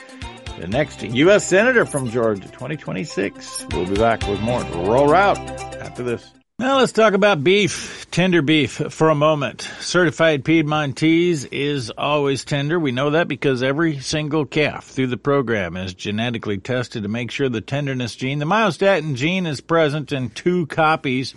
the 0.58 0.68
next 0.68 1.02
U.S. 1.02 1.46
Senator 1.46 1.84
from 1.84 2.08
Georgia, 2.10 2.42
2026. 2.42 3.66
We'll 3.72 3.87
be 3.87 3.96
back 3.96 4.26
with 4.26 4.40
more 4.40 4.62
Rural 4.64 5.08
Route 5.08 5.38
after 5.80 6.02
this. 6.02 6.30
Now 6.60 6.78
let's 6.78 6.92
talk 6.92 7.14
about 7.14 7.42
beef, 7.42 8.08
tender 8.12 8.40
beef 8.40 8.80
for 8.90 9.08
a 9.08 9.14
moment. 9.16 9.62
Certified 9.80 10.44
Piedmontese 10.44 11.46
is 11.46 11.90
always 11.90 12.44
tender. 12.44 12.78
We 12.78 12.92
know 12.92 13.10
that 13.10 13.26
because 13.26 13.60
every 13.60 13.98
single 13.98 14.46
calf 14.46 14.84
through 14.84 15.08
the 15.08 15.16
program 15.16 15.76
is 15.76 15.94
genetically 15.94 16.58
tested 16.58 17.02
to 17.02 17.08
make 17.08 17.32
sure 17.32 17.48
the 17.48 17.60
tenderness 17.60 18.14
gene, 18.14 18.38
the 18.38 18.44
myostatin 18.44 19.16
gene 19.16 19.46
is 19.46 19.60
present 19.60 20.12
in 20.12 20.30
two 20.30 20.66
copies. 20.66 21.34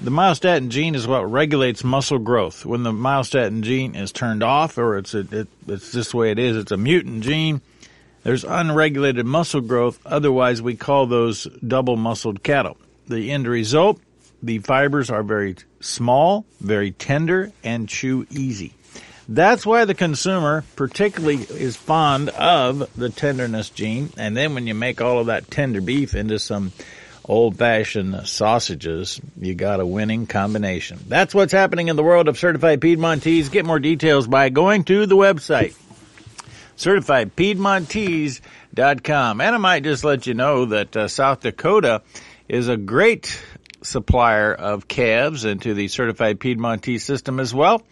The 0.00 0.12
myostatin 0.12 0.68
gene 0.68 0.94
is 0.94 1.08
what 1.08 1.28
regulates 1.28 1.82
muscle 1.82 2.20
growth. 2.20 2.64
When 2.64 2.84
the 2.84 2.92
myostatin 2.92 3.62
gene 3.62 3.96
is 3.96 4.12
turned 4.12 4.44
off 4.44 4.78
or 4.78 4.96
it's 4.96 5.14
a, 5.14 5.26
it, 5.40 5.48
it's 5.66 5.90
the 5.90 6.16
way 6.16 6.30
it 6.30 6.38
is, 6.38 6.56
it's 6.56 6.70
a 6.70 6.76
mutant 6.76 7.24
gene. 7.24 7.62
There's 8.22 8.44
unregulated 8.44 9.26
muscle 9.26 9.60
growth. 9.60 9.98
Otherwise, 10.06 10.62
we 10.62 10.76
call 10.76 11.06
those 11.06 11.48
double 11.66 11.96
muscled 11.96 12.44
cattle. 12.44 12.76
The 13.06 13.30
end 13.30 13.46
result, 13.46 14.00
the 14.42 14.58
fibers 14.60 15.10
are 15.10 15.22
very 15.22 15.56
small, 15.80 16.46
very 16.60 16.92
tender, 16.92 17.52
and 17.62 17.88
chew 17.88 18.26
easy. 18.30 18.72
That's 19.28 19.64
why 19.64 19.86
the 19.86 19.94
consumer 19.94 20.64
particularly 20.76 21.36
is 21.36 21.76
fond 21.76 22.28
of 22.30 22.90
the 22.96 23.08
tenderness 23.08 23.70
gene. 23.70 24.10
And 24.18 24.36
then 24.36 24.54
when 24.54 24.66
you 24.66 24.74
make 24.74 25.00
all 25.00 25.18
of 25.18 25.26
that 25.26 25.50
tender 25.50 25.80
beef 25.80 26.14
into 26.14 26.38
some 26.38 26.72
old 27.24 27.56
fashioned 27.56 28.26
sausages, 28.26 29.20
you 29.40 29.54
got 29.54 29.80
a 29.80 29.86
winning 29.86 30.26
combination. 30.26 30.98
That's 31.08 31.34
what's 31.34 31.52
happening 31.52 31.88
in 31.88 31.96
the 31.96 32.02
world 32.02 32.28
of 32.28 32.38
certified 32.38 32.82
Piedmontese. 32.82 33.50
Get 33.50 33.64
more 33.64 33.78
details 33.78 34.26
by 34.26 34.50
going 34.50 34.84
to 34.84 35.06
the 35.06 35.16
website 35.16 35.74
certifiedpiedmontese.com. 36.76 39.40
And 39.40 39.54
I 39.54 39.58
might 39.58 39.84
just 39.84 40.04
let 40.04 40.26
you 40.26 40.34
know 40.34 40.66
that 40.66 40.94
uh, 40.96 41.08
South 41.08 41.40
Dakota 41.40 42.02
is 42.48 42.68
a 42.68 42.76
great 42.76 43.42
supplier 43.82 44.52
of 44.52 44.88
calves 44.88 45.44
into 45.44 45.74
the 45.74 45.88
certified 45.88 46.40
Piedmontese 46.40 47.04
system 47.04 47.40
as 47.40 47.54
well. 47.54 47.82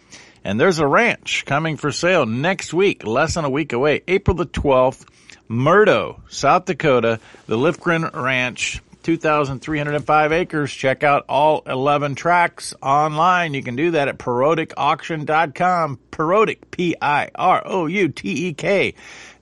And 0.43 0.59
there's 0.59 0.79
a 0.79 0.87
ranch 0.87 1.45
coming 1.45 1.77
for 1.77 1.91
sale 1.91 2.25
next 2.25 2.73
week, 2.73 3.05
less 3.05 3.35
than 3.35 3.45
a 3.45 3.49
week 3.49 3.71
away, 3.73 4.01
April 4.07 4.35
the 4.35 4.45
12th, 4.45 5.05
Murdo, 5.47 6.21
South 6.29 6.65
Dakota, 6.65 7.19
the 7.47 7.57
Lifgren 7.57 8.13
Ranch, 8.13 8.81
2,305 9.03 10.31
acres. 10.31 10.71
Check 10.73 11.03
out 11.03 11.25
all 11.29 11.61
11 11.65 12.15
tracks 12.15 12.73
online. 12.81 13.53
You 13.53 13.61
can 13.61 13.75
do 13.75 13.91
that 13.91 14.07
at 14.07 14.17
PiroutekAuction.com. 14.17 15.99
Piroutek, 16.11 16.71
P-I-R-O-U-T-E-K. 16.71 17.33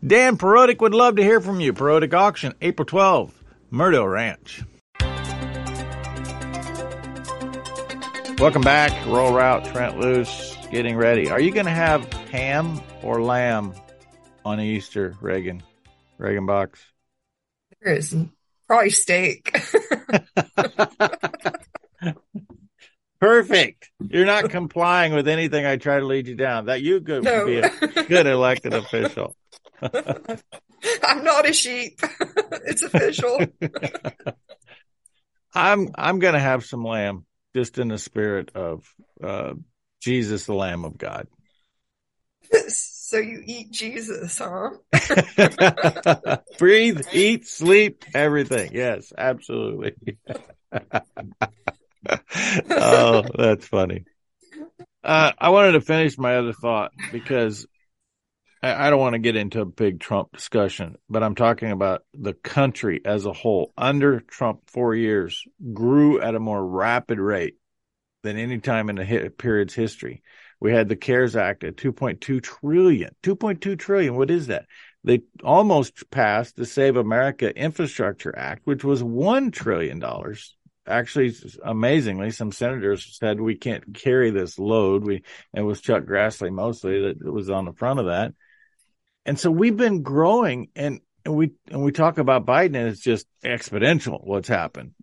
Dan 0.06 0.38
Piroutek 0.38 0.82
would 0.82 0.94
love 0.94 1.16
to 1.18 1.24
hear 1.24 1.40
from 1.40 1.60
you. 1.60 1.74
Piroutek 1.74 2.14
Auction, 2.14 2.54
April 2.62 2.86
12th, 2.86 3.34
Murdo 3.70 4.04
Ranch. 4.04 4.64
Welcome 8.42 8.64
back. 8.64 9.06
Rural 9.06 9.34
Route, 9.36 9.66
Trent 9.66 10.00
Loos, 10.00 10.58
getting 10.72 10.98
ready. 10.98 11.30
Are 11.30 11.40
you 11.40 11.52
going 11.52 11.68
to 11.68 11.72
have 11.72 12.12
ham 12.32 12.82
or 13.04 13.22
lamb 13.22 13.76
on 14.44 14.60
Easter, 14.60 15.16
Reagan? 15.22 15.62
Reagan 16.18 16.48
Box? 16.48 16.84
There 17.84 17.94
is 17.94 18.16
probably 18.66 18.90
steak. 18.90 19.56
Perfect. 23.20 23.92
You're 24.10 24.26
not 24.26 24.50
complying 24.50 25.14
with 25.14 25.28
anything 25.28 25.64
I 25.64 25.78
try 25.78 26.00
to 26.00 26.06
lead 26.08 26.28
you 26.28 26.34
down. 26.34 26.66
That 26.66 26.82
you 26.82 27.00
could 27.00 27.24
no. 27.24 27.46
be 27.46 27.58
a 27.58 27.70
good 28.06 28.26
elected 28.26 28.74
official. 28.74 29.36
I'm 29.84 31.24
not 31.24 31.48
a 31.48 31.54
sheep. 31.54 32.00
it's 32.66 32.82
official. 32.82 33.40
I'm 35.54 35.90
I'm 35.94 36.18
gonna 36.18 36.40
have 36.40 36.66
some 36.66 36.84
lamb 36.84 37.28
just 37.56 37.78
in 37.78 37.90
the 37.90 37.98
spirit 37.98 38.52
of 38.56 38.86
uh, 39.24 39.54
Jesus, 40.02 40.46
the 40.46 40.54
Lamb 40.54 40.86
of 40.86 40.98
God. 40.98 41.28
So 42.68 43.18
you 43.18 43.44
eat 43.46 43.72
Jesus, 43.72 44.38
huh? 44.42 44.70
Breathe, 46.58 47.02
eat, 47.12 47.46
sleep, 47.46 48.06
everything. 48.14 48.72
Yes, 48.74 49.12
absolutely. 49.18 49.98
oh, 52.70 53.24
that's 53.38 53.68
funny. 53.68 54.06
Uh, 55.04 55.34
I 55.38 55.50
wanted 55.50 55.74
to 55.74 55.82
finish 55.82 56.18
my 56.18 56.38
other 56.38 56.54
thought 56.54 56.94
because 57.12 57.68
I, 58.64 58.92
don't 58.92 59.00
want 59.00 59.14
to 59.14 59.20
get 59.20 59.36
into 59.36 59.62
a 59.62 59.66
big 59.66 60.00
Trump 60.00 60.34
discussion, 60.34 60.96
but 61.10 61.24
I'm 61.24 61.34
talking 61.34 61.72
about 61.72 62.04
the 62.14 62.34
country 62.34 63.02
as 63.04 63.26
a 63.26 63.34
whole. 63.34 63.74
Under 63.76 64.20
Trump, 64.20 64.70
four 64.70 64.94
years 64.94 65.44
grew 65.74 66.22
at 66.22 66.36
a 66.36 66.40
more 66.40 66.64
rapid 66.64 67.20
rate 67.20 67.56
than 68.22 68.38
any 68.38 68.60
time 68.60 68.90
in 68.90 68.98
the 68.98 69.34
period's 69.36 69.74
history. 69.74 70.22
We 70.60 70.72
had 70.72 70.90
the 70.90 70.96
CARES 70.96 71.36
Act 71.36 71.64
at 71.64 71.76
2.2 71.76 72.44
trillion. 72.44 73.16
2.2 73.24 73.80
trillion. 73.80 74.16
What 74.16 74.30
is 74.30 74.48
that? 74.48 74.66
They 75.04 75.24
almost 75.44 76.12
passed 76.12 76.56
the 76.56 76.68
Save 76.68 76.98
America 76.98 77.56
Infrastructure 77.56 78.38
Act, 78.38 78.62
which 78.66 78.84
was 78.84 79.02
$1 79.02 79.52
trillion. 79.52 80.04
Actually, 80.86 81.34
amazingly, 81.64 82.30
some 82.30 82.52
senators 82.52 83.18
said 83.18 83.42
we 83.42 83.56
can't 83.56 83.96
carry 83.96 84.30
this 84.30 84.60
load. 84.60 85.04
We, 85.04 85.24
it 85.56 85.62
was 85.62 85.82
Chuck 85.82 86.04
Grassley 86.04 86.52
mostly 86.52 87.02
that 87.08 87.24
was 87.24 87.50
on 87.50 87.66
the 87.66 87.74
front 87.74 88.00
of 88.00 88.06
that. 88.06 88.34
And 89.26 89.40
so 89.40 89.52
we've 89.52 89.78
been 89.78 90.02
growing 90.02 90.70
and, 90.76 91.00
and 91.26 91.36
we, 91.36 91.52
and 91.70 91.84
we 91.84 91.92
talk 91.92 92.18
about 92.18 92.46
Biden 92.46 92.76
and 92.76 92.88
it's 92.90 93.02
just 93.02 93.28
exponential 93.44 94.24
what's 94.24 94.48
happened. 94.48 94.94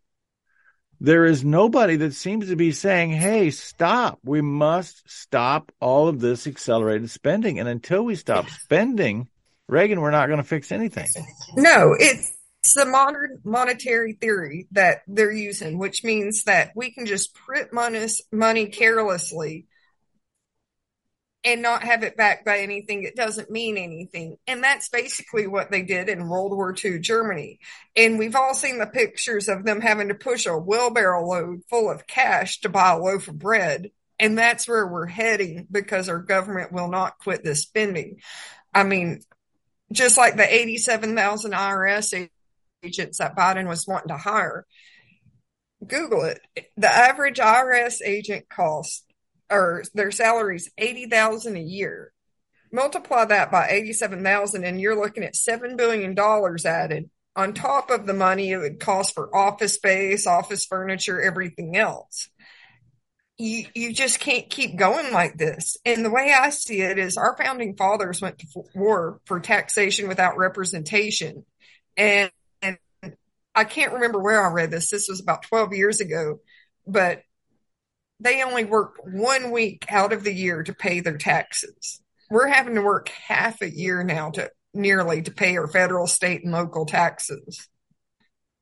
There 1.00 1.26
is 1.26 1.44
nobody 1.44 1.96
that 1.96 2.14
seems 2.14 2.48
to 2.48 2.56
be 2.56 2.72
saying, 2.72 3.12
Hey, 3.12 3.50
stop. 3.50 4.18
We 4.24 4.40
must 4.40 5.08
stop 5.08 5.70
all 5.80 6.08
of 6.08 6.18
this 6.18 6.48
accelerated 6.48 7.10
spending. 7.10 7.60
And 7.60 7.68
until 7.68 8.04
we 8.04 8.16
stop 8.16 8.48
spending, 8.48 9.28
Reagan, 9.68 10.00
we're 10.00 10.10
not 10.10 10.26
going 10.26 10.38
to 10.38 10.44
fix 10.44 10.72
anything. 10.72 11.06
No, 11.56 11.94
it's, 11.96 12.32
it's 12.62 12.74
the 12.74 12.86
modern 12.86 13.40
monetary 13.44 14.14
theory 14.14 14.66
that 14.72 15.02
they're 15.06 15.30
using, 15.30 15.78
which 15.78 16.02
means 16.02 16.44
that 16.44 16.72
we 16.74 16.90
can 16.90 17.06
just 17.06 17.32
print 17.34 17.72
money, 17.72 18.06
money 18.32 18.66
carelessly 18.66 19.66
and 21.48 21.62
not 21.62 21.82
have 21.82 22.02
it 22.02 22.16
backed 22.16 22.44
by 22.44 22.58
anything 22.58 23.04
it 23.04 23.16
doesn't 23.16 23.50
mean 23.50 23.78
anything. 23.78 24.36
And 24.46 24.62
that's 24.62 24.90
basically 24.90 25.46
what 25.46 25.70
they 25.70 25.80
did 25.80 26.10
in 26.10 26.28
World 26.28 26.52
War 26.52 26.74
II 26.84 26.98
Germany. 26.98 27.58
And 27.96 28.18
we've 28.18 28.36
all 28.36 28.52
seen 28.52 28.78
the 28.78 28.86
pictures 28.86 29.48
of 29.48 29.64
them 29.64 29.80
having 29.80 30.08
to 30.08 30.14
push 30.14 30.44
a 30.44 30.58
wheelbarrow 30.58 31.26
load 31.26 31.62
full 31.70 31.90
of 31.90 32.06
cash 32.06 32.60
to 32.60 32.68
buy 32.68 32.90
a 32.90 32.98
loaf 32.98 33.28
of 33.28 33.38
bread. 33.38 33.90
And 34.18 34.36
that's 34.36 34.68
where 34.68 34.86
we're 34.86 35.06
heading 35.06 35.66
because 35.70 36.10
our 36.10 36.18
government 36.18 36.70
will 36.70 36.88
not 36.88 37.18
quit 37.18 37.42
this 37.42 37.62
spending. 37.62 38.20
I 38.74 38.84
mean, 38.84 39.22
just 39.90 40.18
like 40.18 40.36
the 40.36 40.54
87,000 40.54 41.52
IRS 41.52 42.28
agents 42.82 43.18
that 43.18 43.36
Biden 43.36 43.68
was 43.68 43.86
wanting 43.86 44.08
to 44.08 44.18
hire. 44.18 44.66
Google 45.86 46.24
it. 46.24 46.40
The 46.76 46.90
average 46.90 47.38
IRS 47.38 48.02
agent 48.04 48.50
costs 48.50 49.04
or 49.50 49.84
their 49.94 50.10
salaries 50.10 50.70
80,000 50.78 51.56
a 51.56 51.60
year. 51.60 52.12
Multiply 52.70 53.24
that 53.26 53.50
by 53.50 53.68
87,000 53.68 54.64
and 54.64 54.80
you're 54.80 55.00
looking 55.00 55.24
at 55.24 55.36
7 55.36 55.76
billion 55.76 56.14
dollars 56.14 56.66
added 56.66 57.08
on 57.38 57.54
top 57.54 57.90
of 57.90 58.04
the 58.04 58.12
money 58.12 58.50
it 58.50 58.58
would 58.58 58.80
cost 58.80 59.14
for 59.14 59.34
office 59.34 59.74
space, 59.74 60.26
office 60.26 60.66
furniture, 60.66 61.20
everything 61.20 61.76
else. 61.76 62.28
You, 63.38 63.64
you 63.74 63.94
just 63.94 64.18
can't 64.18 64.50
keep 64.50 64.76
going 64.76 65.12
like 65.12 65.38
this. 65.38 65.76
And 65.84 66.04
the 66.04 66.10
way 66.10 66.34
I 66.36 66.50
see 66.50 66.80
it 66.80 66.98
is 66.98 67.16
our 67.16 67.36
founding 67.36 67.76
fathers 67.76 68.20
went 68.20 68.40
to 68.40 68.64
war 68.74 69.20
for 69.24 69.38
taxation 69.38 70.08
without 70.08 70.36
representation. 70.36 71.44
And, 71.96 72.32
and 72.60 72.78
I 73.54 73.62
can't 73.62 73.92
remember 73.92 74.20
where 74.20 74.44
I 74.44 74.52
read 74.52 74.72
this. 74.72 74.90
This 74.90 75.08
was 75.08 75.20
about 75.20 75.42
12 75.42 75.74
years 75.74 76.00
ago, 76.00 76.40
but 76.88 77.22
they 78.20 78.42
only 78.42 78.64
work 78.64 78.94
one 79.04 79.50
week 79.50 79.86
out 79.88 80.12
of 80.12 80.24
the 80.24 80.32
year 80.32 80.62
to 80.62 80.74
pay 80.74 81.00
their 81.00 81.18
taxes. 81.18 82.00
We're 82.30 82.48
having 82.48 82.74
to 82.74 82.82
work 82.82 83.08
half 83.08 83.62
a 83.62 83.70
year 83.70 84.02
now 84.02 84.30
to 84.32 84.50
nearly 84.74 85.22
to 85.22 85.30
pay 85.30 85.56
our 85.56 85.68
federal, 85.68 86.06
state, 86.06 86.42
and 86.44 86.52
local 86.52 86.84
taxes. 86.84 87.68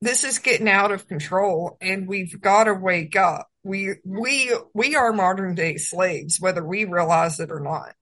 This 0.01 0.23
is 0.23 0.39
getting 0.39 0.69
out 0.69 0.91
of 0.91 1.07
control 1.07 1.77
and 1.81 2.07
we've 2.07 2.39
got 2.39 2.65
to 2.65 2.73
wake 2.73 3.15
up. 3.15 3.49
We, 3.63 3.95
we, 4.05 4.53
we 4.73 4.95
are 4.95 5.11
modern 5.11 5.55
day 5.55 5.77
slaves, 5.77 6.39
whether 6.39 6.63
we 6.63 6.85
realize 6.85 7.39
it 7.39 7.51
or 7.51 7.59
not. 7.59 7.93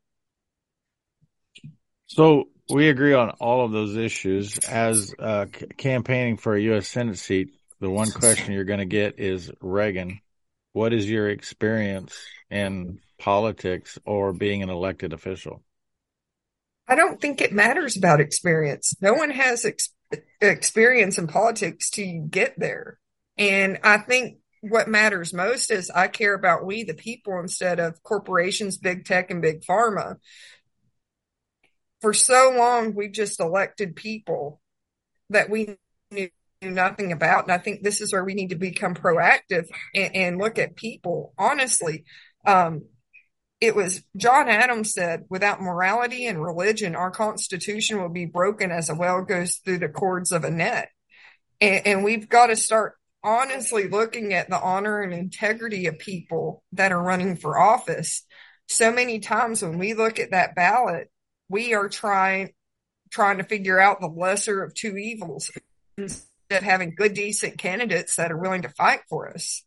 So 2.07 2.49
we 2.69 2.89
agree 2.89 3.13
on 3.13 3.31
all 3.39 3.65
of 3.65 3.71
those 3.71 3.95
issues 3.95 4.59
as 4.59 5.13
uh, 5.17 5.47
c- 5.57 5.67
campaigning 5.77 6.37
for 6.37 6.55
a 6.55 6.61
U.S. 6.63 6.87
Senate 6.87 7.17
seat. 7.17 7.49
The 7.79 7.89
one 7.89 8.11
question 8.11 8.53
you're 8.53 8.63
going 8.63 8.79
to 8.79 8.85
get 8.85 9.19
is 9.19 9.51
Reagan 9.61 10.19
what 10.75 10.91
is 10.91 11.09
your 11.09 11.29
experience 11.29 12.13
in 12.49 12.99
politics 13.17 13.97
or 14.05 14.33
being 14.33 14.61
an 14.61 14.69
elected 14.69 15.13
official? 15.13 15.63
I 16.85 16.95
don't 16.95 17.21
think 17.21 17.39
it 17.39 17.53
matters 17.53 17.95
about 17.95 18.19
experience. 18.19 18.93
No 18.99 19.13
one 19.13 19.29
has 19.29 19.63
ex- 19.63 19.93
experience 20.41 21.17
in 21.17 21.27
politics 21.27 21.89
to 21.91 22.27
get 22.29 22.55
there. 22.59 22.99
And 23.37 23.79
I 23.85 23.99
think 23.99 24.39
what 24.59 24.89
matters 24.89 25.33
most 25.33 25.71
is 25.71 25.89
I 25.89 26.09
care 26.09 26.33
about 26.33 26.65
we, 26.65 26.83
the 26.83 26.93
people, 26.93 27.39
instead 27.39 27.79
of 27.79 28.03
corporations, 28.03 28.77
big 28.77 29.05
tech, 29.05 29.31
and 29.31 29.41
big 29.41 29.61
pharma. 29.61 30.17
For 32.01 32.13
so 32.13 32.53
long, 32.53 32.95
we've 32.95 33.13
just 33.13 33.39
elected 33.39 33.95
people 33.95 34.59
that 35.29 35.49
we 35.49 35.77
knew 36.11 36.29
nothing 36.73 37.11
about. 37.11 37.43
And 37.43 37.51
I 37.51 37.57
think 37.57 37.81
this 37.81 38.01
is 38.01 38.11
where 38.11 38.23
we 38.23 38.33
need 38.33 38.49
to 38.49 38.55
become 38.55 38.95
proactive 38.95 39.65
and, 39.93 40.15
and 40.15 40.37
look 40.37 40.57
at 40.59 40.75
people 40.75 41.33
honestly. 41.37 42.05
Um, 42.45 42.83
it 43.61 43.75
was 43.75 44.03
John 44.17 44.49
Adams 44.49 44.93
said, 44.93 45.25
without 45.29 45.61
morality 45.61 46.27
and 46.27 46.41
religion, 46.41 46.95
our 46.95 47.11
constitution 47.11 48.01
will 48.01 48.09
be 48.09 48.25
broken 48.25 48.71
as 48.71 48.89
a 48.89 48.95
well 48.95 49.23
goes 49.23 49.55
through 49.57 49.79
the 49.79 49.89
cords 49.89 50.31
of 50.31 50.43
a 50.43 50.51
net. 50.51 50.89
And, 51.61 51.87
and 51.87 52.03
we've 52.03 52.27
got 52.27 52.47
to 52.47 52.55
start 52.55 52.95
honestly 53.23 53.87
looking 53.87 54.33
at 54.33 54.49
the 54.49 54.59
honor 54.59 55.01
and 55.01 55.13
integrity 55.13 55.87
of 55.87 55.97
people 55.97 56.63
that 56.73 56.91
are 56.91 57.01
running 57.01 57.37
for 57.37 57.57
office. 57.57 58.23
So 58.67 58.91
many 58.91 59.19
times 59.19 59.63
when 59.63 59.79
we 59.79 59.93
look 59.93 60.19
at 60.19 60.31
that 60.31 60.55
ballot, 60.55 61.09
we 61.49 61.73
are 61.73 61.89
trying, 61.89 62.53
trying 63.09 63.37
to 63.37 63.43
figure 63.43 63.79
out 63.79 64.01
the 64.01 64.07
lesser 64.07 64.63
of 64.63 64.73
two 64.73 64.97
evils 64.97 65.49
at 66.55 66.63
having 66.63 66.95
good, 66.95 67.13
decent 67.13 67.57
candidates 67.57 68.15
that 68.15 68.31
are 68.31 68.37
willing 68.37 68.63
to 68.63 68.69
fight 68.69 69.01
for 69.09 69.29
us. 69.29 69.63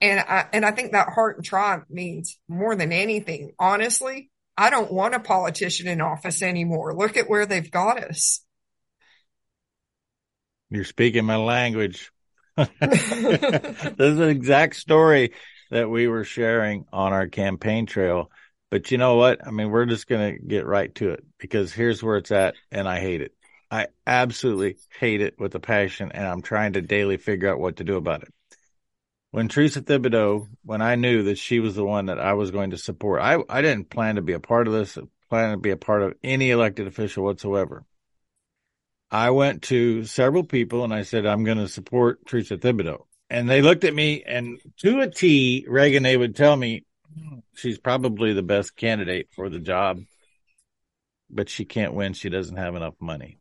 And 0.00 0.18
I, 0.18 0.46
and 0.52 0.64
I 0.64 0.72
think 0.72 0.92
that 0.92 1.10
heart 1.10 1.36
and 1.36 1.44
triumph 1.44 1.84
means 1.90 2.38
more 2.48 2.74
than 2.74 2.92
anything. 2.92 3.52
Honestly, 3.58 4.30
I 4.56 4.70
don't 4.70 4.92
want 4.92 5.14
a 5.14 5.20
politician 5.20 5.88
in 5.88 6.00
office 6.00 6.42
anymore. 6.42 6.96
Look 6.96 7.16
at 7.16 7.28
where 7.28 7.46
they've 7.46 7.70
got 7.70 8.02
us. 8.02 8.44
You're 10.70 10.84
speaking 10.84 11.24
my 11.24 11.36
language. 11.36 12.10
this 12.56 13.12
is 13.12 14.18
an 14.18 14.28
exact 14.28 14.76
story 14.76 15.32
that 15.70 15.88
we 15.88 16.08
were 16.08 16.24
sharing 16.24 16.84
on 16.92 17.12
our 17.12 17.28
campaign 17.28 17.86
trail. 17.86 18.30
But 18.70 18.90
you 18.90 18.98
know 18.98 19.16
what? 19.16 19.46
I 19.46 19.50
mean, 19.50 19.70
we're 19.70 19.86
just 19.86 20.06
going 20.06 20.34
to 20.34 20.42
get 20.42 20.66
right 20.66 20.94
to 20.96 21.10
it 21.10 21.24
because 21.38 21.72
here's 21.72 22.02
where 22.02 22.16
it's 22.16 22.30
at 22.30 22.54
and 22.70 22.88
I 22.88 23.00
hate 23.00 23.20
it. 23.20 23.32
I 23.70 23.88
absolutely 24.06 24.78
hate 24.98 25.20
it 25.20 25.38
with 25.38 25.54
a 25.54 25.60
passion, 25.60 26.10
and 26.12 26.26
I'm 26.26 26.42
trying 26.42 26.72
to 26.72 26.82
daily 26.82 27.16
figure 27.18 27.50
out 27.50 27.60
what 27.60 27.76
to 27.76 27.84
do 27.84 27.96
about 27.96 28.22
it. 28.22 28.34
When 29.30 29.48
Theresa 29.48 29.80
Thibodeau, 29.80 30.48
when 30.64 30.82
I 30.82 30.96
knew 30.96 31.22
that 31.24 31.38
she 31.38 31.60
was 31.60 31.76
the 31.76 31.84
one 31.84 32.06
that 32.06 32.18
I 32.18 32.32
was 32.32 32.50
going 32.50 32.70
to 32.70 32.78
support, 32.78 33.22
I, 33.22 33.38
I 33.48 33.62
didn't 33.62 33.88
plan 33.88 34.16
to 34.16 34.22
be 34.22 34.32
a 34.32 34.40
part 34.40 34.66
of 34.66 34.72
this, 34.72 34.98
plan 35.28 35.52
to 35.52 35.56
be 35.56 35.70
a 35.70 35.76
part 35.76 36.02
of 36.02 36.14
any 36.24 36.50
elected 36.50 36.88
official 36.88 37.22
whatsoever. 37.22 37.84
I 39.10 39.30
went 39.30 39.62
to 39.62 40.04
several 40.04 40.44
people 40.44 40.84
and 40.84 40.92
I 40.94 41.02
said, 41.02 41.26
I'm 41.26 41.44
going 41.44 41.58
to 41.58 41.68
support 41.68 42.26
Theresa 42.26 42.56
Thibodeau. 42.58 43.04
and 43.28 43.48
they 43.48 43.62
looked 43.62 43.84
at 43.84 43.94
me 43.94 44.22
and 44.24 44.60
to 44.78 45.00
a 45.00 45.08
T, 45.08 45.64
Reagan, 45.68 46.02
they 46.02 46.16
would 46.16 46.34
tell 46.34 46.56
me 46.56 46.84
she's 47.54 47.78
probably 47.78 48.32
the 48.32 48.42
best 48.42 48.76
candidate 48.76 49.28
for 49.34 49.48
the 49.48 49.58
job, 49.60 50.00
but 51.28 51.48
she 51.48 51.64
can't 51.64 51.94
win. 51.94 52.12
She 52.12 52.28
doesn't 52.28 52.56
have 52.56 52.74
enough 52.74 52.94
money. 53.00 53.39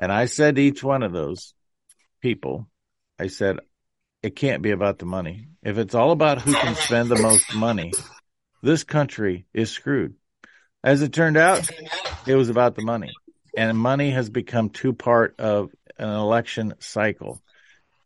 And 0.00 0.10
I 0.10 0.24
said 0.24 0.56
to 0.56 0.62
each 0.62 0.82
one 0.82 1.04
of 1.04 1.12
those 1.12 1.54
people, 2.20 2.68
I 3.18 3.28
said, 3.28 3.58
it 4.22 4.34
can't 4.34 4.62
be 4.62 4.72
about 4.72 4.98
the 4.98 5.06
money. 5.06 5.46
If 5.62 5.78
it's 5.78 5.94
all 5.94 6.10
about 6.10 6.40
who 6.40 6.52
can 6.52 6.74
spend 6.74 7.08
the 7.08 7.22
most 7.22 7.54
money, 7.54 7.92
this 8.62 8.82
country 8.82 9.46
is 9.54 9.70
screwed. 9.70 10.14
As 10.82 11.02
it 11.02 11.12
turned 11.12 11.36
out, 11.36 11.68
it 12.26 12.34
was 12.34 12.48
about 12.48 12.74
the 12.74 12.82
money 12.82 13.12
and 13.56 13.78
money 13.78 14.10
has 14.10 14.30
become 14.30 14.70
two 14.70 14.92
part 14.92 15.34
of 15.38 15.70
an 15.98 16.08
election 16.08 16.74
cycle. 16.78 17.42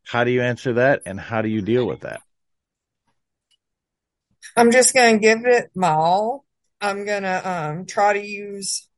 How 0.05 0.25
do 0.25 0.31
you 0.31 0.43
answer 0.43 0.75
that 0.75 1.03
and 1.07 1.19
how 1.19 1.43
do 1.43 1.49
you 1.49 1.63
deal 1.63 1.87
with 1.87 2.01
that? 2.01 2.21
I'm 4.57 4.71
just 4.71 4.95
going 4.95 5.15
to 5.15 5.21
give 5.21 5.47
it 5.47 5.71
my 5.75 5.93
all. 5.93 6.45
I'm 6.81 7.05
going 7.05 7.23
to 7.23 7.51
um, 7.51 7.87
try 7.87 8.13
to 8.13 8.25
use 8.25 8.89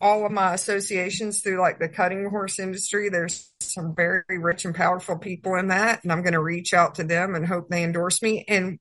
all 0.00 0.26
of 0.26 0.32
my 0.32 0.54
associations 0.54 1.40
through 1.40 1.60
like 1.60 1.78
the 1.78 1.88
cutting 1.88 2.28
horse 2.28 2.58
industry. 2.58 3.08
There's 3.08 3.52
some 3.60 3.94
very 3.94 4.22
rich 4.28 4.64
and 4.64 4.74
powerful 4.74 5.18
people 5.18 5.54
in 5.56 5.68
that, 5.68 6.02
and 6.02 6.12
I'm 6.12 6.22
going 6.22 6.34
to 6.34 6.42
reach 6.42 6.74
out 6.74 6.96
to 6.96 7.04
them 7.04 7.34
and 7.34 7.46
hope 7.46 7.68
they 7.68 7.84
endorse 7.84 8.22
me. 8.22 8.44
And 8.48 8.78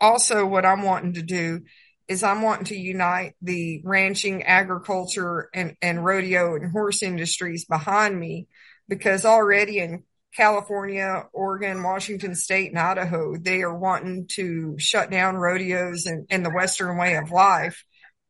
also, 0.00 0.46
what 0.46 0.66
I'm 0.66 0.82
wanting 0.82 1.14
to 1.14 1.22
do 1.22 1.60
is 2.08 2.22
I'm 2.22 2.42
wanting 2.42 2.66
to 2.66 2.76
unite 2.76 3.34
the 3.40 3.80
ranching, 3.84 4.42
agriculture, 4.42 5.48
and, 5.54 5.76
and 5.80 6.04
rodeo 6.04 6.54
and 6.56 6.70
horse 6.70 7.02
industries 7.02 7.64
behind 7.64 8.18
me 8.18 8.46
because 8.88 9.24
already 9.24 9.78
in 9.78 10.04
California, 10.36 11.24
Oregon, 11.32 11.82
Washington 11.82 12.34
State, 12.34 12.70
and 12.70 12.78
Idaho, 12.78 13.36
they 13.36 13.62
are 13.62 13.76
wanting 13.76 14.26
to 14.32 14.74
shut 14.78 15.10
down 15.10 15.36
rodeos 15.36 16.06
and, 16.06 16.26
and 16.28 16.44
the 16.44 16.50
Western 16.50 16.98
way 16.98 17.14
of 17.16 17.30
life. 17.30 17.84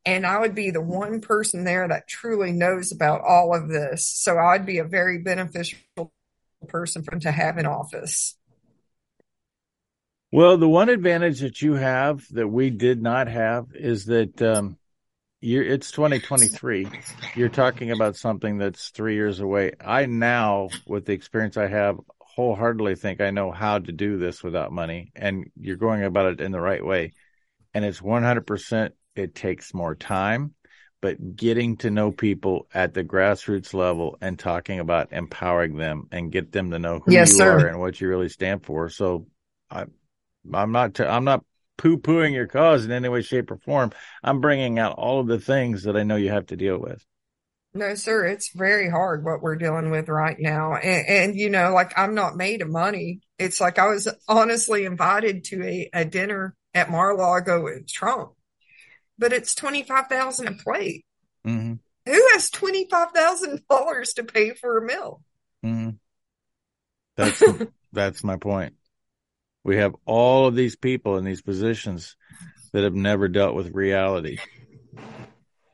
And 0.06 0.26
I 0.26 0.38
would 0.38 0.54
be 0.54 0.70
the 0.70 0.82
one 0.82 1.20
person 1.20 1.64
there 1.64 1.88
that 1.88 2.08
truly 2.08 2.52
knows 2.52 2.92
about 2.92 3.22
all 3.22 3.54
of 3.54 3.68
this. 3.68 4.06
So 4.06 4.38
I'd 4.38 4.66
be 4.66 4.78
a 4.78 4.84
very 4.84 5.18
beneficial 5.18 6.12
person 6.68 7.02
for, 7.02 7.18
to 7.18 7.30
have 7.30 7.58
in 7.58 7.66
office. 7.66 8.36
Well, 10.30 10.58
the 10.58 10.68
one 10.68 10.88
advantage 10.88 11.40
that 11.40 11.62
you 11.62 11.74
have 11.74 12.26
that 12.32 12.48
we 12.48 12.70
did 12.70 13.00
not 13.00 13.28
have 13.28 13.68
is 13.74 14.06
that 14.06 14.42
um, 14.42 14.76
it's 15.40 15.90
2023. 15.90 16.88
You're 17.36 17.48
talking 17.48 17.92
about 17.92 18.16
something 18.16 18.58
that's 18.58 18.88
three 18.90 19.14
years 19.14 19.40
away. 19.40 19.72
I 19.80 20.06
now, 20.06 20.70
with 20.86 21.06
the 21.06 21.12
experience 21.12 21.56
I 21.56 21.68
have, 21.68 22.00
wholeheartedly 22.18 22.96
think 22.96 23.20
I 23.20 23.30
know 23.30 23.52
how 23.52 23.78
to 23.78 23.92
do 23.92 24.18
this 24.18 24.42
without 24.42 24.72
money, 24.72 25.12
and 25.14 25.50
you're 25.56 25.76
going 25.76 26.02
about 26.02 26.32
it 26.32 26.40
in 26.40 26.50
the 26.50 26.60
right 26.60 26.84
way. 26.84 27.12
And 27.72 27.84
it's 27.84 28.00
100%. 28.00 28.90
It 29.16 29.34
takes 29.34 29.74
more 29.74 29.94
time, 29.94 30.54
but 31.00 31.36
getting 31.36 31.76
to 31.78 31.90
know 31.90 32.10
people 32.10 32.68
at 32.74 32.94
the 32.94 33.04
grassroots 33.04 33.74
level 33.74 34.16
and 34.20 34.38
talking 34.38 34.80
about 34.80 35.12
empowering 35.12 35.76
them 35.76 36.08
and 36.10 36.32
get 36.32 36.52
them 36.52 36.70
to 36.70 36.78
know 36.78 37.00
who 37.04 37.12
yes, 37.12 37.30
you 37.30 37.36
sir. 37.36 37.58
are 37.58 37.66
and 37.66 37.80
what 37.80 38.00
you 38.00 38.08
really 38.08 38.28
stand 38.28 38.64
for. 38.64 38.88
So 38.88 39.26
I 39.70 39.86
I'm 40.52 40.72
not, 40.72 41.00
i 41.00 41.06
I'm 41.06 41.24
not 41.24 41.44
poo 41.76 41.98
pooing 41.98 42.32
your 42.32 42.46
cause 42.46 42.84
in 42.84 42.92
any 42.92 43.08
way, 43.08 43.22
shape, 43.22 43.50
or 43.50 43.56
form. 43.56 43.92
I'm 44.22 44.40
bringing 44.40 44.78
out 44.78 44.96
all 44.96 45.20
of 45.20 45.26
the 45.26 45.40
things 45.40 45.84
that 45.84 45.96
I 45.96 46.02
know 46.02 46.16
you 46.16 46.30
have 46.30 46.46
to 46.46 46.56
deal 46.56 46.78
with. 46.78 47.04
No, 47.76 47.94
sir, 47.96 48.26
it's 48.26 48.54
very 48.54 48.88
hard 48.88 49.24
what 49.24 49.42
we're 49.42 49.56
dealing 49.56 49.90
with 49.90 50.08
right 50.08 50.36
now. 50.38 50.74
And, 50.74 51.08
and, 51.08 51.36
you 51.36 51.50
know, 51.50 51.72
like 51.72 51.98
I'm 51.98 52.14
not 52.14 52.36
made 52.36 52.62
of 52.62 52.70
money. 52.70 53.20
It's 53.38 53.60
like 53.60 53.80
I 53.80 53.88
was 53.88 54.06
honestly 54.28 54.84
invited 54.84 55.44
to 55.44 55.64
a, 55.64 55.90
a 55.92 56.04
dinner 56.04 56.54
at 56.72 56.90
Mar-a-Lago 56.90 57.64
with 57.64 57.88
Trump, 57.88 58.30
but 59.18 59.32
it's 59.32 59.54
25,000 59.54 60.48
a 60.48 60.52
plate. 60.52 61.04
Mm-hmm. 61.46 61.74
Who 62.06 62.28
has 62.32 62.50
$25,000 62.50 64.14
to 64.14 64.24
pay 64.24 64.50
for 64.50 64.78
a 64.78 64.86
meal? 64.86 65.22
Mm-hmm. 65.64 65.90
That's, 67.16 67.42
that's 67.92 68.24
my 68.24 68.36
point. 68.36 68.74
We 69.62 69.76
have 69.76 69.94
all 70.04 70.46
of 70.46 70.54
these 70.54 70.76
people 70.76 71.16
in 71.16 71.24
these 71.24 71.40
positions 71.40 72.16
that 72.72 72.84
have 72.84 72.94
never 72.94 73.28
dealt 73.28 73.54
with 73.54 73.74
reality. 73.74 74.38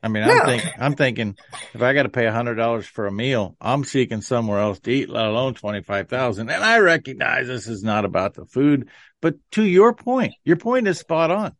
I 0.02 0.08
mean, 0.08 0.22
I'm 0.22 0.46
thinking, 0.46 0.70
I'm 0.78 0.94
thinking, 0.94 1.36
if 1.74 1.82
I 1.82 1.92
got 1.92 2.04
to 2.04 2.08
pay 2.08 2.26
a 2.26 2.32
hundred 2.32 2.54
dollars 2.54 2.86
for 2.86 3.06
a 3.06 3.12
meal, 3.12 3.56
I'm 3.60 3.84
seeking 3.84 4.22
somewhere 4.22 4.58
else 4.58 4.80
to 4.80 4.90
eat, 4.90 5.10
let 5.10 5.26
alone 5.26 5.54
twenty 5.54 5.82
five 5.82 6.08
thousand. 6.08 6.48
And 6.48 6.64
I 6.64 6.78
recognize 6.78 7.46
this 7.46 7.66
is 7.66 7.82
not 7.82 8.06
about 8.06 8.34
the 8.34 8.46
food, 8.46 8.88
but 9.20 9.34
to 9.52 9.62
your 9.62 9.92
point, 9.92 10.34
your 10.44 10.56
point 10.56 10.88
is 10.88 10.98
spot 10.98 11.30
on. 11.30 11.54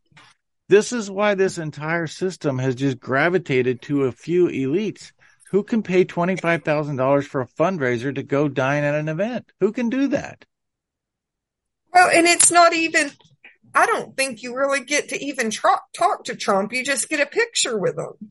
This 0.71 0.93
is 0.93 1.11
why 1.11 1.35
this 1.35 1.57
entire 1.57 2.07
system 2.07 2.57
has 2.59 2.75
just 2.75 2.97
gravitated 2.97 3.81
to 3.81 4.05
a 4.05 4.11
few 4.13 4.47
elites 4.47 5.11
who 5.49 5.63
can 5.63 5.83
pay 5.83 6.05
twenty 6.05 6.37
five 6.37 6.63
thousand 6.63 6.95
dollars 6.95 7.27
for 7.27 7.41
a 7.41 7.47
fundraiser 7.59 8.15
to 8.15 8.23
go 8.23 8.47
dine 8.47 8.85
at 8.85 8.95
an 8.95 9.09
event. 9.09 9.51
Who 9.59 9.73
can 9.73 9.89
do 9.89 10.07
that? 10.07 10.45
Well, 11.93 12.09
and 12.09 12.25
it's 12.25 12.53
not 12.53 12.73
even, 12.73 13.11
I 13.75 13.85
don't 13.85 14.15
think 14.15 14.43
you 14.43 14.55
really 14.55 14.85
get 14.85 15.09
to 15.09 15.21
even 15.21 15.51
talk 15.51 16.23
to 16.23 16.37
Trump. 16.37 16.71
You 16.71 16.85
just 16.85 17.09
get 17.09 17.19
a 17.19 17.25
picture 17.25 17.77
with 17.77 17.97
him. 17.97 18.29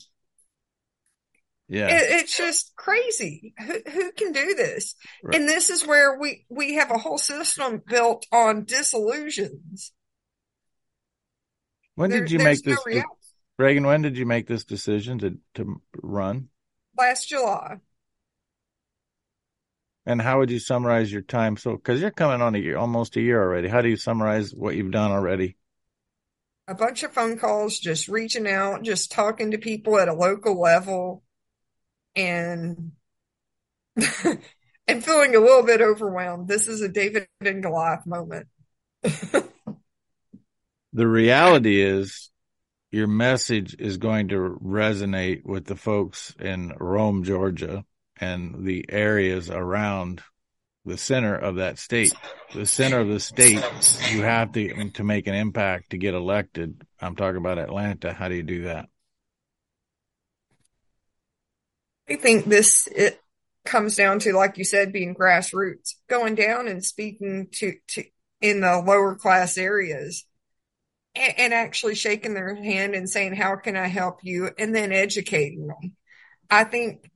Yeah. 1.69 1.89
It, 1.89 2.23
it's 2.23 2.39
just 2.39 2.73
crazy. 2.75 3.53
Who, 3.59 3.75
who 3.87 4.13
can 4.13 4.33
do 4.33 4.55
this? 4.55 4.95
Right. 5.23 5.37
And 5.37 5.47
this 5.47 5.69
is 5.69 5.87
where 5.87 6.19
we, 6.19 6.47
we 6.49 6.77
have 6.77 6.91
a 6.91 6.97
whole 6.97 7.19
system 7.19 7.83
built 7.87 8.25
on 8.33 8.65
disillusions. 8.65 9.93
When 12.01 12.09
there, 12.09 12.21
did 12.21 12.31
you 12.31 12.39
make 12.39 12.63
this, 12.63 12.79
no 12.87 13.03
Reagan, 13.59 13.87
when 13.87 14.01
did 14.01 14.17
you 14.17 14.25
make 14.25 14.47
this 14.47 14.65
decision 14.65 15.19
to, 15.19 15.37
to 15.57 15.83
run? 16.03 16.49
Last 16.97 17.29
July. 17.29 17.77
And 20.07 20.23
how 20.23 20.39
would 20.39 20.51
you 20.51 20.61
summarize 20.61 21.13
your 21.13 21.21
time? 21.21 21.59
So, 21.59 21.73
because 21.73 22.01
you're 22.01 22.11
coming 22.11 22.41
on 22.41 22.55
a 22.55 22.59
year, 22.59 22.79
almost 22.79 23.17
a 23.17 23.21
year 23.21 23.43
already. 23.43 23.69
How 23.69 23.83
do 23.83 23.91
you 23.91 23.99
summarize 23.99 24.55
what 24.55 24.77
you've 24.77 24.93
done 24.93 25.11
already? 25.11 25.59
A 26.67 26.75
bunch 26.75 27.03
of 27.03 27.13
phone 27.13 27.37
calls, 27.39 27.79
just 27.79 28.09
reaching 28.09 28.49
out, 28.49 28.83
just 28.83 29.13
talking 29.13 29.51
to 29.51 29.59
people 29.59 29.99
at 29.99 30.09
a 30.09 30.15
local 30.15 30.59
level, 30.59 31.23
and 32.17 32.93
and 34.89 35.05
feeling 35.05 35.37
a 35.37 35.41
little 35.41 35.65
bit 35.65 35.83
overwhelmed. 35.83 36.49
This 36.49 36.67
is 36.67 36.81
a 36.81 36.89
David 36.89 37.29
and 37.43 37.63
Goliath 37.63 38.07
moment. 38.07 38.47
the 40.93 41.07
reality 41.07 41.81
is, 41.81 42.31
your 42.91 43.07
message 43.07 43.77
is 43.79 43.99
going 43.99 44.29
to 44.29 44.59
resonate 44.63 45.45
with 45.45 45.65
the 45.65 45.77
folks 45.77 46.35
in 46.41 46.73
Rome, 46.79 47.23
Georgia 47.23 47.85
and 48.21 48.67
the 48.67 48.85
areas 48.89 49.49
around 49.49 50.23
the 50.85 50.99
center 50.99 51.37
of 51.37 51.57
that 51.57 51.79
state. 51.79 52.13
The 52.53 52.67
center 52.67 52.99
of 52.99 53.09
the 53.09 53.21
state, 53.21 53.65
you 54.11 54.23
have 54.23 54.53
to, 54.53 54.91
to 54.91 55.05
make 55.05 55.29
an 55.29 55.35
impact 55.35 55.91
to 55.91 55.99
get 55.99 56.15
elected. 56.15 56.83
I'm 57.01 57.15
talking 57.15 57.37
about 57.37 57.59
Atlanta. 57.59 58.13
How 58.13 58.29
do 58.29 58.35
you 58.35 58.43
do 58.43 58.63
that? 58.65 58.89
I 62.09 62.17
think 62.17 62.47
this, 62.47 62.89
it 62.89 63.21
comes 63.65 63.95
down 63.95 64.19
to, 64.21 64.33
like 64.33 64.59
you 64.59 64.65
said, 64.65 64.93
being 64.93 65.15
grassroots, 65.15 65.95
going 66.09 66.35
down 66.35 66.67
and 66.67 66.85
speaking 66.85 67.49
to, 67.53 67.75
to, 67.89 68.05
in 68.41 68.63
the 68.63 68.83
lower 68.85 69.15
class 69.15 69.57
areas 69.57 70.27
and, 71.15 71.35
and 71.39 71.55
actually 71.55 71.95
shaking 71.95 72.35
their 72.35 72.55
hand 72.55 72.95
and 72.95 73.09
saying, 73.09 73.35
how 73.35 73.57
can 73.57 73.77
I 73.77 73.87
help 73.87 74.21
you? 74.23 74.51
And 74.59 74.75
then 74.75 74.93
educating 74.93 75.67
them. 75.67 75.97
I 76.51 76.65
think 76.65 77.11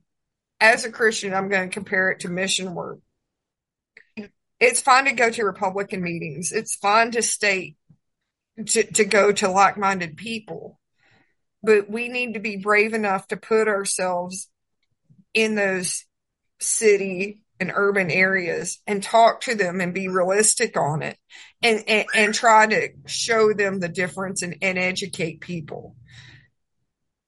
as 0.59 0.85
a 0.85 0.91
Christian, 0.91 1.33
I'm 1.33 1.49
going 1.49 1.69
to 1.69 1.73
compare 1.73 2.11
it 2.11 2.21
to 2.21 2.29
mission 2.29 2.73
work. 2.73 2.99
It's 4.59 4.81
fine 4.81 5.05
to 5.05 5.11
go 5.11 5.29
to 5.29 5.43
Republican 5.43 6.01
meetings. 6.01 6.51
It's 6.51 6.75
fine 6.75 7.11
to 7.11 7.21
state 7.21 7.77
to, 8.63 8.83
to 8.93 9.05
go 9.05 9.31
to 9.31 9.49
like 9.49 9.77
minded 9.77 10.17
people, 10.17 10.79
but 11.61 11.89
we 11.89 12.07
need 12.07 12.33
to 12.33 12.39
be 12.39 12.57
brave 12.57 12.93
enough 12.93 13.27
to 13.27 13.37
put 13.37 13.67
ourselves 13.67 14.49
in 15.33 15.55
those 15.55 16.05
city 16.59 17.41
and 17.59 17.71
urban 17.73 18.11
areas 18.11 18.79
and 18.85 19.01
talk 19.01 19.41
to 19.41 19.55
them 19.55 19.81
and 19.81 19.93
be 19.93 20.07
realistic 20.07 20.77
on 20.77 21.01
it 21.01 21.17
and, 21.61 21.83
and, 21.87 22.05
and 22.13 22.33
try 22.33 22.67
to 22.67 22.89
show 23.05 23.53
them 23.53 23.79
the 23.79 23.89
difference 23.89 24.41
and, 24.41 24.57
and 24.61 24.77
educate 24.77 25.41
people 25.41 25.95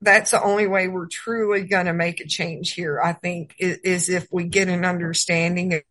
that's 0.01 0.31
the 0.31 0.43
only 0.43 0.67
way 0.67 0.87
we're 0.87 1.07
truly 1.07 1.63
going 1.63 1.87
to 1.87 1.93
make 1.93 2.19
a 2.19 2.27
change 2.27 2.73
here, 2.73 2.99
I 3.03 3.13
think, 3.13 3.55
is, 3.57 3.77
is, 3.79 4.09
if 4.09 4.27
we 4.31 4.45
get 4.45 4.67
an 4.67 4.85
understanding 4.85 5.81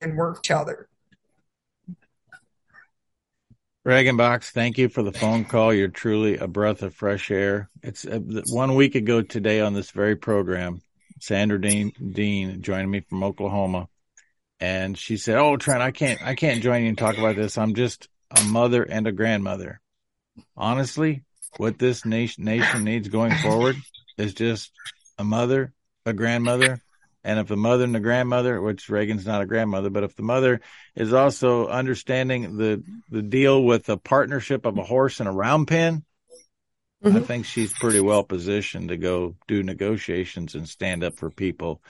and 0.00 0.16
work 0.16 0.40
each 0.44 0.50
other. 0.50 0.88
Reagan 3.84 4.16
Box, 4.16 4.50
thank 4.50 4.78
you 4.78 4.88
for 4.88 5.02
the 5.02 5.12
phone 5.12 5.44
call. 5.44 5.74
You're 5.74 5.88
truly 5.88 6.38
a 6.38 6.46
breath 6.46 6.82
of 6.82 6.94
fresh 6.94 7.30
air. 7.30 7.68
It's 7.82 8.06
uh, 8.06 8.20
one 8.48 8.76
week 8.76 8.94
ago 8.94 9.22
today 9.22 9.60
on 9.60 9.74
this 9.74 9.90
very 9.90 10.14
program, 10.14 10.80
Sandra 11.22 11.60
Dean, 11.60 11.92
Dean 12.14 12.62
joining 12.62 12.90
me 12.90 12.98
from 12.98 13.22
Oklahoma. 13.22 13.88
and 14.58 14.98
she 14.98 15.16
said, 15.16 15.38
"Oh, 15.38 15.56
Trent, 15.56 15.80
I 15.80 15.92
can't, 15.92 16.20
I 16.20 16.34
can't 16.34 16.64
join 16.64 16.82
you 16.82 16.88
and 16.88 16.98
talk 16.98 17.16
about 17.16 17.36
this. 17.36 17.56
I'm 17.56 17.74
just 17.74 18.08
a 18.36 18.42
mother 18.42 18.82
and 18.82 19.06
a 19.06 19.12
grandmother. 19.12 19.80
Honestly, 20.56 21.22
what 21.58 21.78
this 21.78 22.04
nation 22.04 22.44
nation 22.44 22.82
needs 22.82 23.06
going 23.06 23.34
forward 23.36 23.76
is 24.18 24.34
just 24.34 24.72
a 25.16 25.22
mother, 25.22 25.72
a 26.04 26.12
grandmother, 26.12 26.80
and 27.22 27.38
if 27.38 27.46
the 27.46 27.56
mother 27.56 27.84
and 27.84 27.94
the 27.94 28.00
grandmother, 28.00 28.60
which 28.60 28.88
Reagan's 28.88 29.24
not 29.24 29.42
a 29.42 29.46
grandmother, 29.46 29.90
but 29.90 30.02
if 30.02 30.16
the 30.16 30.22
mother 30.24 30.60
is 30.96 31.12
also 31.12 31.68
understanding 31.68 32.56
the 32.56 32.82
the 33.10 33.22
deal 33.22 33.62
with 33.62 33.84
the 33.84 33.96
partnership 33.96 34.66
of 34.66 34.76
a 34.76 34.82
horse 34.82 35.20
and 35.20 35.28
a 35.28 35.32
round 35.32 35.68
pen, 35.68 36.04
mm-hmm. 37.02 37.16
I 37.16 37.20
think 37.20 37.46
she's 37.46 37.72
pretty 37.72 38.00
well 38.00 38.24
positioned 38.24 38.88
to 38.88 38.96
go 38.96 39.36
do 39.48 39.62
negotiations 39.62 40.54
and 40.54 40.68
stand 40.68 41.04
up 41.04 41.16
for 41.16 41.30
people 41.30 41.82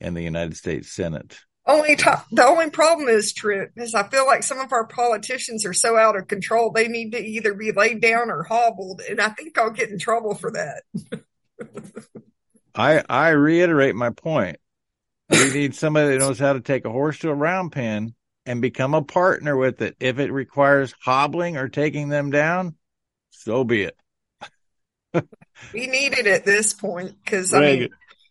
in 0.00 0.14
the 0.14 0.22
United 0.22 0.56
States 0.56 0.92
Senate. 0.92 1.38
Only 1.68 1.96
the 1.96 2.46
only 2.46 2.70
problem 2.70 3.08
is, 3.08 3.32
Trip, 3.32 3.72
is 3.76 3.94
I 3.94 4.08
feel 4.08 4.24
like 4.24 4.44
some 4.44 4.60
of 4.60 4.72
our 4.72 4.86
politicians 4.86 5.66
are 5.66 5.72
so 5.72 5.96
out 5.96 6.16
of 6.16 6.28
control. 6.28 6.70
They 6.70 6.86
need 6.86 7.10
to 7.10 7.18
either 7.18 7.54
be 7.54 7.72
laid 7.72 8.00
down 8.00 8.30
or 8.30 8.44
hobbled, 8.44 9.02
and 9.08 9.20
I 9.20 9.30
think 9.30 9.58
I'll 9.58 9.70
get 9.70 9.90
in 9.90 9.98
trouble 9.98 10.36
for 10.36 10.52
that. 10.52 10.84
I 12.74 13.02
I 13.08 13.30
reiterate 13.30 13.96
my 13.96 14.10
point. 14.10 14.58
We 15.28 15.52
need 15.52 15.74
somebody 15.74 16.10
that 16.10 16.18
knows 16.20 16.38
how 16.38 16.52
to 16.52 16.60
take 16.60 16.84
a 16.84 16.92
horse 16.92 17.18
to 17.20 17.30
a 17.30 17.34
round 17.34 17.72
pen 17.72 18.14
and 18.44 18.62
become 18.62 18.94
a 18.94 19.02
partner 19.02 19.56
with 19.56 19.82
it. 19.82 19.96
If 19.98 20.20
it 20.20 20.30
requires 20.30 20.94
hobbling 21.02 21.56
or 21.56 21.68
taking 21.68 22.10
them 22.10 22.30
down, 22.30 22.76
so 23.30 23.64
be 23.64 23.82
it. 23.82 23.96
We 25.72 25.86
need 25.86 26.14
it 26.14 26.26
at 26.26 26.44
this 26.44 26.74
point 26.74 27.14
because 27.24 27.52
I 27.54 27.60
mean, 27.60 27.88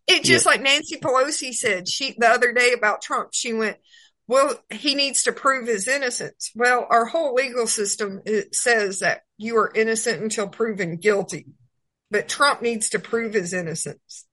it's 0.08 0.28
just 0.28 0.46
yeah. 0.46 0.52
like 0.52 0.62
Nancy 0.62 0.98
Pelosi 0.98 1.54
said 1.54 1.88
she 1.88 2.16
the 2.18 2.28
other 2.28 2.54
day 2.54 2.74
about 2.74 3.02
Trump. 3.02 3.30
She 3.34 3.54
went, 3.54 3.78
"Well, 4.28 4.60
he 4.72 4.96
needs 4.96 5.24
to 5.24 5.32
prove 5.32 5.68
his 5.68 5.88
innocence." 5.88 6.52
Well, 6.56 6.88
our 6.90 7.06
whole 7.06 7.34
legal 7.34 7.68
system 7.68 8.22
it 8.26 8.56
says 8.56 9.00
that 9.00 9.22
you 9.38 9.58
are 9.58 9.72
innocent 9.74 10.22
until 10.22 10.48
proven 10.48 10.98
guilty, 10.98 11.48
but 12.12 12.28
Trump 12.28 12.62
needs 12.62 12.90
to 12.90 13.00
prove 13.00 13.34
his 13.34 13.54
innocence. 13.54 14.26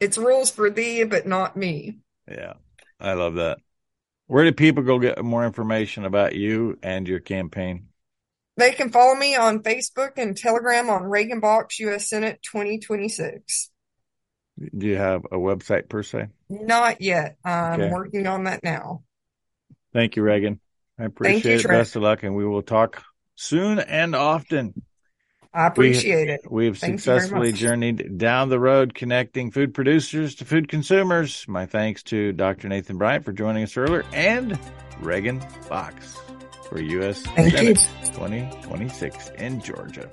It's 0.00 0.16
rules 0.16 0.50
for 0.50 0.70
thee, 0.70 1.04
but 1.04 1.26
not 1.26 1.56
me. 1.56 1.98
Yeah, 2.26 2.54
I 2.98 3.12
love 3.12 3.34
that. 3.34 3.58
Where 4.26 4.44
do 4.44 4.52
people 4.52 4.84
go 4.84 4.98
get 4.98 5.22
more 5.24 5.44
information 5.44 6.04
about 6.04 6.34
you 6.34 6.78
and 6.82 7.06
your 7.06 7.20
campaign? 7.20 7.89
They 8.60 8.72
can 8.72 8.90
follow 8.90 9.14
me 9.14 9.36
on 9.36 9.62
Facebook 9.62 10.18
and 10.18 10.36
Telegram 10.36 10.90
on 10.90 11.04
Reagan 11.04 11.40
Box 11.40 11.80
U.S. 11.80 12.10
Senate 12.10 12.40
2026. 12.42 13.70
Do 14.76 14.86
you 14.86 14.96
have 14.96 15.24
a 15.24 15.38
website 15.38 15.88
per 15.88 16.02
se? 16.02 16.26
Not 16.50 17.00
yet. 17.00 17.38
I'm 17.42 17.80
okay. 17.80 17.90
working 17.90 18.26
on 18.26 18.44
that 18.44 18.62
now. 18.62 19.02
Thank 19.94 20.16
you, 20.16 20.22
Reagan. 20.22 20.60
I 20.98 21.04
appreciate 21.04 21.44
you, 21.44 21.52
it. 21.52 21.62
Trent. 21.62 21.80
Best 21.80 21.96
of 21.96 22.02
luck, 22.02 22.22
and 22.22 22.36
we 22.36 22.44
will 22.44 22.60
talk 22.60 23.02
soon 23.34 23.78
and 23.78 24.14
often. 24.14 24.82
I 25.54 25.68
appreciate 25.68 26.26
we, 26.26 26.32
it. 26.34 26.40
We've 26.50 26.76
Thank 26.76 27.00
successfully 27.00 27.52
journeyed 27.52 28.18
down 28.18 28.50
the 28.50 28.60
road 28.60 28.94
connecting 28.94 29.52
food 29.52 29.72
producers 29.72 30.34
to 30.34 30.44
food 30.44 30.68
consumers. 30.68 31.46
My 31.48 31.64
thanks 31.64 32.02
to 32.04 32.32
Dr. 32.32 32.68
Nathan 32.68 32.98
Bryan 32.98 33.22
for 33.22 33.32
joining 33.32 33.62
us 33.62 33.78
earlier 33.78 34.04
and 34.12 34.58
Reagan 35.00 35.42
Box 35.70 36.14
for 36.70 36.80
U.S. 36.80 37.22
Thank 37.22 37.52
Senate 37.52 37.78
you. 37.78 38.06
2026 38.12 39.30
in 39.30 39.60
Georgia. 39.60 40.08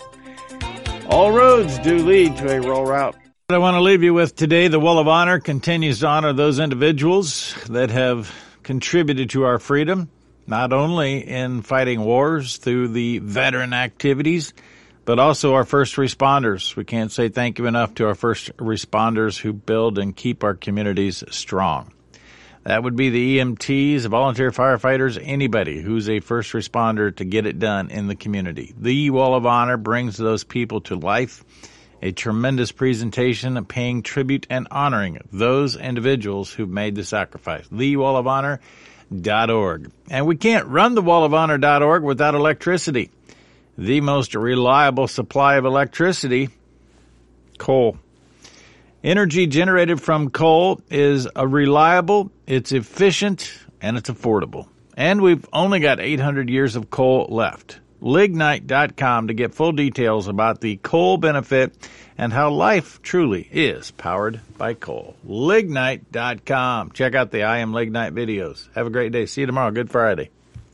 All 1.10 1.32
roads 1.32 1.80
do 1.80 1.99
lead 1.99 2.36
to 2.38 2.51
a 2.51 2.60
rural 2.60 2.86
route. 2.86 3.16
What 3.47 3.55
I 3.55 3.60
want 3.60 3.76
to 3.76 3.82
leave 3.82 4.03
you 4.03 4.14
with 4.14 4.36
today, 4.36 4.68
the 4.68 4.80
Wall 4.80 4.99
of 4.99 5.08
Honor 5.08 5.39
continues 5.39 5.99
to 5.99 6.08
honor 6.08 6.34
those 6.34 6.60
individuals 6.60 7.55
that 7.70 7.91
have 7.91 8.34
contributed 8.64 9.30
to 9.30 9.45
our 9.45 9.60
freedom, 9.60 10.10
not 10.47 10.74
only 10.74 11.26
in 11.26 11.62
fighting 11.62 12.01
wars 12.01 12.58
through 12.58 12.89
the 12.89 13.20
veteran 13.20 13.72
activities, 13.72 14.53
but 15.05 15.20
also 15.20 15.53
our 15.53 15.64
first 15.64 15.95
responders. 15.95 16.76
We 16.76 16.84
can't 16.84 17.12
say 17.12 17.30
thank 17.30 17.60
you 17.60 17.68
enough 17.68 17.93
to 17.95 18.08
our 18.08 18.16
first 18.16 18.55
responders 18.58 19.38
who 19.39 19.53
build 19.53 19.97
and 19.97 20.14
keep 20.14 20.43
our 20.43 20.55
communities 20.55 21.24
strong. 21.30 21.93
That 22.68 22.84
would 22.84 22.97
be 22.97 23.09
the 23.09 23.39
EMTs, 23.39 24.07
volunteer 24.07 24.51
firefighters, 24.51 25.18
anybody 25.24 25.80
who's 25.80 26.09
a 26.09 26.20
first 26.20 26.51
responder 26.51 27.15
to 27.15 27.24
get 27.24 27.45
it 27.45 27.59
done 27.59 27.91
in 27.91 28.07
the 28.07 28.15
community. 28.15 28.74
The 28.78 29.09
Wall 29.09 29.36
of 29.36 29.45
Honor 29.45 29.78
brings 29.78 30.18
those 30.18 30.43
people 30.43 30.82
to 30.82 30.95
life. 30.97 31.45
A 32.01 32.11
tremendous 32.11 32.74
presentation 32.74 33.63
paying 33.63 34.03
tribute 34.03 34.47
and 34.49 34.68
honoring 34.70 35.22
those 35.32 35.78
individuals 35.78 36.51
who've 36.51 36.68
made 36.68 36.95
the 36.95 37.05
sacrifice. 37.05 37.65
the 37.72 37.95
wall 37.95 38.18
of 38.18 38.26
TheWallOfHonor.org. 38.26 39.91
And 40.09 40.28
we 40.28 40.36
can't 40.36 40.68
run 40.68 40.93
the 40.93 41.01
Wall 41.01 41.24
of 41.24 41.32
wallofhonor.org 41.32 42.03
without 42.03 42.36
electricity 42.36 43.11
the 43.78 44.01
most 44.01 44.36
reliable 44.36 45.07
supply 45.07 45.55
of 45.55 45.63
electricity, 45.63 46.49
coal. 47.57 47.97
Energy 49.08 49.47
generated 49.47 50.01
from 50.01 50.32
coal 50.32 50.82
is 50.89 51.30
reliable, 51.34 52.30
it's 52.45 52.74
efficient, 52.74 53.53
and 53.82 53.95
it's 53.95 54.10
affordable. 54.10 54.68
And 54.97 55.22
we've 55.22 55.47
only 55.53 55.80
got 55.80 56.01
800 56.01 56.49
years 56.49 56.76
of 56.76 56.89
coal 56.89 57.26
left. 57.30 57.80
Lignite.com 58.01 59.30
to 59.30 59.34
get 59.34 59.55
full 59.55 59.72
details 59.72 60.28
about 60.28 60.60
the 60.60 60.76
coal 60.84 61.16
benefit 61.16 61.89
and 62.18 62.34
how 62.34 62.49
life 62.49 63.01
truly 63.01 63.47
is 63.49 63.91
powered 63.91 64.41
by 64.58 64.74
coal. 64.74 65.16
Lignite.com. 65.26 66.91
Check 66.91 67.16
out 67.16 67.32
the 67.32 67.43
I 67.43 67.60
Am 67.60 67.72
Lignite 67.72 68.14
videos. 68.14 68.68
Have 68.76 68.88
a 68.88 68.89
great 68.89 69.14
day. 69.14 69.26
See 69.26 69.39
you 69.39 69.47
tomorrow. 69.47 69.72
Good 69.72 69.89
Friday. 69.89 70.32